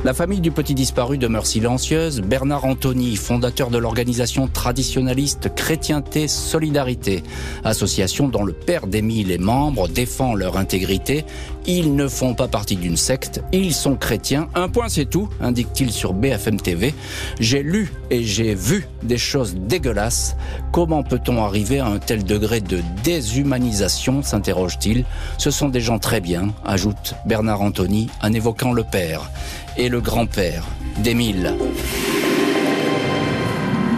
La 0.03 0.13
famille 0.13 0.41
du 0.41 0.51
petit 0.51 0.75
disparu 0.75 1.17
demeure 1.17 1.45
silencieuse. 1.45 2.19
Bernard 2.19 2.65
Anthony, 2.65 3.15
fondateur 3.15 3.69
de 3.69 3.77
l'organisation 3.77 4.49
traditionnaliste 4.49 5.55
Chrétienté 5.55 6.27
Solidarité, 6.27 7.23
association 7.63 8.27
dont 8.27 8.43
le 8.43 8.51
père 8.51 8.87
d'Émile 8.87 9.31
est 9.31 9.37
membre, 9.37 9.87
défend 9.87 10.35
leur 10.35 10.57
intégrité. 10.57 11.23
Ils 11.65 11.95
ne 11.95 12.09
font 12.09 12.33
pas 12.33 12.49
partie 12.49 12.75
d'une 12.75 12.97
secte, 12.97 13.41
ils 13.53 13.73
sont 13.73 13.95
chrétiens. 13.95 14.49
Un 14.55 14.67
point 14.67 14.89
c'est 14.89 15.05
tout, 15.05 15.29
indique-t-il 15.39 15.93
sur 15.93 16.11
BFM 16.11 16.59
TV. 16.59 16.93
J'ai 17.39 17.63
lu 17.63 17.89
et 18.09 18.25
j'ai 18.25 18.55
vu 18.55 18.85
des 19.03 19.17
choses 19.17 19.55
dégueulasses. 19.55 20.35
Comment 20.73 21.03
peut-on 21.03 21.41
arriver 21.41 21.79
à 21.79 21.87
un 21.87 21.99
tel 21.99 22.25
degré 22.25 22.59
de 22.59 22.81
déshumanisation 23.05 24.21
s'interroge-t-il. 24.21 25.05
Ce 25.37 25.49
sont 25.49 25.69
des 25.69 25.79
gens 25.79 25.99
très 25.99 26.19
bien, 26.19 26.49
ajoute 26.65 27.13
Bernard 27.25 27.61
Anthony 27.61 28.09
en 28.21 28.33
évoquant 28.33 28.73
le 28.73 28.83
père 28.83 29.31
et 29.77 29.89
le 29.89 30.01
grand-père 30.01 30.65
d'Émile. 30.99 31.55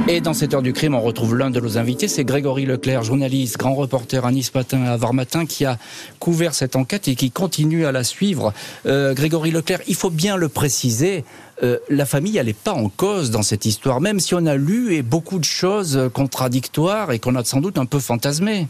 Et 0.07 0.21
dans 0.21 0.33
cette 0.33 0.53
heure 0.53 0.61
du 0.61 0.71
crime, 0.71 0.93
on 0.93 1.01
retrouve 1.01 1.35
l'un 1.35 1.49
de 1.49 1.59
nos 1.59 1.79
invités, 1.79 2.07
c'est 2.07 2.23
Grégory 2.23 2.65
Leclerc, 2.65 3.01
journaliste, 3.01 3.57
grand 3.57 3.73
reporter 3.73 4.23
à 4.23 4.31
Nice 4.31 4.53
Matin 4.53 4.83
à 4.83 4.97
Var 4.97 5.13
Matin, 5.15 5.47
qui 5.47 5.65
a 5.65 5.79
couvert 6.19 6.53
cette 6.53 6.75
enquête 6.75 7.07
et 7.07 7.15
qui 7.15 7.31
continue 7.31 7.88
à 7.88 7.91
la 7.91 8.03
suivre. 8.03 8.53
Euh, 8.85 9.15
Grégory 9.15 9.49
Leclerc, 9.49 9.81
il 9.88 9.95
faut 9.95 10.11
bien 10.11 10.38
le 10.38 10.47
préciser, 10.47 11.25
euh, 11.63 11.79
la 11.89 12.05
famille, 12.05 12.38
elle 12.38 12.45
n'est 12.45 12.53
pas 12.53 12.73
en 12.73 12.88
cause 12.89 13.31
dans 13.31 13.41
cette 13.41 13.65
histoire, 13.65 13.99
même 13.99 14.19
si 14.19 14.35
on 14.35 14.45
a 14.45 14.55
lu 14.55 14.93
et 14.93 15.01
beaucoup 15.01 15.39
de 15.39 15.43
choses 15.43 16.09
contradictoires 16.13 17.11
et 17.11 17.17
qu'on 17.17 17.35
a 17.35 17.43
sans 17.43 17.59
doute 17.59 17.79
un 17.79 17.85
peu 17.85 17.99
fantasmé. 17.99 18.67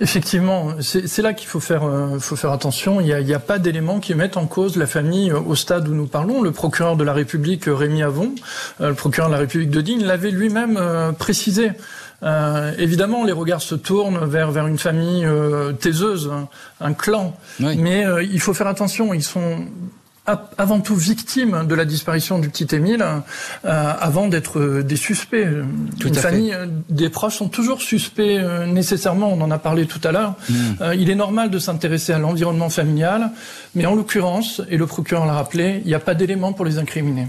Effectivement, 0.00 0.74
c'est 0.80 1.22
là 1.22 1.32
qu'il 1.32 1.48
faut 1.48 1.60
faire, 1.60 1.84
euh, 1.84 2.18
faut 2.18 2.36
faire 2.36 2.52
attention. 2.52 3.00
Il 3.00 3.06
n'y 3.06 3.32
a, 3.32 3.36
a, 3.36 3.40
pas 3.40 3.58
d'éléments 3.58 3.98
qui 3.98 4.14
mettent 4.14 4.36
en 4.36 4.46
cause 4.46 4.76
la 4.76 4.86
famille 4.86 5.30
euh, 5.30 5.40
au 5.40 5.54
stade 5.54 5.88
où 5.88 5.94
nous 5.94 6.06
parlons. 6.06 6.42
Le 6.42 6.52
procureur 6.52 6.96
de 6.96 7.04
la 7.04 7.14
République, 7.14 7.66
euh, 7.66 7.74
Rémi 7.74 8.02
Avon, 8.02 8.34
le 8.80 8.92
procureur 8.92 9.30
de 9.30 9.34
la 9.34 9.40
République 9.40 9.70
de 9.70 9.80
Digne, 9.80 10.04
l'avait 10.04 10.30
lui-même 10.30 10.78
précisé. 11.18 11.72
Euh, 12.22 12.72
évidemment, 12.78 13.24
les 13.24 13.32
regards 13.32 13.62
se 13.62 13.74
tournent 13.74 14.24
vers 14.24 14.50
vers 14.50 14.66
une 14.66 14.78
famille 14.78 15.24
euh, 15.24 15.72
taiseuse, 15.72 16.30
un, 16.80 16.94
clan. 16.94 17.36
Mais 17.60 18.04
il 18.22 18.40
faut 18.40 18.54
faire 18.54 18.66
attention. 18.66 19.12
Ils 19.14 19.22
sont 19.22 19.66
avant 20.26 20.80
tout 20.80 20.96
victimes 20.96 21.66
de 21.66 21.74
la 21.74 21.84
disparition 21.84 22.38
du 22.38 22.48
petit 22.48 22.74
Émile 22.74 23.04
euh, 23.64 23.92
avant 24.00 24.28
d'être 24.28 24.58
euh, 24.58 24.82
des 24.82 24.96
suspects. 24.96 25.46
Tout 26.00 26.08
Une 26.08 26.14
famille, 26.14 26.52
euh, 26.52 26.66
des 26.88 27.08
proches 27.08 27.36
sont 27.36 27.48
toujours 27.48 27.80
suspects 27.80 28.40
nécessairement, 28.66 29.32
on 29.32 29.40
en 29.40 29.50
a 29.50 29.58
parlé 29.58 29.86
tout 29.86 30.00
à 30.04 30.12
l'heure. 30.12 30.34
Mm. 30.48 30.54
il 30.98 31.10
est 31.10 31.14
normal 31.14 31.50
de 31.50 31.58
s'intéresser 31.58 32.12
à 32.12 32.18
l'environnement 32.18 32.70
familial, 32.70 33.30
mais 33.74 33.86
en 33.86 33.94
l'occurrence, 33.94 34.62
et 34.70 34.76
le 34.76 34.86
procureur 34.86 35.26
l'a 35.26 35.34
rappelé, 35.34 35.80
il 35.84 35.88
n'y 35.88 35.94
a 35.94 36.00
pas 36.00 36.14
d'éléments 36.14 36.52
pour 36.52 36.64
les 36.64 36.78
incriminer. 36.78 37.26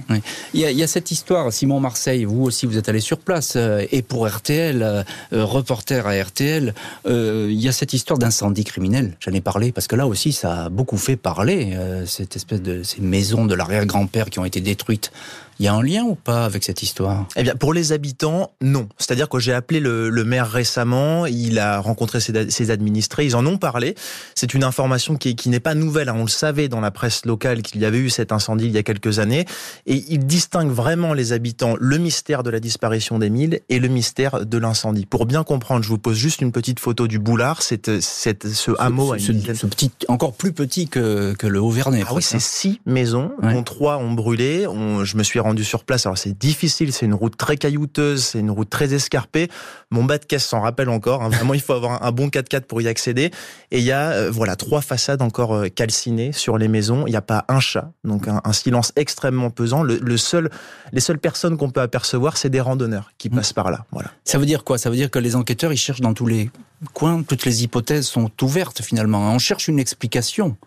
Il, 0.54 0.60
y 0.60 0.66
a, 0.66 0.72
il, 0.72 0.78
y 0.78 0.84
a, 0.84 0.88
cette 0.88 1.12
histoire, 1.12 1.52
Simon 1.52 1.80
Marseille, 1.80 2.26
vous 2.26 2.44
aussi 2.44 2.66
vous 2.66 2.78
êtes 2.78 2.90
allé 2.90 3.00
sur 3.00 3.18
place, 3.18 3.58
et 3.92 4.02
pour 4.02 4.28
RTL, 4.28 5.06
reporter 5.32 6.08
à 6.08 6.24
RTL, 6.24 6.74
il 7.06 7.62
y 7.62 7.68
a 7.68 7.72
cette 7.72 7.94
histoire 7.94 8.18
d'incendie 8.18 8.64
criminel, 8.64 9.16
j'en 9.20 9.34
ai 9.34 9.42
parlé, 9.42 9.72
parce 9.72 9.88
que 9.88 9.96
là 9.96 10.08
aussi 10.08 10.32
ça 10.32 10.66
a 10.66 10.70
beaucoup 10.70 10.98
fait 10.98 11.16
parler, 11.16 11.78
cette 12.06 12.36
espèce 12.36 12.62
de 12.62 12.84
ces 12.88 13.02
maisons 13.02 13.46
de 13.46 13.54
l'arrière-grand-père 13.54 14.30
qui 14.30 14.40
ont 14.40 14.46
été 14.46 14.62
détruites 14.62 15.12
il 15.60 15.66
y 15.66 15.68
a 15.68 15.74
un 15.74 15.82
lien 15.82 16.04
ou 16.04 16.16
pas 16.16 16.46
avec 16.46 16.64
cette 16.64 16.84
histoire? 16.84 17.28
Eh 17.36 17.44
bien, 17.44 17.56
pour 17.56 17.74
les 17.74 17.92
habitants, 17.92 18.52
non. 18.62 18.88
C'est-à-dire 18.98 19.30
que 19.30 19.40
j'ai 19.40 19.54
appelé 19.54 19.80
le, 19.80 20.10
le, 20.10 20.24
maire 20.24 20.50
récemment, 20.50 21.26
il 21.26 21.58
a 21.60 21.80
rencontré 21.80 22.20
ses, 22.20 22.50
ses, 22.50 22.72
administrés, 22.72 23.26
ils 23.26 23.36
en 23.36 23.46
ont 23.46 23.58
parlé. 23.58 23.96
C'est 24.36 24.54
une 24.54 24.64
information 24.64 25.16
qui, 25.16 25.36
qui 25.36 25.50
n'est 25.50 25.60
pas 25.60 25.74
nouvelle. 25.74 26.10
Hein. 26.10 26.16
On 26.18 26.24
le 26.24 26.30
savait 26.30 26.68
dans 26.68 26.80
la 26.80 26.92
presse 26.92 27.26
locale 27.26 27.62
qu'il 27.62 27.82
y 27.82 27.86
avait 27.86 27.98
eu 27.98 28.10
cet 28.10 28.32
incendie 28.32 28.66
il 28.66 28.72
y 28.72 28.78
a 28.78 28.84
quelques 28.84 29.20
années. 29.20 29.46
Et 29.86 30.04
il 30.10 30.26
distingue 30.26 30.70
vraiment 30.70 31.14
les 31.14 31.34
habitants, 31.34 31.76
le 31.80 31.98
mystère 31.98 32.44
de 32.44 32.50
la 32.50 32.60
disparition 32.60 33.18
d'Émile 33.20 33.62
et 33.70 33.80
le 33.80 33.88
mystère 33.88 34.46
de 34.46 34.58
l'incendie. 34.58 35.06
Pour 35.06 35.26
bien 35.26 35.44
comprendre, 35.44 35.84
je 35.84 35.90
vous 35.90 35.98
pose 35.98 36.18
juste 36.18 36.42
une 36.42 36.52
petite 36.52 36.80
photo 36.80 37.08
du 37.08 37.20
boulard. 37.20 37.62
C'est 37.62 38.00
ce 38.00 38.72
hameau. 38.80 39.18
Ce, 39.18 39.34
ce, 39.54 39.66
petit, 39.66 39.92
encore 40.08 40.34
plus 40.34 40.52
petit 40.52 40.88
que, 40.88 41.34
que 41.34 41.48
le 41.48 41.60
Haut-Vernay. 41.60 42.04
Ah 42.08 42.14
oui, 42.14 42.22
c'est 42.22 42.42
six 42.42 42.80
maisons, 42.86 43.32
dont 43.42 43.64
trois 43.64 43.98
ont 43.98 44.12
brûlé. 44.12 44.68
On, 44.68 45.04
je 45.04 45.18
me 45.18 45.24
suis 45.24 45.40
rendu 45.48 45.64
sur 45.64 45.84
place. 45.84 46.06
Alors 46.06 46.18
c'est 46.18 46.38
difficile, 46.38 46.94
c'est 46.94 47.06
une 47.06 47.14
route 47.14 47.36
très 47.36 47.58
caillouteuse, 47.58 48.24
c'est 48.24 48.40
une 48.40 48.52
route 48.52 48.70
très 48.70 48.94
escarpée. 48.94 49.50
Mon 49.90 50.04
bas 50.04 50.18
de 50.18 50.26
caisse 50.26 50.46
s'en 50.46 50.62
rappelle 50.62 50.90
encore. 50.90 51.24
Hein. 51.24 51.30
Vraiment, 51.30 51.54
il 51.54 51.62
faut 51.62 51.74
avoir 51.74 52.04
un, 52.04 52.12
bon 52.12 52.28
4x4 52.28 52.62
pour 52.62 52.82
y 52.82 52.88
accéder. 52.88 53.32
Et 53.72 53.80
il 53.80 53.84
y 53.84 53.92
a 53.92 54.12
euh, 54.12 54.32
voilà 54.32 54.56
trois 54.56 54.82
façades 54.82 55.22
encore 55.22 55.56
euh, 55.56 55.68
calcinées 55.70 56.32
sur 56.32 56.58
les 56.58 56.68
maisons. 56.68 57.08
Il 57.08 57.12
n'y 57.12 57.18
a 57.18 57.22
pas 57.22 57.46
un 57.48 57.60
chat, 57.60 57.92
donc 58.04 58.28
un, 58.28 58.54
silence 58.54 58.92
extrêmement 58.96 59.50
pesant. 59.50 59.84
Le, 59.84 60.18
seul, 60.18 60.50
les 60.92 61.02
seules 61.02 61.20
personnes 61.20 61.58
qu'on 61.58 61.70
peut 61.70 61.82
apercevoir, 61.82 62.38
c'est 62.38 62.50
des 62.50 62.62
randonneurs 62.62 63.12
qui 63.18 63.30
passent 63.30 63.54
par 63.54 63.72
là. 63.72 63.86
Voilà. 63.92 64.12
Ça 64.24 64.38
veut 64.38 64.46
dire 64.46 64.64
quoi? 64.64 64.78
Ça 64.78 64.90
veut 64.90 64.96
dire 64.96 65.12
que 65.12 65.20
les 65.20 65.36
enquêteurs 65.36 65.72
ils 65.72 65.78
cherchent 65.78 66.02
dans 66.02 66.14
tous 66.14 66.28
les 66.28 66.50
coins, 66.94 67.24
toutes 67.24 67.46
les 67.46 67.64
hypothèses 67.64 68.06
sont 68.08 68.32
ouvertes 68.42 68.82
finalement. 68.82 69.32
On 69.34 69.40
cherche 69.40 69.68
une 69.68 69.80
explication. 69.80 70.58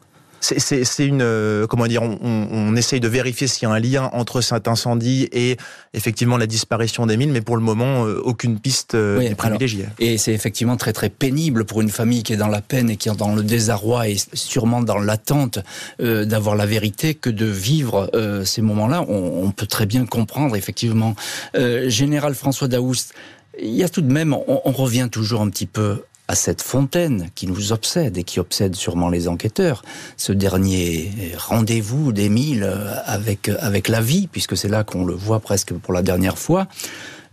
C'est 0.40 1.06
une 1.06 1.22
euh, 1.22 1.66
comment 1.66 1.86
dire 1.86 2.02
on, 2.02 2.18
on, 2.22 2.76
essaye 2.76 3.00
de 3.00 3.08
vérifier 3.08 3.46
s'il 3.46 3.68
y 3.68 3.70
a 3.70 3.74
un 3.74 3.78
lien 3.78 4.08
entre 4.12 4.40
cet 4.40 4.68
incendie 4.68 5.28
et 5.32 5.56
effectivement 5.92 6.38
la 6.38 6.46
disparition 6.46 7.06
d'Émile, 7.06 7.30
mais 7.30 7.42
pour 7.42 7.56
le 7.56 7.62
moment 7.62 8.06
euh, 8.06 8.20
aucune 8.24 8.58
piste 8.58 8.94
euh, 8.94 9.18
n'est 9.18 9.34
privilégiée. 9.34 9.86
et 9.98 10.16
c'est 10.16 10.32
effectivement 10.32 10.76
très 10.76 10.92
très 10.92 11.10
pénible 11.10 11.64
pour 11.64 11.82
une 11.82 11.90
famille 11.90 12.22
qui 12.22 12.32
est 12.32 12.38
dans 12.38 12.48
la 12.48 12.62
peine 12.62 12.88
et 12.88 12.96
qui 12.96 13.08
est 13.08 13.16
dans 13.16 13.34
le 13.34 13.42
désarroi 13.42 14.08
et 14.08 14.16
sûrement 14.32 14.80
dans 14.82 14.98
l'attente 14.98 15.58
d'avoir 15.98 16.56
la 16.56 16.66
vérité 16.66 17.14
que 17.14 17.30
de 17.30 17.46
vivre 17.46 18.10
ces 18.44 18.62
moments-là. 18.62 19.04
On, 19.08 19.44
on, 19.44 19.50
peut 19.50 19.66
très 19.66 19.86
bien 19.86 20.06
comprendre 20.06 20.56
effectivement. 20.56 21.14
Général 21.54 22.34
François 22.34 22.68
Daoust, 22.68 23.14
il 23.60 23.74
y 23.74 23.84
a 23.84 23.88
tout 23.88 24.00
de 24.00 24.12
même, 24.12 24.32
on, 24.32 24.60
on 24.64 24.72
revient 24.72 25.08
toujours 25.10 25.42
un 25.42 25.50
petit 25.50 25.66
peu 25.66 26.02
à 26.30 26.36
cette 26.36 26.62
fontaine 26.62 27.28
qui 27.34 27.48
nous 27.48 27.72
obsède 27.72 28.16
et 28.16 28.22
qui 28.22 28.38
obsède 28.38 28.76
sûrement 28.76 29.08
les 29.08 29.26
enquêteurs, 29.26 29.82
ce 30.16 30.30
dernier 30.30 31.10
rendez-vous 31.36 32.12
d'Émile 32.12 32.72
avec, 33.04 33.50
avec 33.58 33.88
la 33.88 34.00
vie, 34.00 34.28
puisque 34.28 34.56
c'est 34.56 34.68
là 34.68 34.84
qu'on 34.84 35.04
le 35.04 35.12
voit 35.12 35.40
presque 35.40 35.72
pour 35.72 35.92
la 35.92 36.02
dernière 36.02 36.38
fois. 36.38 36.68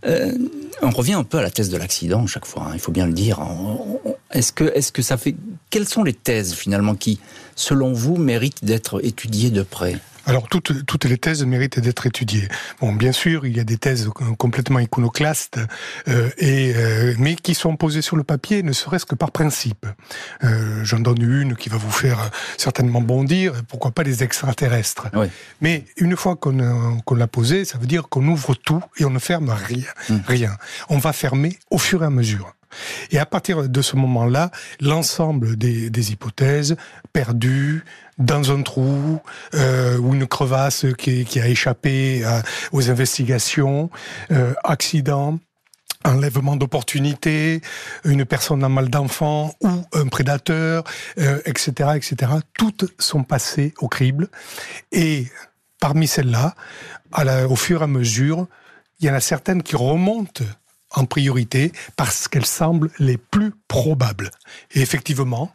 Euh, 0.04 0.32
on 0.82 0.90
revient 0.90 1.12
un 1.12 1.22
peu 1.22 1.38
à 1.38 1.42
la 1.42 1.50
thèse 1.50 1.68
de 1.70 1.76
l'accident 1.76 2.26
chaque 2.26 2.44
fois, 2.44 2.64
hein, 2.64 2.70
il 2.74 2.80
faut 2.80 2.90
bien 2.90 3.06
le 3.06 3.12
dire. 3.12 3.40
Est-ce 4.32 4.52
que, 4.52 4.64
est-ce 4.74 4.90
que 4.90 5.02
ça 5.02 5.16
fait. 5.16 5.36
Quelles 5.70 5.86
sont 5.86 6.02
les 6.02 6.12
thèses 6.12 6.52
finalement 6.52 6.96
qui, 6.96 7.20
selon 7.54 7.92
vous, 7.92 8.16
méritent 8.16 8.64
d'être 8.64 9.04
étudiées 9.04 9.50
de 9.50 9.62
près? 9.62 9.96
Alors 10.28 10.46
toutes, 10.48 10.84
toutes 10.84 11.06
les 11.06 11.16
thèses 11.16 11.44
méritent 11.44 11.80
d'être 11.80 12.06
étudiées. 12.06 12.48
Bon, 12.80 12.92
bien 12.92 13.12
sûr, 13.12 13.46
il 13.46 13.56
y 13.56 13.60
a 13.60 13.64
des 13.64 13.78
thèses 13.78 14.10
complètement 14.38 14.78
iconoclastes, 14.78 15.58
euh, 16.08 16.28
et, 16.36 16.74
euh, 16.76 17.14
mais 17.18 17.34
qui 17.34 17.54
sont 17.54 17.76
posées 17.76 18.02
sur 18.02 18.14
le 18.14 18.24
papier, 18.24 18.62
ne 18.62 18.72
serait-ce 18.72 19.06
que 19.06 19.14
par 19.14 19.30
principe. 19.30 19.86
Euh, 20.44 20.84
J'en 20.84 21.00
donne 21.00 21.22
une 21.22 21.56
qui 21.56 21.70
va 21.70 21.78
vous 21.78 21.90
faire 21.90 22.30
certainement 22.58 23.00
bondir, 23.00 23.54
pourquoi 23.68 23.90
pas 23.90 24.02
les 24.02 24.22
extraterrestres. 24.22 25.08
Mais 25.62 25.86
une 25.96 26.14
fois 26.14 26.36
qu'on 26.36 27.14
l'a 27.14 27.26
posée, 27.26 27.64
ça 27.64 27.78
veut 27.78 27.86
dire 27.86 28.08
qu'on 28.10 28.26
ouvre 28.28 28.54
tout 28.54 28.82
et 28.98 29.06
on 29.06 29.10
ne 29.10 29.18
ferme 29.18 29.48
rien. 29.48 29.78
Hmm. 30.10 30.18
rien. 30.26 30.56
On 30.90 30.98
va 30.98 31.14
fermer 31.14 31.58
au 31.70 31.78
fur 31.78 32.02
et 32.02 32.06
à 32.06 32.10
mesure. 32.10 32.54
Et 33.10 33.18
à 33.18 33.24
partir 33.24 33.66
de 33.66 33.82
ce 33.82 33.96
moment-là, 33.96 34.50
l'ensemble 34.80 35.56
des, 35.56 35.88
des, 35.88 36.12
hypothèses 36.12 36.76
perdues 37.12 37.82
dans 38.18 38.50
un 38.50 38.62
trou 38.62 39.20
euh, 39.54 39.96
ou 39.98 40.14
une 40.14 40.26
crevasse 40.26 40.86
qui, 40.96 41.40
a 41.40 41.48
échappé 41.48 42.24
à, 42.24 42.42
aux 42.72 42.90
investigations, 42.90 43.90
euh, 44.30 44.54
accident, 44.64 45.38
enlèvement 46.04 46.56
d'opportunités, 46.56 47.60
une 48.04 48.24
personne 48.24 48.64
en 48.64 48.68
mal 48.68 48.88
d'enfant 48.88 49.54
ou 49.60 49.70
un 49.92 50.06
prédateur, 50.06 50.84
euh, 51.18 51.40
etc., 51.44 51.90
etc. 51.96 52.32
Toutes 52.56 52.92
sont 52.98 53.24
passées 53.24 53.74
au 53.78 53.88
crible. 53.88 54.28
Et 54.92 55.26
parmi 55.80 56.06
celles-là, 56.06 56.54
au 57.48 57.56
fur 57.56 57.80
et 57.80 57.84
à 57.84 57.86
mesure, 57.86 58.46
il 59.00 59.06
y 59.06 59.10
en 59.10 59.14
a 59.14 59.20
certaines 59.20 59.62
qui 59.62 59.76
remontent 59.76 60.44
en 60.94 61.04
priorité 61.04 61.72
parce 61.96 62.28
qu'elles 62.28 62.46
semblent 62.46 62.90
les 62.98 63.16
plus 63.16 63.52
probables. 63.68 64.30
Et 64.72 64.80
effectivement, 64.80 65.52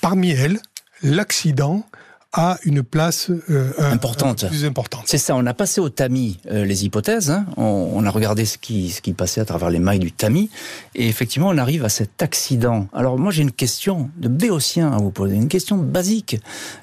parmi 0.00 0.30
elles, 0.30 0.60
l'accident 1.02 1.86
a 2.32 2.58
une 2.64 2.82
place 2.82 3.30
euh, 3.50 3.72
importante. 3.78 4.46
plus 4.48 4.64
importante. 4.64 5.04
C'est 5.06 5.18
ça, 5.18 5.36
on 5.36 5.44
a 5.46 5.54
passé 5.54 5.80
au 5.80 5.90
tamis 5.90 6.38
euh, 6.50 6.64
les 6.64 6.84
hypothèses, 6.84 7.30
hein. 7.30 7.44
on, 7.56 8.04
a 8.06 8.10
regardé 8.10 8.46
ce 8.46 8.56
qui, 8.56 8.90
ce 8.90 9.02
qui 9.02 9.12
passait 9.12 9.40
à 9.40 9.44
travers 9.44 9.68
les 9.68 9.78
mailles 9.78 9.98
du 9.98 10.12
tamis, 10.12 10.50
et 10.94 11.08
effectivement 11.08 11.48
on 11.48 11.58
arrive 11.58 11.84
à 11.84 11.88
cet 11.88 12.22
accident. 12.22 12.88
Alors 12.94 13.18
moi 13.18 13.32
j'ai 13.32 13.42
une 13.42 13.52
question 13.52 14.10
de 14.16 14.28
béotien 14.28 14.92
à 14.92 14.96
vous 14.96 15.10
poser, 15.10 15.36
une 15.36 15.48
question 15.48 15.76
basique. 15.76 16.40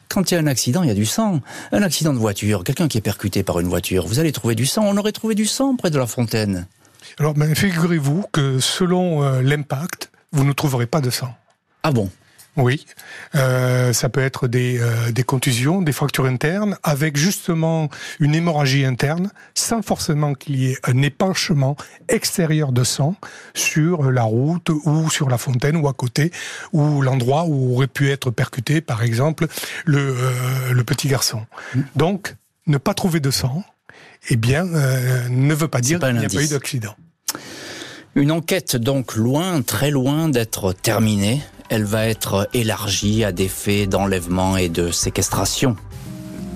Quand 0.08 0.32
il 0.32 0.36
y 0.36 0.38
a 0.38 0.40
un 0.40 0.48
accident, 0.48 0.84
il 0.84 0.90
y 0.90 0.92
a 0.92 0.96
du 0.96 1.06
sang. 1.06 1.40
Un 1.72 1.84
accident 1.84 2.14
de 2.14 2.20
voiture, 2.20 2.64
quelqu'un 2.64 2.88
qui 2.88 2.98
est 2.98 3.02
percuté 3.02 3.44
par 3.44 3.60
une 3.60 3.68
voiture, 3.68 4.08
vous 4.08 4.20
allez 4.20 4.32
trouver 4.32 4.56
du 4.56 4.66
sang, 4.66 4.84
on 4.86 4.98
aurait 4.98 5.12
trouvé 5.12 5.36
du 5.36 5.46
sang 5.46 5.76
près 5.76 5.92
de 5.92 5.98
la 5.98 6.08
fontaine. 6.08 6.68
Alors, 7.18 7.34
ben, 7.34 7.54
figurez-vous 7.56 8.26
que 8.32 8.60
selon 8.60 9.24
euh, 9.24 9.42
l'impact, 9.42 10.12
vous 10.32 10.44
ne 10.44 10.54
trouverez 10.54 10.86
pas 10.86 11.02
de 11.02 11.10
sang. 11.10 11.34
Ah 11.84 11.92
bon? 11.92 12.10
Oui, 12.60 12.86
euh, 13.36 13.94
ça 13.94 14.10
peut 14.10 14.22
être 14.22 14.48
des, 14.48 14.80
euh, 14.80 15.12
des, 15.12 15.24
contusions, 15.24 15.82
des 15.82 15.92
fractures 15.92 16.26
internes, 16.26 16.78
avec 16.84 17.18
justement 17.18 17.90
une 18.20 18.36
hémorragie 18.36 18.86
interne, 18.86 19.32
sans 19.56 19.82
forcément 19.82 20.34
qu'il 20.34 20.58
y 20.58 20.72
ait 20.72 20.78
un 20.84 21.02
épanchement 21.02 21.76
extérieur 22.08 22.72
de 22.72 22.84
sang 22.84 23.16
sur 23.54 24.12
la 24.12 24.24
route 24.24 24.70
ou 24.70 25.10
sur 25.10 25.30
la 25.30 25.38
fontaine 25.38 25.78
ou 25.78 25.88
à 25.88 25.94
côté, 25.94 26.32
ou 26.74 27.02
l'endroit 27.02 27.46
où 27.46 27.76
aurait 27.76 27.88
pu 27.88 28.12
être 28.12 28.32
percuté, 28.32 28.82
par 28.82 29.04
exemple, 29.04 29.48
le, 29.86 30.16
le 30.72 30.84
petit 30.84 31.08
garçon. 31.08 31.46
Donc, 31.96 32.36
ne 32.68 32.78
pas 32.78 32.94
trouver 32.94 33.20
de 33.20 33.32
sang, 33.32 33.64
eh 34.30 34.36
bien, 34.36 34.68
euh, 34.68 35.28
ne 35.30 35.54
veut 35.54 35.68
pas 35.68 35.82
dire 35.82 36.00
qu'il 36.00 36.16
n'y 36.16 36.26
a 36.26 36.30
pas 36.30 36.44
eu 36.44 36.48
d'accident. 36.48 36.96
Une 38.16 38.32
enquête 38.32 38.76
donc 38.76 39.16
loin, 39.16 39.62
très 39.62 39.92
loin 39.92 40.30
d'être 40.30 40.74
terminée. 40.74 41.42
Elle 41.70 41.84
va 41.84 42.08
être 42.08 42.50
élargie 42.54 43.24
à 43.24 43.32
des 43.32 43.48
faits 43.48 43.90
d'enlèvement 43.90 44.58
et 44.58 44.70
de 44.70 44.92
séquestration 44.92 45.76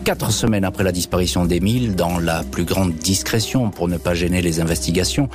quatre 0.04 0.32
semaines 0.32 0.66
après 0.66 0.84
la 0.84 0.92
disparition 0.92 1.46
d'Émile, 1.46 1.96
dans 1.96 2.20
la 2.20 2.44
plus 2.44 2.66
grande 2.66 2.94
discrétion 2.94 3.70
pour 3.70 3.88
ne 3.88 3.96
pas 3.96 4.14
gêner 4.14 4.42
les 4.42 4.60
investigations, 4.60 5.30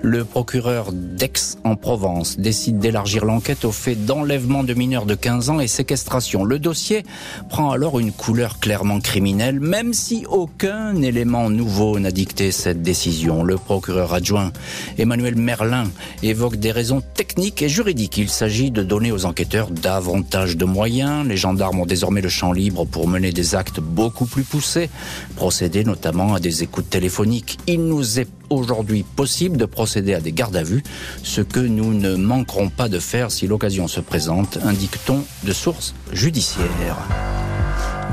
le 0.00 0.24
procureur 0.24 0.92
d'Aix 0.92 1.56
en 1.64 1.74
Provence 1.74 2.38
décide 2.38 2.78
d'élargir 2.78 3.24
l'enquête 3.24 3.64
au 3.64 3.72
fait 3.72 3.96
d'enlèvement 3.96 4.62
de 4.62 4.74
mineurs 4.74 5.06
de 5.06 5.16
15 5.16 5.50
ans 5.50 5.58
et 5.58 5.66
séquestration. 5.66 6.44
Le 6.44 6.60
dossier 6.60 7.02
prend 7.48 7.72
alors 7.72 7.98
une 7.98 8.12
couleur 8.12 8.60
clairement 8.60 9.00
criminelle, 9.00 9.58
même 9.58 9.92
si 9.92 10.24
aucun 10.28 11.02
élément 11.02 11.50
nouveau 11.50 11.98
n'a 11.98 12.12
dicté 12.12 12.52
cette 12.52 12.80
décision. 12.80 13.42
Le 13.42 13.56
procureur 13.56 14.14
adjoint 14.14 14.52
Emmanuel 14.98 15.34
Merlin 15.34 15.90
évoque 16.22 16.56
des 16.56 16.70
raisons 16.70 17.02
techniques 17.14 17.62
et 17.62 17.68
juridiques. 17.68 18.18
Il 18.18 18.28
s'agit 18.28 18.70
de 18.70 18.84
donner 18.84 19.10
aux 19.10 19.24
enquêteurs 19.24 19.70
davantage 19.70 20.56
de 20.56 20.64
moyens. 20.64 21.26
Les 21.26 21.36
gendarmes 21.36 21.80
ont 21.80 21.86
désormais 21.86 22.20
le 22.20 22.28
champ 22.28 22.52
libre 22.52 22.84
pour 22.84 23.08
mener 23.08 23.32
des 23.32 23.56
actes 23.56 23.80
beaucoup 23.80 24.11
plus 24.12 24.44
poussé, 24.44 24.90
procéder 25.36 25.84
notamment 25.84 26.34
à 26.34 26.40
des 26.40 26.62
écoutes 26.62 26.90
téléphoniques. 26.90 27.58
Il 27.66 27.84
nous 27.84 28.20
est 28.20 28.28
aujourd'hui 28.50 29.02
possible 29.02 29.56
de 29.56 29.64
procéder 29.64 30.14
à 30.14 30.20
des 30.20 30.32
gardes 30.32 30.56
à 30.56 30.62
vue, 30.62 30.82
ce 31.22 31.40
que 31.40 31.60
nous 31.60 31.94
ne 31.94 32.14
manquerons 32.14 32.68
pas 32.68 32.88
de 32.88 32.98
faire 32.98 33.30
si 33.30 33.46
l'occasion 33.46 33.88
se 33.88 34.00
présente, 34.00 34.58
indique-t-on 34.62 35.24
de 35.44 35.52
sources 35.52 35.94
judiciaires. 36.12 37.31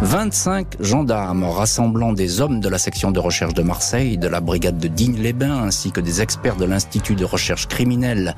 25 0.02 0.78
gendarmes 0.80 1.44
rassemblant 1.44 2.14
des 2.14 2.40
hommes 2.40 2.62
de 2.62 2.70
la 2.70 2.78
section 2.78 3.12
de 3.12 3.20
recherche 3.20 3.54
de 3.54 3.62
Marseille, 3.62 4.18
de 4.18 4.30
la 4.30 4.40
brigade 4.40 4.78
de 4.78 4.88
Digne-les-Bains, 4.88 5.64
ainsi 5.64 5.92
que 5.92 6.00
des 6.00 6.22
experts 6.22 6.56
de 6.56 6.64
l'Institut 6.64 7.16
de 7.16 7.26
recherche 7.26 7.68
criminelle 7.68 8.34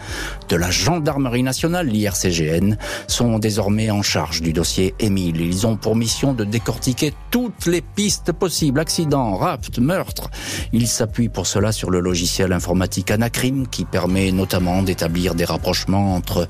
de 0.49 0.55
la 0.55 0.71
gendarmerie 0.71 1.43
nationale, 1.43 1.87
l'IRCGN, 1.87 2.77
sont 3.07 3.37
désormais 3.37 3.91
en 3.91 4.01
charge 4.01 4.41
du 4.41 4.53
dossier 4.53 4.95
Émile. 4.99 5.39
Ils 5.39 5.67
ont 5.67 5.77
pour 5.77 5.95
mission 5.95 6.33
de 6.33 6.45
décortiquer 6.45 7.13
toutes 7.29 7.67
les 7.67 7.81
pistes 7.81 8.31
possibles, 8.31 8.79
accidents, 8.79 9.35
rapt, 9.35 9.77
meurtres. 9.77 10.31
Ils 10.73 10.87
s'appuient 10.87 11.29
pour 11.29 11.45
cela 11.45 11.71
sur 11.71 11.91
le 11.91 11.99
logiciel 11.99 12.53
informatique 12.53 13.11
Anacrim 13.11 13.67
qui 13.67 13.85
permet 13.85 14.31
notamment 14.31 14.81
d'établir 14.81 15.35
des 15.35 15.45
rapprochements 15.45 16.15
entre 16.15 16.47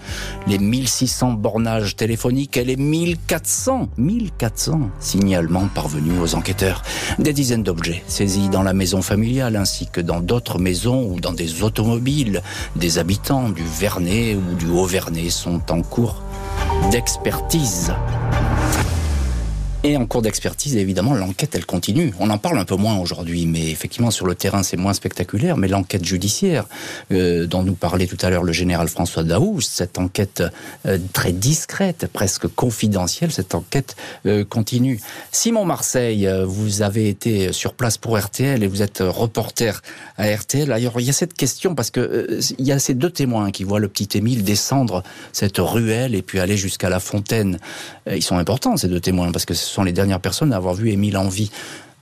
les 0.48 0.58
1600 0.58 1.34
bornages 1.34 1.98
téléphoniques 1.98 2.56
et 2.56 2.64
les 2.64 2.78
1400, 2.78 3.90
1400 3.98 4.90
signalement 5.02 5.68
parvenu 5.68 6.18
aux 6.20 6.36
enquêteurs. 6.36 6.84
Des 7.20 7.34
dizaines 7.34 7.64
d'objets 7.64 8.04
saisis 8.08 8.50
dans 8.50 8.64
la 8.64 8.74
maison 8.74 9.02
familiale 9.02 9.56
ainsi 9.56 9.88
que 9.88 10.02
dans 10.02 10.22
d'autres 10.22 10.60
maisons 10.60 11.04
ou 11.12 11.20
dans 11.20 11.34
des 11.34 11.64
automobiles. 11.64 12.42
Des 12.76 13.00
habitants 13.00 13.50
du 13.50 13.64
Vernet 13.64 14.36
ou 14.36 14.56
du 14.56 14.68
Haut-Vernet 14.68 15.30
sont 15.30 15.62
en 15.72 15.82
cours 15.82 16.22
d'expertise. 16.92 17.94
Et 19.84 19.98
en 19.98 20.06
cours 20.06 20.22
d'expertise, 20.22 20.78
évidemment, 20.78 21.16
l'enquête, 21.16 21.56
elle 21.56 21.66
continue. 21.66 22.14
On 22.20 22.30
en 22.30 22.38
parle 22.38 22.60
un 22.60 22.66
peu 22.66 22.76
moins 22.76 23.00
aujourd'hui, 23.00 23.48
mais 23.48 23.72
effectivement, 23.72 24.12
sur 24.12 24.28
le 24.28 24.36
terrain, 24.36 24.62
c'est 24.62 24.78
moins 24.78 24.94
spectaculaire. 24.94 25.58
Mais 25.58 25.68
l'enquête 25.68 26.06
judiciaire, 26.06 26.68
euh, 27.12 27.48
dont 27.48 27.64
nous 27.64 27.74
parlait 27.74 28.06
tout 28.06 28.18
à 28.22 28.30
l'heure 28.30 28.44
le 28.44 28.52
général 28.52 28.90
François 28.90 29.24
Daoust, 29.24 29.72
cette 29.74 29.98
enquête 29.98 30.44
euh, 30.86 31.00
très 31.14 31.32
discrète, 31.32 32.06
presque 32.14 32.48
confidentielle, 32.48 33.32
cette 33.32 33.56
enquête 33.56 33.96
euh, 34.28 34.46
continue. 34.46 35.00
Simon 35.32 35.66
Marseille, 35.66 36.30
vous 36.46 36.84
avez 36.84 37.10
été 37.10 37.52
sur 37.52 37.74
place 37.74 37.98
pour 37.98 38.20
RTL 38.20 38.62
et 38.62 38.68
vous 38.68 38.84
êtes 38.84 39.00
reporter 39.02 39.82
à 40.18 40.32
RTL. 40.32 40.72
Alors, 40.72 41.00
il 41.00 41.08
y 41.08 41.10
a 41.10 41.14
cette 41.14 41.34
question, 41.34 41.74
parce 41.74 41.90
que 41.90 42.40
il 42.60 42.66
y 42.66 42.72
a 42.72 42.78
ces 42.78 42.94
deux 42.94 43.10
témoins 43.10 43.50
qui 43.50 43.64
voient 43.64 43.80
le 43.80 43.88
petit 43.88 44.16
Émile 44.16 44.44
descendre 44.44 45.02
cette 45.34 45.58
ruelle 45.58 46.14
et 46.14 46.22
puis 46.22 46.40
aller 46.40 46.58
jusqu'à 46.58 46.90
la 46.90 47.00
fontaine. 47.00 47.58
ils 48.08 48.22
sont 48.22 48.38
importants, 48.38 48.78
ces 48.78 48.88
deux 48.88 49.00
témoins, 49.00 49.32
parce 49.32 49.46
que 49.46 49.56
ce 49.56 49.71
sont 49.72 49.84
les 49.84 49.94
dernières 49.94 50.20
personnes 50.20 50.54
à 50.54 50.58
avoir 50.58 50.74
vu 50.74 50.90
Émile 50.90 51.18
en 51.18 51.30
vie. 51.30 51.52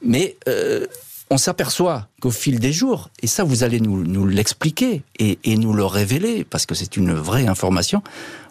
Mais 0.01 0.38
euh, 0.47 0.86
on 1.29 1.38
s'aperçoit 1.38 2.08
qu'au 2.21 2.32
fil 2.32 2.60
des 2.60 2.73
jours, 2.73 3.10
et 3.21 3.27
ça 3.27 3.43
vous 3.43 3.63
allez 3.63 3.79
nous, 3.79 4.03
nous 4.03 4.25
l'expliquer 4.25 5.03
et, 5.19 5.38
et, 5.43 5.58
nous 5.58 5.73
le 5.73 5.86
révéler, 5.86 6.43
parce 6.43 6.65
que 6.65 6.73
c'est 6.73 6.97
une 6.97 7.13
vraie 7.13 7.47
information, 7.47 8.01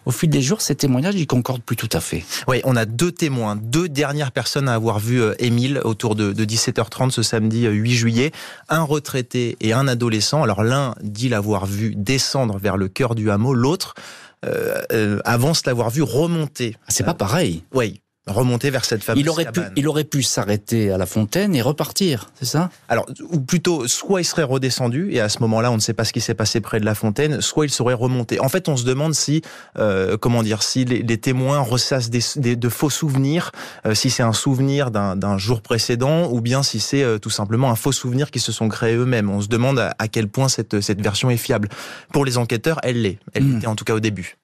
au 0.05 0.11
fil 0.11 0.29
des 0.29 0.41
jours, 0.41 0.61
ces 0.61 0.75
témoignages, 0.75 1.15
ils 1.15 1.27
concordent 1.27 1.61
plus 1.61 1.75
tout 1.75 1.89
à 1.91 1.99
fait. 1.99 2.23
Oui, 2.47 2.61
on 2.63 2.75
a 2.75 2.85
deux 2.85 3.11
témoins, 3.11 3.55
deux 3.57 3.89
dernières 3.89 4.31
personnes 4.31 4.69
à 4.69 4.73
avoir 4.73 4.99
vu 4.99 5.21
euh, 5.21 5.33
Émile 5.39 5.81
autour 5.83 6.15
de, 6.15 6.31
de 6.31 6.45
17h30 6.45 7.11
ce 7.11 7.21
samedi 7.21 7.65
8 7.65 7.67
euh, 7.67 7.93
juillet, 7.93 8.31
un 8.69 8.83
retraité 8.83 9.57
et 9.59 9.73
un 9.73 9.87
adolescent. 9.87 10.41
Alors 10.41 10.63
l'un 10.63 10.95
dit 11.01 11.29
l'avoir 11.29 11.65
vu 11.65 11.95
descendre 11.95 12.57
vers 12.57 12.77
le 12.77 12.87
cœur 12.87 13.13
du 13.13 13.29
hameau, 13.29 13.53
l'autre 13.53 13.95
euh, 14.45 14.81
euh, 14.93 15.19
avance 15.25 15.65
l'avoir 15.65 15.89
vu 15.89 16.01
remonter. 16.01 16.77
Ah, 16.83 16.85
c'est 16.87 17.03
pas 17.03 17.13
pareil. 17.13 17.63
Oui, 17.73 17.99
remonter 18.31 18.69
vers 18.69 18.85
cette 18.85 19.03
fameuse 19.03 19.21
il 19.21 19.29
aurait 19.29 19.45
cabane. 19.45 19.65
Pu, 19.73 19.73
il 19.75 19.87
aurait 19.87 20.03
pu 20.03 20.23
s'arrêter 20.23 20.91
à 20.91 20.97
la 20.97 21.05
fontaine 21.05 21.55
et 21.55 21.61
repartir, 21.61 22.31
c'est 22.39 22.45
ça? 22.45 22.69
Alors, 22.87 23.05
ou 23.31 23.39
plutôt, 23.39 23.87
soit 23.87 24.21
il 24.21 24.25
serait 24.25 24.43
redescendu, 24.43 25.09
et 25.11 25.19
à 25.19 25.27
ce 25.29 25.39
moment-là, 25.39 25.71
on 25.71 25.75
ne 25.75 25.81
sait 25.81 25.93
pas 25.93 26.05
ce 26.05 26.13
qui 26.13 26.21
s'est 26.21 26.33
passé 26.33 26.61
près 26.61 26.79
de 26.79 26.85
la 26.85 26.95
fontaine, 26.95 27.41
soit 27.41 27.65
il 27.65 27.69
serait 27.71 27.93
remonté. 27.93 28.39
En 28.39 28.49
fait, 28.49 28.69
on 28.69 28.77
se 28.77 28.85
demande 28.85 29.13
si, 29.13 29.41
euh, 29.77 30.15
comment 30.17 30.43
dire, 30.43 30.63
si 30.63 30.85
les, 30.85 31.01
les 31.01 31.17
témoins 31.17 31.59
ressassent 31.59 32.09
des, 32.09 32.21
des, 32.37 32.55
de 32.55 32.69
faux 32.69 32.89
souvenirs, 32.89 33.51
euh, 33.85 33.93
si 33.93 34.09
c'est 34.09 34.23
un 34.23 34.33
souvenir 34.33 34.91
d'un 34.91 35.37
jour 35.37 35.61
précédent, 35.61 36.31
ou 36.31 36.39
bien 36.41 36.63
si 36.63 36.79
c'est 36.79 37.03
euh, 37.03 37.17
tout 37.17 37.29
simplement 37.29 37.69
un 37.71 37.75
faux 37.75 37.91
souvenir 37.91 38.31
qu'ils 38.31 38.41
se 38.41 38.51
sont 38.51 38.69
créés 38.69 38.95
eux-mêmes. 38.95 39.29
On 39.29 39.41
se 39.41 39.47
demande 39.47 39.79
à, 39.79 39.95
à, 39.99 40.07
quel 40.07 40.27
point 40.27 40.47
cette, 40.47 40.79
cette 40.79 41.01
version 41.01 41.29
est 41.29 41.37
fiable. 41.37 41.67
Pour 42.13 42.23
les 42.25 42.37
enquêteurs, 42.37 42.79
elle 42.83 43.01
l'est. 43.01 43.19
Elle 43.33 43.43
Hmm. 43.49 43.53
l'était 43.55 43.67
en 43.67 43.75
tout 43.75 43.85
cas 43.85 43.93
au 43.93 43.99
début. 43.99 44.37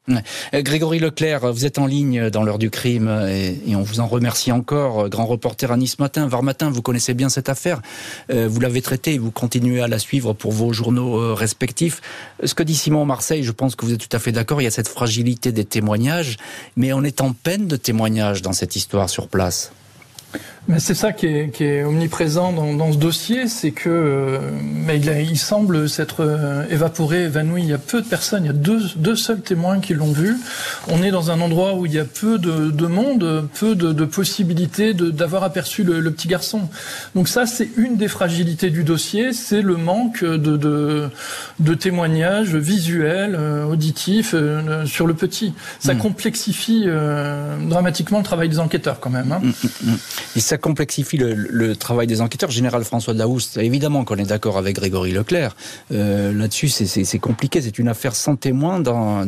Grégory 0.53 0.99
Leclerc, 0.99 1.51
vous 1.51 1.65
êtes 1.65 1.77
en 1.79 1.85
ligne 1.85 2.29
dans 2.29 2.43
l'heure 2.43 2.59
du 2.59 2.69
crime 2.69 3.09
et, 3.27 3.59
et 3.67 3.74
on 3.75 3.83
vous 3.83 3.99
en 3.99 4.07
remercie 4.07 4.51
encore. 4.51 5.09
Grand 5.09 5.25
reporter 5.25 5.71
à 5.71 5.77
Nice 5.77 5.99
Matin, 5.99 6.27
Var 6.27 6.43
Matin, 6.43 6.69
vous 6.69 6.81
connaissez 6.81 7.13
bien 7.13 7.29
cette 7.29 7.49
affaire. 7.49 7.81
Euh, 8.31 8.47
vous 8.49 8.59
l'avez 8.59 8.81
traitée 8.81 9.13
et 9.13 9.17
vous 9.17 9.31
continuez 9.31 9.81
à 9.81 9.87
la 9.87 9.99
suivre 9.99 10.33
pour 10.33 10.51
vos 10.51 10.73
journaux 10.73 11.19
euh, 11.19 11.33
respectifs. 11.33 12.01
Ce 12.43 12.53
que 12.53 12.63
dit 12.63 12.75
Simon 12.75 13.05
Marseille, 13.05 13.43
je 13.43 13.51
pense 13.51 13.75
que 13.75 13.85
vous 13.85 13.93
êtes 13.93 14.07
tout 14.07 14.15
à 14.15 14.19
fait 14.19 14.31
d'accord. 14.31 14.61
Il 14.61 14.65
y 14.65 14.67
a 14.67 14.71
cette 14.71 14.87
fragilité 14.87 15.51
des 15.51 15.65
témoignages, 15.65 16.37
mais 16.75 16.93
on 16.93 17.03
est 17.03 17.21
en 17.21 17.33
peine 17.33 17.67
de 17.67 17.75
témoignages 17.75 18.41
dans 18.41 18.53
cette 18.53 18.75
histoire 18.75 19.09
sur 19.09 19.27
place. 19.27 19.71
Mais 20.67 20.79
c'est 20.79 20.95
ça 20.95 21.13
qui 21.13 21.27
est, 21.27 21.49
qui 21.49 21.63
est, 21.63 21.83
omniprésent 21.83 22.51
dans, 22.51 22.73
dans 22.73 22.91
ce 22.91 22.97
dossier, 22.97 23.47
c'est 23.47 23.71
que 23.71 23.89
euh, 23.89 24.39
mais 24.63 24.97
il, 24.97 25.09
a, 25.09 25.21
il, 25.21 25.37
semble 25.37 25.87
s'être 25.87 26.21
euh, 26.21 26.65
évaporé, 26.71 27.25
évanoui. 27.25 27.61
Il 27.61 27.69
y 27.69 27.73
a 27.73 27.77
peu 27.77 28.01
de 28.01 28.07
personnes, 28.07 28.45
il 28.45 28.47
y 28.47 28.49
a 28.49 28.53
deux, 28.53 28.81
deux 28.95 29.15
seuls 29.15 29.41
témoins 29.41 29.79
qui 29.79 29.93
l'ont 29.93 30.11
vu. 30.11 30.35
On 30.87 31.03
est 31.03 31.11
dans 31.11 31.29
un 31.29 31.39
endroit 31.39 31.75
où 31.75 31.85
il 31.85 31.93
y 31.93 31.99
a 31.99 32.05
peu 32.05 32.39
de, 32.39 32.71
de 32.71 32.87
monde, 32.87 33.47
peu 33.59 33.75
de, 33.75 33.93
de 33.93 34.05
possibilités 34.05 34.95
d'avoir 34.95 35.43
aperçu 35.43 35.83
le, 35.83 35.99
le, 35.99 36.11
petit 36.11 36.27
garçon. 36.27 36.61
Donc 37.13 37.27
ça, 37.27 37.45
c'est 37.45 37.69
une 37.77 37.97
des 37.97 38.07
fragilités 38.07 38.71
du 38.71 38.83
dossier, 38.83 39.33
c'est 39.33 39.61
le 39.61 39.77
manque 39.77 40.23
de, 40.23 40.57
de, 40.57 41.09
de 41.59 41.73
témoignages 41.75 42.55
visuels, 42.55 43.35
euh, 43.39 43.65
auditifs 43.65 44.33
sur 44.85 45.05
le 45.05 45.13
petit. 45.13 45.53
Ça 45.79 45.93
mmh. 45.93 45.97
complexifie 45.99 46.85
euh, 46.87 47.57
dramatiquement 47.69 48.17
le 48.17 48.23
travail 48.23 48.49
des 48.49 48.59
enquêteurs 48.59 48.99
quand 48.99 49.09
même. 49.09 49.31
Hein. 49.31 49.41
Mmh, 49.43 49.89
mmh, 49.89 49.95
Et 50.35 50.39
ça 50.55 50.57
complexifie 50.57 51.17
le, 51.17 51.75
travail 51.75 52.07
des 52.07 52.21
enquêteurs. 52.21 52.49
Général 52.49 52.85
François 52.85 53.13
Daoust, 53.13 53.57
évidemment 53.57 54.05
qu'on 54.05 54.15
est 54.15 54.29
d'accord 54.29 54.57
avec 54.57 54.77
Grégory 54.77 55.11
Leclerc. 55.11 55.53
Euh, 55.91 56.31
Là-dessus, 56.31 56.69
c'est 56.69 57.19
compliqué. 57.19 57.61
C'est 57.61 57.77
une 57.77 57.89
affaire 57.89 58.15
sans 58.15 58.37
témoin 58.37 58.79
dans, 58.79 59.25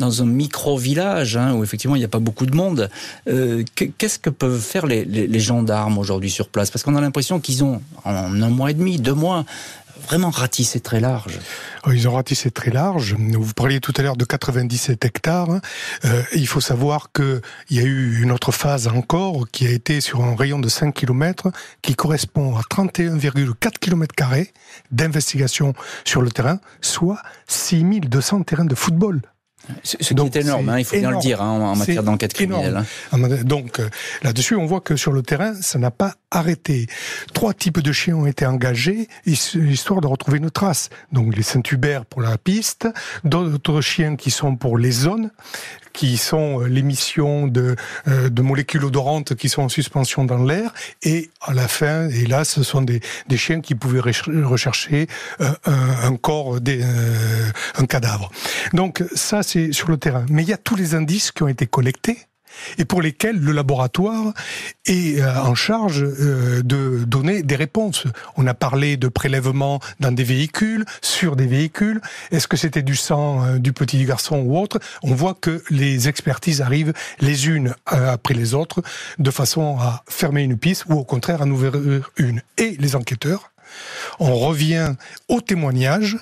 un 0.00 0.24
micro-village 0.24 1.36
hein, 1.36 1.52
où 1.52 1.62
effectivement 1.62 1.94
il 1.94 1.98
n'y 1.98 2.06
a 2.06 2.08
pas 2.08 2.20
beaucoup 2.20 2.46
de 2.46 2.56
monde. 2.56 2.88
Euh, 3.28 3.64
Qu'est-ce 3.98 4.18
que 4.18 4.30
peuvent 4.30 4.58
faire 4.58 4.86
les 4.86 5.40
gendarmes 5.40 5.98
aujourd'hui 5.98 6.30
sur 6.30 6.48
place? 6.48 6.70
Parce 6.70 6.82
qu'on 6.82 6.96
a 6.96 7.02
l'impression 7.02 7.38
qu'ils 7.38 7.62
ont, 7.62 7.82
en 8.04 8.40
un 8.40 8.48
mois 8.48 8.70
et 8.70 8.74
demi, 8.74 8.98
deux 8.98 9.12
mois, 9.12 9.44
vraiment 10.02 10.30
ratissé 10.30 10.80
très 10.80 11.00
large. 11.00 11.38
Ils 11.92 12.08
ont 12.08 12.14
ratissé 12.14 12.50
très 12.50 12.70
large. 12.70 13.14
Vous 13.14 13.54
parliez 13.54 13.80
tout 13.80 13.92
à 13.96 14.02
l'heure 14.02 14.16
de 14.16 14.24
97 14.24 15.04
hectares. 15.04 15.60
Euh, 16.04 16.22
il 16.34 16.46
faut 16.46 16.60
savoir 16.60 17.10
qu'il 17.12 17.40
y 17.70 17.78
a 17.78 17.82
eu 17.82 18.22
une 18.22 18.32
autre 18.32 18.52
phase 18.52 18.88
encore 18.88 19.46
qui 19.50 19.66
a 19.66 19.70
été 19.70 20.00
sur 20.00 20.24
un 20.24 20.34
rayon 20.34 20.58
de 20.58 20.68
5 20.68 20.92
km 20.92 21.50
qui 21.82 21.94
correspond 21.94 22.56
à 22.56 22.62
31,4 22.62 23.78
km 23.78 24.14
d'investigation 24.90 25.74
sur 26.04 26.22
le 26.22 26.30
terrain, 26.30 26.58
soit 26.80 27.22
6200 27.48 28.42
terrains 28.42 28.64
de 28.64 28.74
football. 28.74 29.22
Ce 29.82 29.96
qui 29.96 30.14
Donc, 30.14 30.34
est 30.36 30.40
énorme, 30.40 30.68
hein, 30.68 30.78
il 30.78 30.84
faut 30.84 30.96
énorme. 30.96 31.14
bien 31.14 31.18
le 31.18 31.22
dire, 31.22 31.42
hein, 31.42 31.60
en 31.60 31.76
matière 31.76 32.02
d'enquête 32.02 32.32
criminelle. 32.32 32.84
Hein. 33.12 33.18
Donc 33.44 33.80
euh, 33.80 33.88
là-dessus, 34.22 34.54
on 34.56 34.66
voit 34.66 34.80
que 34.80 34.96
sur 34.96 35.12
le 35.12 35.22
terrain, 35.22 35.54
ça 35.54 35.78
n'a 35.78 35.90
pas 35.90 36.14
arrêté. 36.30 36.86
Trois 37.32 37.54
types 37.54 37.80
de 37.80 37.92
chiens 37.92 38.16
ont 38.16 38.26
été 38.26 38.46
engagés, 38.46 39.08
histoire 39.26 40.00
de 40.00 40.06
retrouver 40.06 40.38
une 40.38 40.50
trace. 40.50 40.88
Donc 41.12 41.34
les 41.36 41.42
Saint-Hubert 41.42 42.04
pour 42.04 42.22
la 42.22 42.38
piste, 42.38 42.88
d'autres 43.24 43.80
chiens 43.80 44.16
qui 44.16 44.30
sont 44.30 44.56
pour 44.56 44.78
les 44.78 44.90
zones, 44.92 45.30
qui 45.96 46.18
sont 46.18 46.60
l'émission 46.60 47.48
de, 47.48 47.74
euh, 48.06 48.28
de 48.28 48.42
molécules 48.42 48.84
odorantes 48.84 49.34
qui 49.34 49.48
sont 49.48 49.62
en 49.62 49.68
suspension 49.68 50.24
dans 50.24 50.44
l'air, 50.44 50.72
et 51.02 51.30
à 51.40 51.54
la 51.54 51.66
fin, 51.66 52.08
et 52.10 52.26
là, 52.26 52.44
ce 52.44 52.62
sont 52.62 52.82
des, 52.82 53.00
des 53.28 53.36
chiens 53.38 53.60
qui 53.62 53.74
pouvaient 53.74 54.00
rechercher 54.00 55.08
euh, 55.40 55.50
un, 55.64 56.12
un, 56.12 56.16
corps, 56.16 56.60
des, 56.60 56.82
euh, 56.82 57.50
un 57.76 57.86
cadavre. 57.86 58.30
Donc 58.74 59.02
ça, 59.14 59.42
c'est 59.42 59.72
sur 59.72 59.88
le 59.88 59.96
terrain. 59.96 60.26
Mais 60.28 60.42
il 60.42 60.48
y 60.48 60.52
a 60.52 60.58
tous 60.58 60.76
les 60.76 60.94
indices 60.94 61.32
qui 61.32 61.42
ont 61.42 61.48
été 61.48 61.66
collectés 61.66 62.18
et 62.78 62.84
pour 62.84 63.02
lesquels 63.02 63.38
le 63.38 63.52
laboratoire 63.52 64.32
est 64.86 65.22
en 65.22 65.54
charge 65.54 66.00
de 66.00 67.04
donner 67.04 67.42
des 67.42 67.56
réponses. 67.56 68.04
On 68.36 68.46
a 68.46 68.54
parlé 68.54 68.96
de 68.96 69.08
prélèvements 69.08 69.80
dans 70.00 70.12
des 70.12 70.24
véhicules, 70.24 70.84
sur 71.02 71.36
des 71.36 71.46
véhicules. 71.46 72.00
Est-ce 72.30 72.48
que 72.48 72.56
c'était 72.56 72.82
du 72.82 72.96
sang 72.96 73.58
du 73.58 73.72
petit 73.72 74.04
garçon 74.04 74.38
ou 74.38 74.58
autre? 74.58 74.78
On 75.02 75.14
voit 75.14 75.34
que 75.34 75.62
les 75.70 76.08
expertises 76.08 76.60
arrivent 76.60 76.92
les 77.20 77.48
unes 77.48 77.74
après 77.86 78.34
les 78.34 78.54
autres 78.54 78.82
de 79.18 79.30
façon 79.30 79.78
à 79.78 80.02
fermer 80.08 80.42
une 80.42 80.56
piste 80.56 80.84
ou 80.88 80.94
au 80.94 81.04
contraire 81.04 81.42
à 81.42 81.44
en 81.44 81.50
ouvrir 81.50 81.72
une. 82.16 82.42
Et 82.58 82.76
les 82.78 82.96
enquêteurs, 82.96 83.52
on 84.18 84.34
revient 84.36 84.94
au 85.28 85.40
témoignage. 85.40 86.16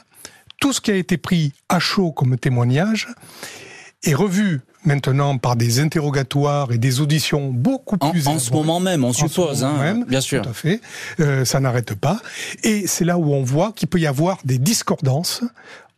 Tout 0.60 0.72
ce 0.72 0.80
qui 0.80 0.90
a 0.90 0.96
été 0.96 1.16
pris 1.16 1.52
à 1.68 1.78
chaud 1.78 2.12
comme 2.12 2.38
témoignage 2.38 3.08
est 4.02 4.14
revu 4.14 4.62
maintenant 4.84 5.38
par 5.38 5.56
des 5.56 5.80
interrogatoires 5.80 6.72
et 6.72 6.78
des 6.78 7.00
auditions 7.00 7.50
beaucoup 7.50 7.96
plus 7.98 8.28
en, 8.28 8.34
en 8.34 8.38
ce 8.38 8.52
moment 8.52 8.80
même, 8.80 9.04
on 9.04 9.12
suppose, 9.12 9.64
hein, 9.64 9.76
même, 9.78 10.04
bien 10.04 10.20
sûr. 10.20 10.42
Tout 10.42 10.50
à 10.50 10.52
fait. 10.52 10.80
Euh, 11.20 11.44
ça 11.44 11.60
n'arrête 11.60 11.94
pas. 11.94 12.20
Et 12.62 12.86
c'est 12.86 13.04
là 13.04 13.18
où 13.18 13.32
on 13.32 13.42
voit 13.42 13.72
qu'il 13.72 13.88
peut 13.88 14.00
y 14.00 14.06
avoir 14.06 14.38
des 14.44 14.58
discordances 14.58 15.42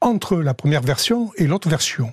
entre 0.07 0.37
la 0.37 0.55
première 0.55 0.83
version 0.83 1.33
et 1.37 1.47
l'autre 1.47 1.69
version. 1.69 2.13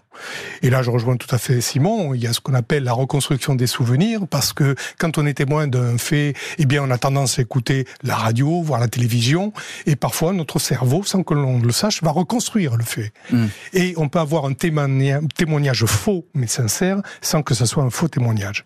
Et 0.63 0.69
là, 0.69 0.81
je 0.81 0.89
rejoins 0.89 1.15
tout 1.15 1.33
à 1.33 1.37
fait 1.37 1.61
Simon. 1.61 2.13
Il 2.13 2.21
y 2.21 2.27
a 2.27 2.33
ce 2.33 2.39
qu'on 2.39 2.53
appelle 2.53 2.83
la 2.83 2.93
reconstruction 2.93 3.55
des 3.55 3.67
souvenirs, 3.67 4.21
parce 4.27 4.51
que 4.51 4.75
quand 4.97 5.17
on 5.17 5.25
est 5.25 5.35
témoin 5.35 5.67
d'un 5.67 5.97
fait, 5.97 6.33
eh 6.57 6.65
bien, 6.65 6.83
on 6.83 6.89
a 6.89 6.97
tendance 6.97 7.37
à 7.37 7.43
écouter 7.43 7.85
la 8.01 8.15
radio, 8.15 8.61
voir 8.61 8.79
la 8.79 8.87
télévision, 8.87 9.53
et 9.85 9.95
parfois 9.95 10.33
notre 10.33 10.59
cerveau, 10.59 11.03
sans 11.03 11.23
que 11.23 11.35
l'on 11.35 11.59
le 11.59 11.71
sache, 11.71 12.01
va 12.01 12.11
reconstruire 12.11 12.75
le 12.77 12.83
fait. 12.83 13.13
Mm. 13.31 13.45
Et 13.73 13.93
on 13.97 14.09
peut 14.09 14.19
avoir 14.19 14.45
un 14.45 14.53
témoignage, 14.53 15.21
témoignage 15.35 15.85
faux 15.85 16.25
mais 16.33 16.47
sincère, 16.47 17.01
sans 17.21 17.43
que 17.43 17.53
ce 17.53 17.65
soit 17.65 17.83
un 17.83 17.91
faux 17.91 18.07
témoignage. 18.07 18.63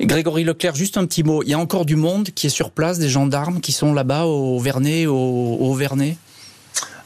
Et 0.00 0.06
Grégory 0.06 0.42
Leclerc, 0.42 0.74
juste 0.74 0.98
un 0.98 1.06
petit 1.06 1.22
mot. 1.22 1.42
Il 1.44 1.48
y 1.48 1.54
a 1.54 1.58
encore 1.58 1.84
du 1.84 1.96
monde 1.96 2.30
qui 2.30 2.48
est 2.48 2.50
sur 2.50 2.72
place, 2.72 2.98
des 2.98 3.08
gendarmes 3.08 3.60
qui 3.60 3.70
sont 3.70 3.92
là-bas 3.92 4.24
au 4.24 4.58
Vernet, 4.58 5.06
au, 5.06 5.14
au 5.14 5.74
Vernet 5.74 6.16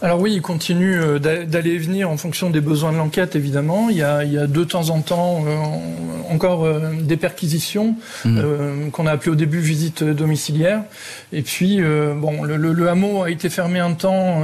alors 0.01 0.21
oui, 0.21 0.35
il 0.35 0.43
continue 0.43 0.97
euh, 0.97 1.19
d'aller 1.19 1.71
et 1.71 1.79
venir 1.79 2.09
en 2.09 2.17
fonction 2.17 2.51
des 2.51 2.61
besoins 2.61 2.93
de 2.93 2.99
l'enquête, 2.99 3.35
évidemment. 3.35 3.89
Il 3.91 3.97
y, 3.97 4.03
a, 4.03 4.23
il 4.23 4.33
y 4.33 4.39
a 4.39 4.47
de 4.47 4.63
temps 4.63 4.91
en 4.91 5.01
temps 5.01 5.45
euh, 5.45 5.57
encore 6.31 6.65
euh, 6.65 6.93
des 7.01 7.17
perquisitions 7.17 7.97
mmh. 8.25 8.39
euh, 8.39 8.91
qu'on 8.91 9.07
a 9.07 9.13
appelées 9.13 9.33
au 9.33 9.35
début 9.35 9.59
visite 9.59 10.05
domiciliaire. 10.05 10.83
Et 11.33 11.43
puis, 11.43 11.81
bon, 12.17 12.45
le, 12.45 12.57
le, 12.57 12.73
le, 12.73 12.89
hameau 12.89 13.23
a 13.23 13.31
été 13.31 13.51
fermé 13.51 13.81
un 13.81 13.93
temps 13.93 14.43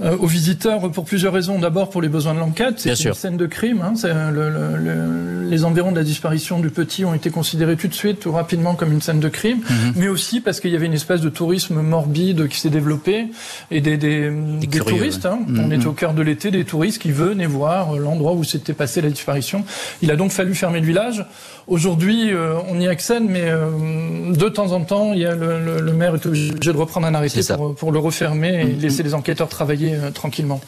aux 0.00 0.26
visiteurs 0.26 0.90
pour 0.90 1.04
plusieurs 1.04 1.32
raisons. 1.32 1.58
D'abord 1.58 1.90
pour 1.90 2.02
les 2.02 2.08
besoins 2.08 2.34
de 2.34 2.40
l'enquête, 2.40 2.80
c'est 2.80 3.04
une 3.04 3.14
scène 3.14 3.36
de 3.36 3.46
crime. 3.46 3.82
Hein, 3.82 3.94
le, 4.32 5.48
les 5.48 5.64
environs 5.64 5.92
de 5.92 5.96
la 5.96 6.04
disparition 6.04 6.58
du 6.60 6.70
petit 6.70 7.04
ont 7.04 7.14
été 7.14 7.30
considérés 7.30 7.76
tout 7.76 7.88
de 7.88 7.94
suite, 7.94 8.20
tout 8.20 8.32
rapidement 8.32 8.74
comme 8.74 8.92
une 8.92 9.00
scène 9.00 9.20
de 9.20 9.28
crime, 9.28 9.58
mmh. 9.58 9.74
mais 9.96 10.08
aussi 10.08 10.40
parce 10.40 10.60
qu'il 10.60 10.70
y 10.72 10.76
avait 10.76 10.86
une 10.86 10.94
espèce 10.94 11.20
de 11.20 11.28
tourisme 11.28 11.80
morbide 11.80 12.48
qui 12.48 12.58
s'est 12.58 12.70
développé 12.70 13.26
et 13.70 13.80
des, 13.80 13.96
des 13.96 14.30
des, 14.46 14.66
des 14.66 14.80
touristes. 14.80 15.26
Hein. 15.26 15.40
Mmh. 15.46 15.60
On 15.60 15.70
est 15.70 15.86
au 15.86 15.92
cœur 15.92 16.14
de 16.14 16.22
l'été, 16.22 16.50
des 16.50 16.64
touristes 16.64 17.00
qui 17.00 17.10
venaient 17.10 17.46
voir 17.46 17.96
l'endroit 17.96 18.32
où 18.32 18.44
s'était 18.44 18.72
passé 18.72 19.00
la 19.00 19.10
disparition. 19.10 19.64
Il 20.02 20.10
a 20.10 20.16
donc 20.16 20.30
fallu 20.30 20.54
fermer 20.54 20.80
le 20.80 20.86
village. 20.86 21.24
Aujourd'hui, 21.66 22.32
euh, 22.32 22.54
on 22.68 22.80
y 22.80 22.86
accède, 22.86 23.24
mais 23.24 23.44
euh, 23.44 24.32
de 24.32 24.48
temps 24.48 24.72
en 24.72 24.80
temps, 24.82 25.12
il 25.12 25.20
y 25.20 25.26
a 25.26 25.34
le, 25.34 25.64
le, 25.64 25.80
le, 25.80 25.92
maire 25.92 26.14
est 26.14 26.26
obligé 26.26 26.52
de 26.52 26.70
reprendre 26.72 27.06
un 27.06 27.14
arrêté 27.14 27.40
pour, 27.56 27.74
pour, 27.74 27.92
le 27.92 27.98
refermer 27.98 28.60
et 28.60 28.64
mmh. 28.64 28.80
laisser 28.80 29.02
les 29.02 29.14
enquêteurs 29.14 29.48
travailler 29.48 29.94
euh, 29.94 30.10
tranquillement. 30.10 30.60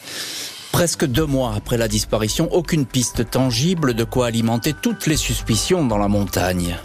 Presque 0.71 1.05
deux 1.05 1.25
mois 1.25 1.53
après 1.55 1.77
la 1.77 1.87
disparition, 1.87 2.47
aucune 2.51 2.85
piste 2.85 3.29
tangible 3.29 3.95
de 3.95 4.03
quoi 4.03 4.27
alimenter 4.27 4.73
toutes 4.79 5.07
les 5.07 5.17
suspicions 5.17 5.85
dans 5.85 5.97
la 5.97 6.07
montagne. 6.07 6.75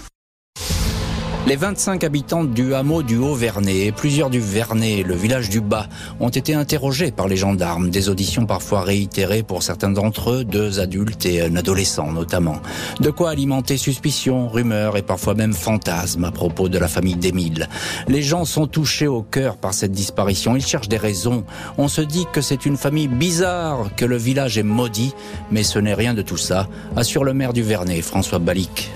Les 1.46 1.56
25 1.56 2.02
habitants 2.04 2.42
du 2.42 2.72
hameau 2.72 3.02
du 3.02 3.18
Haut-Vernay 3.18 3.84
et 3.84 3.92
plusieurs 3.92 4.30
du 4.30 4.40
Vernay, 4.40 5.02
le 5.02 5.14
village 5.14 5.50
du 5.50 5.60
Bas, 5.60 5.88
ont 6.18 6.30
été 6.30 6.54
interrogés 6.54 7.10
par 7.10 7.28
les 7.28 7.36
gendarmes. 7.36 7.90
Des 7.90 8.08
auditions 8.08 8.46
parfois 8.46 8.80
réitérées 8.80 9.42
pour 9.42 9.62
certains 9.62 9.90
d'entre 9.90 10.30
eux, 10.30 10.44
deux 10.44 10.80
adultes 10.80 11.26
et 11.26 11.42
un 11.42 11.54
adolescent 11.54 12.10
notamment. 12.10 12.62
De 13.00 13.10
quoi 13.10 13.28
alimenter 13.28 13.76
suspicions, 13.76 14.48
rumeurs 14.48 14.96
et 14.96 15.02
parfois 15.02 15.34
même 15.34 15.52
fantasmes 15.52 16.24
à 16.24 16.32
propos 16.32 16.70
de 16.70 16.78
la 16.78 16.88
famille 16.88 17.16
d'Émile. 17.16 17.68
Les 18.08 18.22
gens 18.22 18.46
sont 18.46 18.66
touchés 18.66 19.06
au 19.06 19.20
cœur 19.20 19.58
par 19.58 19.74
cette 19.74 19.92
disparition. 19.92 20.56
Ils 20.56 20.64
cherchent 20.64 20.88
des 20.88 20.96
raisons. 20.96 21.44
On 21.76 21.88
se 21.88 22.00
dit 22.00 22.24
que 22.32 22.40
c'est 22.40 22.64
une 22.64 22.78
famille 22.78 23.08
bizarre, 23.08 23.94
que 23.96 24.06
le 24.06 24.16
village 24.16 24.56
est 24.56 24.62
maudit, 24.62 25.12
mais 25.50 25.62
ce 25.62 25.78
n'est 25.78 25.92
rien 25.92 26.14
de 26.14 26.22
tout 26.22 26.38
ça, 26.38 26.68
assure 26.96 27.22
le 27.22 27.34
maire 27.34 27.52
du 27.52 27.62
Vernay, 27.62 28.00
François 28.00 28.38
Balic. 28.38 28.90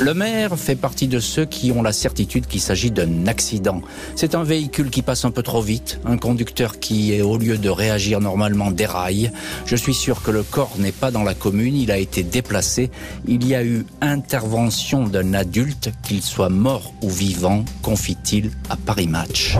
Le 0.00 0.14
maire 0.14 0.56
fait 0.56 0.76
partie 0.76 1.08
de 1.08 1.18
ceux 1.18 1.44
qui 1.44 1.72
ont 1.72 1.82
la 1.82 1.92
certitude 1.92 2.46
qu'il 2.46 2.60
s'agit 2.60 2.92
d'un 2.92 3.26
accident. 3.26 3.82
C'est 4.14 4.36
un 4.36 4.44
véhicule 4.44 4.90
qui 4.90 5.02
passe 5.02 5.24
un 5.24 5.32
peu 5.32 5.42
trop 5.42 5.60
vite, 5.60 5.98
un 6.04 6.16
conducteur 6.16 6.78
qui, 6.78 7.20
au 7.20 7.36
lieu 7.36 7.58
de 7.58 7.68
réagir 7.68 8.20
normalement, 8.20 8.70
déraille. 8.70 9.32
Je 9.66 9.74
suis 9.74 9.94
sûr 9.94 10.22
que 10.22 10.30
le 10.30 10.44
corps 10.44 10.76
n'est 10.78 10.92
pas 10.92 11.10
dans 11.10 11.24
la 11.24 11.34
commune, 11.34 11.74
il 11.74 11.90
a 11.90 11.98
été 11.98 12.22
déplacé. 12.22 12.92
Il 13.26 13.44
y 13.44 13.56
a 13.56 13.64
eu 13.64 13.86
intervention 14.00 15.04
d'un 15.04 15.34
adulte, 15.34 15.90
qu'il 16.04 16.22
soit 16.22 16.48
mort 16.48 16.94
ou 17.02 17.10
vivant, 17.10 17.64
confie-t-il 17.82 18.52
à 18.70 18.76
Paris 18.76 19.08
Match 19.08 19.56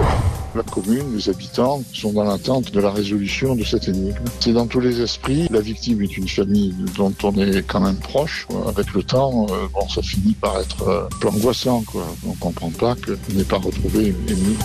la 0.54 0.62
commune, 0.62 1.14
les 1.14 1.28
habitants 1.28 1.82
sont 1.92 2.12
dans 2.12 2.24
l'attente 2.24 2.70
de 2.72 2.80
la 2.80 2.90
résolution 2.90 3.54
de 3.54 3.64
cette 3.64 3.88
énigme. 3.88 4.16
C'est 4.40 4.52
dans 4.52 4.66
tous 4.66 4.80
les 4.80 5.00
esprits. 5.00 5.46
La 5.50 5.60
victime 5.60 6.02
est 6.02 6.16
une 6.16 6.28
famille 6.28 6.74
dont 6.96 7.14
on 7.22 7.34
est 7.36 7.62
quand 7.66 7.80
même 7.80 7.96
proche. 7.96 8.46
Avec 8.66 8.92
le 8.94 9.02
temps, 9.02 9.46
euh, 9.50 9.68
bon, 9.72 9.88
ça 9.88 10.02
finit 10.02 10.34
par 10.34 10.58
être 10.58 10.88
euh, 10.88 11.08
peu 11.20 11.28
angoissant. 11.28 11.84
On 12.26 12.32
comprend 12.34 12.70
pas 12.70 12.94
que 12.94 13.12
n'ait 13.34 13.44
pas 13.44 13.58
retrouvé 13.58 14.14
Émile. 14.28 14.56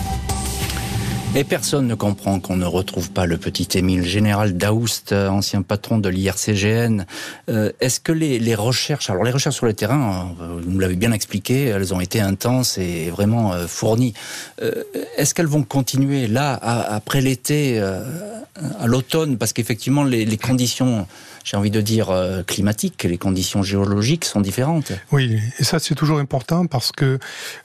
Et 1.36 1.42
personne 1.42 1.88
ne 1.88 1.96
comprend 1.96 2.38
qu'on 2.38 2.56
ne 2.56 2.64
retrouve 2.64 3.10
pas 3.10 3.26
le 3.26 3.38
petit 3.38 3.66
Émile. 3.76 4.04
Général 4.04 4.56
Daoust, 4.56 5.12
ancien 5.12 5.62
patron 5.62 5.98
de 5.98 6.08
l'IRCGN, 6.08 7.06
euh, 7.48 7.72
est-ce 7.80 7.98
que 7.98 8.12
les, 8.12 8.38
les, 8.38 8.54
recherches, 8.54 9.10
alors 9.10 9.24
les 9.24 9.32
recherches 9.32 9.56
sur 9.56 9.66
le 9.66 9.72
terrain, 9.72 10.32
euh, 10.40 10.60
vous 10.62 10.70
nous 10.70 10.78
l'avez 10.78 10.94
bien 10.94 11.10
expliqué, 11.10 11.64
elles 11.64 11.92
ont 11.92 12.00
été 12.00 12.20
intenses 12.20 12.78
et 12.78 13.10
vraiment 13.10 13.52
euh, 13.52 13.66
fournies. 13.66 14.14
est-ce 15.16 15.34
qu'elles 15.34 15.48
vont 15.48 15.64
continuer 15.64 16.28
là, 16.28 16.52
après 16.52 17.20
l'été, 17.20 17.80
à 17.80 18.86
l'automne? 18.86 19.36
Parce 19.36 19.52
qu'effectivement, 19.52 20.04
les, 20.04 20.24
les 20.24 20.38
conditions 20.38 21.08
j'ai 21.44 21.56
envie 21.56 21.70
de 21.70 21.80
dire, 21.80 22.10
euh, 22.10 22.42
climatique, 22.42 23.04
les 23.04 23.18
conditions 23.18 23.62
géologiques 23.62 24.24
sont 24.24 24.40
différentes. 24.40 24.92
Oui, 25.12 25.38
et 25.58 25.64
ça 25.64 25.78
c'est 25.78 25.94
toujours 25.94 26.18
important 26.18 26.66
parce 26.66 26.90
que 26.90 27.18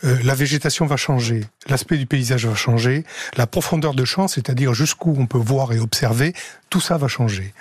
euh, 0.04 0.18
la 0.24 0.36
végétation 0.36 0.86
va 0.86 0.98
changer, 0.98 1.46
l'aspect 1.68 1.98
du 1.98 2.06
paysage 2.06 2.46
va 2.46 2.56
changer, 2.56 3.06
la 3.38 3.48
profondeur 3.48 3.94
de 3.94 4.06
champ, 4.06 4.28
c'est-à-dire 4.28 4.74
jusqu'où 4.74 5.16
on 5.18 5.26
peut 5.26 5.38
voir 5.38 5.72
et 5.72 5.80
observer, 5.80 6.34
tout 6.70 6.82
ça 6.82 6.98
va 6.98 7.08
changer. 7.08 7.54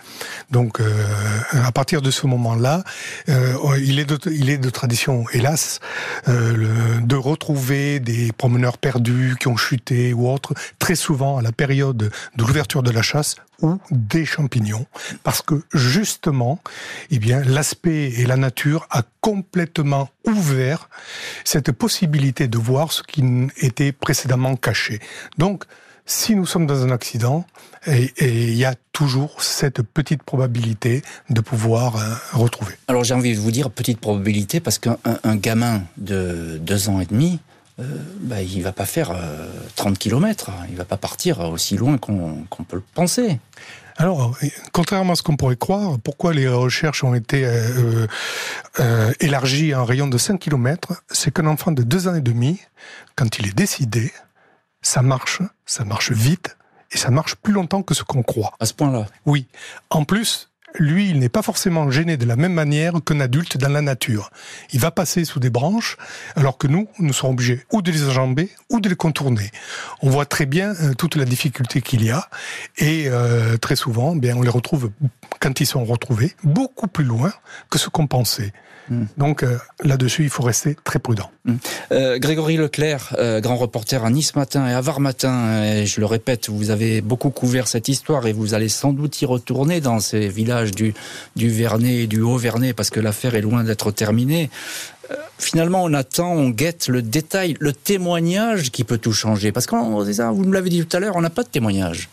Donc, 0.50 0.80
euh, 0.80 1.06
à 1.52 1.72
partir 1.72 2.02
de 2.02 2.10
ce 2.10 2.26
moment-là, 2.26 2.84
euh, 3.28 3.78
il, 3.82 3.98
est 3.98 4.04
de, 4.04 4.18
il 4.30 4.50
est 4.50 4.58
de 4.58 4.70
tradition, 4.70 5.24
hélas, 5.32 5.80
euh, 6.28 7.00
de 7.00 7.16
retrouver 7.16 8.00
des 8.00 8.32
promeneurs 8.32 8.78
perdus 8.78 9.36
qui 9.40 9.48
ont 9.48 9.56
chuté 9.56 10.12
ou 10.12 10.28
autres, 10.28 10.54
très 10.78 10.94
souvent 10.94 11.38
à 11.38 11.42
la 11.42 11.52
période 11.52 11.96
de 11.96 12.44
l'ouverture 12.44 12.82
de 12.82 12.90
la 12.90 13.02
chasse 13.02 13.36
ou 13.62 13.78
des 13.90 14.24
champignons, 14.24 14.86
parce 15.24 15.42
que 15.42 15.62
justement, 15.72 16.60
eh 17.10 17.18
bien, 17.18 17.42
l'aspect 17.42 18.10
et 18.10 18.26
la 18.26 18.36
nature 18.36 18.86
a 18.90 19.02
complètement 19.20 20.08
ouvert 20.26 20.88
cette 21.44 21.72
possibilité 21.72 22.46
de 22.48 22.58
voir 22.58 22.92
ce 22.92 23.02
qui 23.02 23.24
était 23.58 23.92
précédemment 23.92 24.56
caché. 24.56 25.00
Donc, 25.38 25.64
si 26.06 26.34
nous 26.34 26.46
sommes 26.46 26.66
dans 26.66 26.84
un 26.84 26.90
accident, 26.90 27.44
et 27.86 28.12
il 28.18 28.54
y 28.54 28.64
a 28.64 28.74
toujours 28.92 29.42
cette 29.42 29.82
petite 29.82 30.22
probabilité 30.22 31.02
de 31.30 31.40
pouvoir 31.40 31.96
euh, 31.96 32.14
retrouver. 32.32 32.74
Alors 32.88 33.04
j'ai 33.04 33.14
envie 33.14 33.34
de 33.34 33.40
vous 33.40 33.50
dire 33.50 33.70
petite 33.70 34.00
probabilité 34.00 34.58
parce 34.58 34.78
qu'un 34.78 34.96
gamin 35.36 35.82
de 35.96 36.58
deux 36.60 36.88
ans 36.88 37.00
et 37.00 37.06
demi, 37.06 37.40
euh, 37.80 37.84
bah, 38.20 38.42
il 38.42 38.62
va 38.62 38.72
pas 38.72 38.86
faire 38.86 39.14
30 39.76 39.92
euh, 39.92 39.96
km, 39.96 40.50
il 40.68 40.76
va 40.76 40.84
pas 40.84 40.96
partir 40.96 41.40
aussi 41.40 41.76
loin 41.76 41.98
qu'on 41.98 42.44
peut 42.66 42.76
le 42.76 42.82
penser. 42.94 43.38
Alors, 43.96 44.36
contrairement 44.72 45.14
à 45.14 45.16
ce 45.16 45.22
qu'on 45.22 45.36
pourrait 45.36 45.56
croire, 45.56 45.98
pourquoi 45.98 46.32
les 46.32 46.48
recherches 46.48 47.02
ont 47.02 47.14
été 47.14 47.44
euh, 47.44 49.12
élargies 49.18 49.72
à 49.72 49.80
un 49.80 49.84
rayon 49.84 50.06
de 50.06 50.18
5 50.18 50.38
km 50.38 51.02
C'est 51.10 51.32
qu'un 51.32 51.46
enfant 51.46 51.72
de 51.72 51.82
deux 51.82 52.06
ans 52.06 52.14
et 52.14 52.20
demi, 52.20 52.60
quand 53.16 53.38
il 53.40 53.48
est 53.48 53.56
décidé, 53.56 54.12
ça 54.82 55.02
marche, 55.02 55.42
ça 55.66 55.84
marche 55.84 56.12
vite, 56.12 56.56
et 56.92 56.96
ça 56.96 57.10
marche 57.10 57.34
plus 57.34 57.52
longtemps 57.52 57.82
que 57.82 57.94
ce 57.94 58.02
qu'on 58.04 58.22
croit. 58.22 58.54
À 58.60 58.66
ce 58.66 58.74
point-là 58.74 59.06
Oui. 59.26 59.46
En 59.90 60.04
plus, 60.04 60.48
lui, 60.78 61.10
il 61.10 61.18
n'est 61.18 61.28
pas 61.28 61.42
forcément 61.42 61.90
gêné 61.90 62.16
de 62.16 62.24
la 62.24 62.36
même 62.36 62.52
manière 62.52 62.94
qu'un 63.04 63.20
adulte 63.20 63.56
dans 63.56 63.68
la 63.68 63.82
nature. 63.82 64.30
Il 64.72 64.80
va 64.80 64.90
passer 64.90 65.24
sous 65.24 65.40
des 65.40 65.50
branches, 65.50 65.96
alors 66.36 66.58
que 66.58 66.66
nous, 66.66 66.88
nous 66.98 67.12
sommes 67.12 67.32
obligés 67.32 67.64
ou 67.72 67.82
de 67.82 67.90
les 67.90 68.08
enjamber 68.08 68.50
ou 68.70 68.80
de 68.80 68.88
les 68.88 68.96
contourner. 68.96 69.50
On 70.02 70.10
voit 70.10 70.26
très 70.26 70.46
bien 70.46 70.74
euh, 70.80 70.94
toute 70.94 71.16
la 71.16 71.24
difficulté 71.24 71.80
qu'il 71.80 72.04
y 72.04 72.10
a, 72.10 72.28
et 72.76 73.04
euh, 73.08 73.56
très 73.56 73.76
souvent, 73.76 74.14
bien, 74.16 74.36
on 74.36 74.42
les 74.42 74.48
retrouve 74.48 74.90
quand 75.40 75.60
ils 75.60 75.66
sont 75.66 75.84
retrouvés 75.84 76.34
beaucoup 76.42 76.86
plus 76.86 77.04
loin 77.04 77.32
que 77.70 77.78
ce 77.78 77.88
qu'on 77.88 78.06
pensait. 78.06 78.52
Hmm. 78.90 79.04
Donc 79.16 79.42
euh, 79.42 79.58
là-dessus, 79.84 80.24
il 80.24 80.30
faut 80.30 80.42
rester 80.42 80.76
très 80.84 80.98
prudent. 80.98 81.30
Hmm. 81.44 81.56
Euh, 81.92 82.18
Grégory 82.18 82.56
Leclerc, 82.56 83.14
euh, 83.18 83.40
grand 83.40 83.56
reporter 83.56 84.04
à 84.04 84.10
Nice 84.10 84.34
Matin 84.34 84.66
et 84.68 84.72
à 84.72 84.80
Var 84.80 85.00
Matin, 85.00 85.84
je 85.84 86.00
le 86.00 86.06
répète, 86.06 86.48
vous 86.48 86.70
avez 86.70 87.00
beaucoup 87.00 87.30
couvert 87.30 87.68
cette 87.68 87.88
histoire 87.88 88.26
et 88.26 88.32
vous 88.32 88.54
allez 88.54 88.68
sans 88.68 88.92
doute 88.92 89.20
y 89.20 89.26
retourner 89.26 89.80
dans 89.80 90.00
ces 90.00 90.28
villages 90.28 90.72
du, 90.72 90.94
du 91.36 91.50
Vernet 91.50 92.02
et 92.02 92.06
du 92.06 92.20
Haut-Vernet 92.20 92.72
parce 92.72 92.90
que 92.90 93.00
l'affaire 93.00 93.34
est 93.34 93.42
loin 93.42 93.64
d'être 93.64 93.90
terminée. 93.90 94.50
Finalement, 95.38 95.84
on 95.84 95.94
attend, 95.94 96.32
on 96.32 96.50
guette 96.50 96.88
le 96.88 97.00
détail, 97.00 97.56
le 97.60 97.72
témoignage 97.72 98.70
qui 98.70 98.84
peut 98.84 98.98
tout 98.98 99.12
changer. 99.12 99.52
Parce 99.52 99.66
que 99.66 99.74
vous 99.74 100.44
me 100.44 100.52
l'avez 100.52 100.68
dit 100.68 100.84
tout 100.84 100.96
à 100.96 101.00
l'heure, 101.00 101.16
on 101.16 101.22
n'a 101.22 101.30
pas 101.30 101.44
de 101.44 101.48
témoignage. 101.48 102.10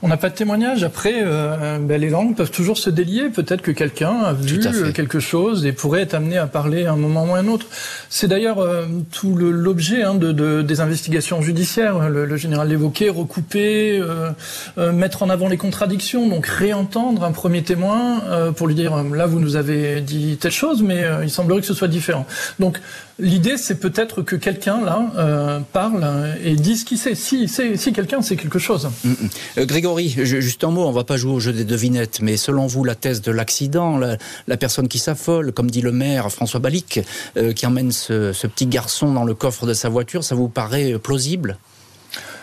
On 0.00 0.08
n'a 0.08 0.16
pas 0.16 0.30
de 0.30 0.34
témoignage. 0.34 0.84
Après, 0.84 1.14
euh, 1.16 1.78
ben, 1.78 2.00
les 2.00 2.08
langues 2.08 2.36
peuvent 2.36 2.52
toujours 2.52 2.78
se 2.78 2.88
délier. 2.88 3.30
Peut-être 3.30 3.62
que 3.62 3.72
quelqu'un 3.72 4.14
a 4.26 4.32
vu 4.32 4.60
quelque 4.92 5.18
chose 5.18 5.66
et 5.66 5.72
pourrait 5.72 6.02
être 6.02 6.14
amené 6.14 6.38
à 6.38 6.46
parler 6.46 6.84
à 6.84 6.92
un 6.92 6.96
moment 6.96 7.24
ou 7.24 7.34
à 7.34 7.38
un 7.38 7.48
autre. 7.48 7.66
C'est 8.08 8.28
d'ailleurs 8.28 8.60
euh, 8.60 8.86
tout 9.10 9.34
l'objet 9.34 10.04
hein, 10.04 10.14
de, 10.14 10.30
de, 10.30 10.62
des 10.62 10.80
investigations 10.80 11.42
judiciaires. 11.42 12.08
Le, 12.08 12.36
général 12.36 12.68
l'évoquait, 12.68 13.08
recouper, 13.08 14.00
euh, 14.00 14.92
mettre 14.92 15.24
en 15.24 15.30
avant 15.30 15.48
les 15.48 15.56
contradictions, 15.56 16.28
donc 16.28 16.46
réentendre 16.46 17.24
un 17.24 17.32
premier 17.32 17.62
témoin 17.62 18.22
pour 18.54 18.68
lui 18.68 18.76
dire 18.76 19.02
là 19.02 19.26
vous 19.26 19.40
nous 19.40 19.56
avez 19.56 20.00
dit 20.00 20.36
telle 20.40 20.52
chose, 20.52 20.82
mais 20.82 21.04
il 21.22 21.30
semblerait 21.30 21.60
que 21.60 21.66
ce 21.66 21.74
soit 21.74 21.88
différent. 21.88 22.26
Donc 22.60 22.78
L'idée, 23.20 23.56
c'est 23.56 23.80
peut-être 23.80 24.22
que 24.22 24.36
quelqu'un 24.36 24.80
là 24.80 25.10
euh, 25.16 25.58
parle 25.72 26.06
et 26.44 26.54
dise 26.54 26.84
qui 26.84 26.96
c'est. 26.96 27.16
Si, 27.16 27.48
si 27.48 27.92
quelqu'un 27.92 28.22
sait 28.22 28.36
quelque 28.36 28.60
chose. 28.60 28.88
Mm, 29.02 29.10
mm. 29.10 29.14
Euh, 29.58 29.66
Juste 29.96 30.64
un 30.64 30.70
mot, 30.70 30.84
on 30.84 30.92
va 30.92 31.04
pas 31.04 31.16
jouer 31.16 31.32
au 31.32 31.40
jeu 31.40 31.52
des 31.52 31.64
devinettes, 31.64 32.20
mais 32.20 32.36
selon 32.36 32.66
vous, 32.66 32.84
la 32.84 32.94
thèse 32.94 33.22
de 33.22 33.32
l'accident, 33.32 33.98
la, 33.98 34.56
personne 34.56 34.88
qui 34.88 34.98
s'affole, 34.98 35.52
comme 35.52 35.70
dit 35.70 35.80
le 35.80 35.92
maire 35.92 36.30
François 36.30 36.60
Balic, 36.60 37.00
euh, 37.36 37.52
qui 37.52 37.66
emmène 37.66 37.92
ce 37.92 38.46
petit 38.46 38.66
garçon 38.66 39.12
dans 39.12 39.24
le 39.24 39.34
coffre 39.34 39.66
de 39.66 39.74
sa 39.74 39.88
voiture, 39.88 40.24
ça 40.24 40.34
vous 40.34 40.48
paraît 40.48 40.98
plausible? 40.98 41.58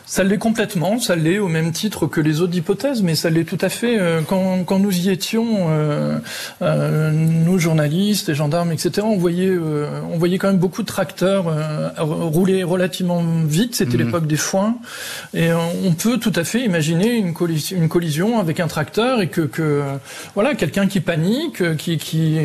Ça 0.06 0.24
l'est 0.24 0.38
complètement, 0.38 1.00
ça 1.00 1.16
l'est 1.16 1.40
au 1.40 1.48
même 1.48 1.72
titre 1.72 2.06
que 2.06 2.22
les 2.22 2.42
autres 2.42 2.56
hypothèses, 2.56 3.02
mais 3.02 3.16
ça 3.16 3.30
l'est 3.30 3.44
tout 3.44 3.58
à 3.62 3.70
fait. 3.70 4.00
Euh, 4.00 4.22
quand, 4.22 4.64
quand 4.64 4.78
nous 4.78 4.96
y 4.96 5.10
étions, 5.10 5.68
euh, 5.70 6.20
euh, 6.62 7.12
nous 7.12 7.58
journalistes, 7.58 8.30
et 8.30 8.36
gendarmes, 8.36 8.72
etc., 8.72 9.02
on 9.04 9.18
voyait, 9.18 9.48
euh, 9.48 10.02
on 10.12 10.18
voyait 10.18 10.38
quand 10.38 10.48
même 10.48 10.60
beaucoup 10.60 10.84
de 10.84 10.88
tracteurs 10.88 11.48
euh, 11.48 11.90
rouler 11.98 12.64
relativement 12.64 13.24
vite. 13.46 13.76
C'était 13.76 13.98
mhm. 13.98 14.06
l'époque 14.06 14.28
des 14.28 14.38
foins, 14.38 14.76
et 15.34 15.50
on 15.54 15.94
peut 15.94 16.18
tout 16.18 16.34
à 16.36 16.44
fait 16.44 16.62
imaginer 16.64 17.16
une 17.16 17.34
collision, 17.34 17.78
une 17.78 17.90
collision 17.90 18.40
avec 18.40 18.60
un 18.60 18.68
tracteur 18.68 19.22
et 19.22 19.28
que, 19.28 19.42
que 19.42 19.82
voilà, 20.36 20.54
quelqu'un 20.54 20.88
qui 20.88 21.00
panique, 21.00 21.76
qui 21.78 21.98
qui, 21.98 22.40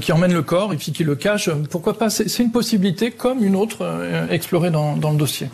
qui 0.00 0.12
emmène 0.12 0.32
le 0.32 0.42
corps 0.42 0.72
et 0.72 0.76
puis 0.76 0.92
qui 0.92 1.04
le 1.04 1.16
cache. 1.16 1.50
Pourquoi 1.70 1.98
pas 1.98 2.10
C'est 2.10 2.42
une 2.42 2.52
possibilité 2.52 3.10
comme 3.10 3.44
une 3.44 3.56
autre 3.56 3.84
explorée 4.30 4.70
dans, 4.70 4.96
dans 4.96 5.10
le 5.10 5.16
dossier. 5.16 5.48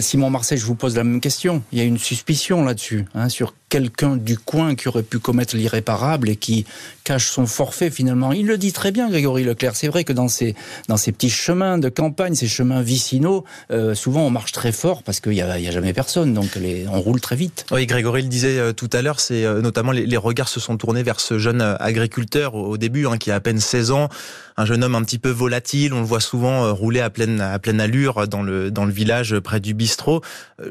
Simon 0.00 0.30
Marseille 0.30 0.58
je 0.64 0.68
vous 0.68 0.74
pose 0.74 0.96
la 0.96 1.04
même 1.04 1.20
question. 1.20 1.62
Il 1.72 1.78
y 1.78 1.82
a 1.82 1.84
une 1.84 1.98
suspicion 1.98 2.64
là-dessus, 2.64 3.04
hein, 3.14 3.28
sur 3.28 3.54
quelqu'un 3.74 4.16
du 4.16 4.38
coin 4.38 4.76
qui 4.76 4.86
aurait 4.86 5.02
pu 5.02 5.18
commettre 5.18 5.56
l'irréparable 5.56 6.28
et 6.28 6.36
qui 6.36 6.64
cache 7.02 7.28
son 7.28 7.44
forfait 7.44 7.90
finalement. 7.90 8.32
Il 8.32 8.46
le 8.46 8.56
dit 8.56 8.72
très 8.72 8.92
bien, 8.92 9.10
Grégory 9.10 9.44
Leclerc. 9.44 9.76
C'est 9.76 9.88
vrai 9.88 10.04
que 10.04 10.12
dans 10.12 10.28
ces, 10.28 10.54
dans 10.88 10.96
ces 10.96 11.12
petits 11.12 11.28
chemins 11.28 11.76
de 11.76 11.90
campagne, 11.90 12.34
ces 12.34 12.48
chemins 12.48 12.82
vicinaux, 12.82 13.44
euh, 13.70 13.94
souvent 13.94 14.22
on 14.22 14.30
marche 14.30 14.52
très 14.52 14.72
fort 14.72 15.02
parce 15.02 15.20
qu'il 15.20 15.32
n'y 15.32 15.42
a, 15.42 15.50
a, 15.50 15.70
jamais 15.70 15.92
personne, 15.92 16.32
donc 16.32 16.56
on 16.88 17.00
roule 17.00 17.20
très 17.20 17.36
vite. 17.36 17.66
Oui, 17.72 17.84
Grégory 17.86 18.22
le 18.22 18.28
disait 18.28 18.58
euh, 18.58 18.72
tout 18.72 18.88
à 18.92 19.02
l'heure, 19.02 19.20
c'est 19.20 19.44
euh, 19.44 19.60
notamment 19.60 19.90
les, 19.90 20.16
regards 20.16 20.48
se 20.48 20.60
sont 20.60 20.76
tournés 20.76 21.02
vers 21.02 21.20
ce 21.20 21.38
jeune 21.38 21.60
agriculteur 21.60 22.54
au, 22.54 22.78
début, 22.78 23.06
hein, 23.06 23.18
qui 23.18 23.30
a 23.30 23.34
à 23.34 23.40
peine 23.40 23.58
16 23.58 23.90
ans, 23.90 24.08
un 24.56 24.64
jeune 24.64 24.84
homme 24.84 24.94
un 24.94 25.02
petit 25.02 25.18
peu 25.18 25.30
volatile. 25.30 25.92
On 25.92 26.00
le 26.00 26.06
voit 26.06 26.20
souvent 26.20 26.72
rouler 26.72 27.00
à 27.00 27.10
pleine, 27.10 27.40
à 27.40 27.58
pleine 27.58 27.80
allure 27.80 28.28
dans 28.28 28.42
le, 28.42 28.70
dans 28.70 28.84
le 28.84 28.92
village 28.92 29.36
près 29.40 29.58
du 29.58 29.74
bistrot. 29.74 30.22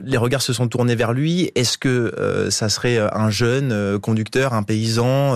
Les 0.03 0.17
regards 0.17 0.41
se 0.41 0.53
sont 0.53 0.69
tournés 0.69 0.95
vers 0.95 1.11
lui. 1.11 1.51
Est-ce 1.55 1.77
que 1.77 2.47
ça 2.49 2.69
serait 2.69 2.92
un 2.99 3.29
jeune 3.29 3.99
conducteur, 3.99 4.53
un 4.53 4.63
paysan 4.63 5.35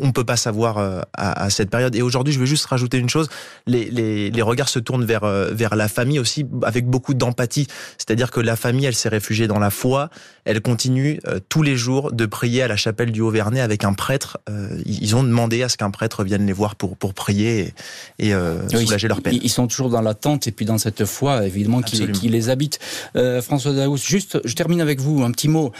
On 0.00 0.12
peut 0.12 0.24
pas 0.24 0.36
savoir 0.36 0.78
à, 0.78 1.04
à, 1.12 1.50
cette 1.50 1.70
période. 1.70 1.94
Et 1.94 2.02
aujourd'hui, 2.02 2.32
je 2.32 2.40
vais 2.40 2.46
juste 2.46 2.66
rajouter 2.66 2.98
une 2.98 3.08
chose. 3.08 3.28
Les, 3.66 3.90
les, 3.90 4.30
les 4.30 4.42
regards 4.42 4.68
se 4.68 4.78
tournent 4.78 5.04
vers, 5.04 5.24
vers 5.24 5.76
la 5.76 5.88
famille 5.88 6.18
aussi, 6.18 6.46
avec 6.62 6.86
beaucoup 6.86 7.14
d'empathie. 7.14 7.66
C'est-à-dire 7.98 8.30
que 8.30 8.40
la 8.40 8.56
famille, 8.56 8.86
elle 8.86 8.94
s'est 8.94 9.08
réfugiée 9.08 9.46
dans 9.46 9.58
la 9.58 9.70
foi. 9.70 10.10
Elle 10.44 10.60
continue 10.60 11.20
euh, 11.26 11.40
tous 11.48 11.62
les 11.62 11.76
jours 11.76 12.12
de 12.12 12.26
prier 12.26 12.62
à 12.62 12.68
la 12.68 12.76
chapelle 12.76 13.12
du 13.12 13.20
Haut-Vernay 13.20 13.60
avec 13.60 13.84
un 13.84 13.94
prêtre. 13.94 14.38
Euh, 14.48 14.80
ils 14.84 15.16
ont 15.16 15.22
demandé 15.22 15.62
à 15.62 15.68
ce 15.68 15.76
qu'un 15.76 15.90
prêtre 15.90 16.24
vienne 16.24 16.46
les 16.46 16.52
voir 16.52 16.76
pour, 16.76 16.96
pour 16.96 17.14
prier 17.14 17.72
et, 18.18 18.28
et 18.28 18.34
euh, 18.34 18.68
soulager 18.68 19.08
leur 19.08 19.22
peine. 19.22 19.38
Ils 19.40 19.50
sont 19.50 19.66
toujours 19.66 19.90
dans 19.90 20.02
l'attente 20.02 20.46
et 20.46 20.52
puis 20.52 20.66
dans 20.66 20.78
cette 20.78 21.04
foi, 21.04 21.46
évidemment, 21.46 21.82
qui, 21.82 22.06
qui 22.12 22.28
les 22.28 22.50
habite. 22.50 22.78
Euh, 23.16 23.40
François 23.40 23.72
Daous, 23.72 23.96
juste, 23.96 24.40
je 24.44 24.54
termine 24.54 24.80
avec 24.80 25.00
vous, 25.00 25.22
un 25.22 25.30
petit 25.30 25.48
mot. 25.48 25.72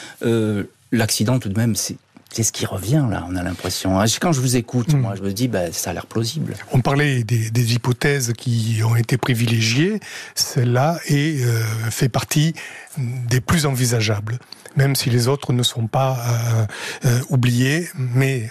L'accident, 0.92 1.38
tout 1.38 1.48
de 1.48 1.58
même, 1.58 1.76
c'est 1.76 1.96
c'est 2.34 2.42
ce 2.42 2.50
qui 2.50 2.66
revient 2.66 3.06
là, 3.08 3.24
on 3.30 3.36
a 3.36 3.44
l'impression. 3.44 4.00
Quand 4.20 4.32
je 4.32 4.40
vous 4.40 4.56
écoute, 4.56 4.92
mmh. 4.92 4.98
moi 4.98 5.14
je 5.14 5.22
me 5.22 5.32
dis, 5.32 5.46
bah, 5.46 5.70
ça 5.70 5.90
a 5.90 5.92
l'air 5.92 6.06
plausible. 6.06 6.54
On 6.72 6.80
parlait 6.80 7.22
des, 7.22 7.48
des, 7.48 7.74
hypothèses 7.74 8.32
qui 8.36 8.80
ont 8.84 8.96
été 8.96 9.16
privilégiées, 9.16 10.00
celle-là 10.34 10.98
est, 11.06 11.44
euh, 11.44 11.62
fait 11.90 12.08
partie 12.08 12.54
des 12.98 13.40
plus 13.40 13.66
envisageables, 13.66 14.40
même 14.74 14.96
si 14.96 15.10
les 15.10 15.28
autres 15.28 15.52
ne 15.52 15.62
sont 15.62 15.86
pas 15.86 16.18
euh, 16.18 16.66
euh, 17.04 17.20
oubliés, 17.30 17.88
mais 17.94 18.50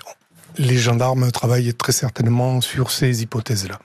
les 0.57 0.77
gendarmes 0.77 1.31
travaillent 1.31 1.73
très 1.73 1.91
certainement 1.91 2.61
sur 2.61 2.91
ces 2.91 3.23
hypothèses-là. 3.23 3.79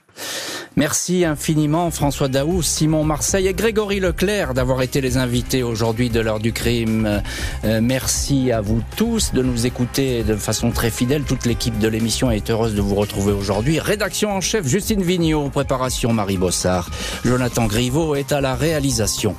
Merci 0.75 1.25
infiniment 1.25 1.91
François 1.91 2.27
Daou, 2.27 2.61
Simon 2.61 3.03
Marseille 3.03 3.47
et 3.47 3.53
Grégory 3.53 3.99
Leclerc 3.99 4.53
d'avoir 4.53 4.81
été 4.81 5.01
les 5.01 5.17
invités 5.17 5.63
aujourd'hui 5.63 6.09
de 6.09 6.19
l'heure 6.19 6.39
du 6.39 6.53
crime. 6.53 7.21
Euh, 7.63 7.79
merci 7.81 8.51
à 8.51 8.61
vous 8.61 8.81
tous 8.95 9.33
de 9.33 9.41
nous 9.41 9.65
écouter 9.65 10.23
de 10.23 10.35
façon 10.35 10.71
très 10.71 10.91
fidèle. 10.91 11.23
Toute 11.23 11.45
l'équipe 11.45 11.77
de 11.79 11.87
l'émission 11.87 12.31
est 12.31 12.49
heureuse 12.49 12.75
de 12.75 12.81
vous 12.81 12.95
retrouver 12.95 13.33
aujourd'hui. 13.33 13.79
Rédaction 13.79 14.31
en 14.31 14.41
chef 14.41 14.67
Justine 14.67 15.01
Vignot, 15.01 15.49
préparation 15.49 16.13
Marie 16.13 16.37
Bossard. 16.37 16.89
Jonathan 17.25 17.65
Griveau 17.65 18.15
est 18.15 18.31
à 18.31 18.41
la 18.41 18.55
réalisation. 18.55 19.35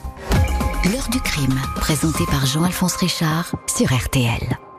L'heure 0.92 1.08
du 1.10 1.20
crime, 1.20 1.58
présenté 1.76 2.24
par 2.26 2.46
Jean-Alphonse 2.46 2.96
Richard 2.96 3.54
sur 3.66 3.94
RTL. 3.94 4.69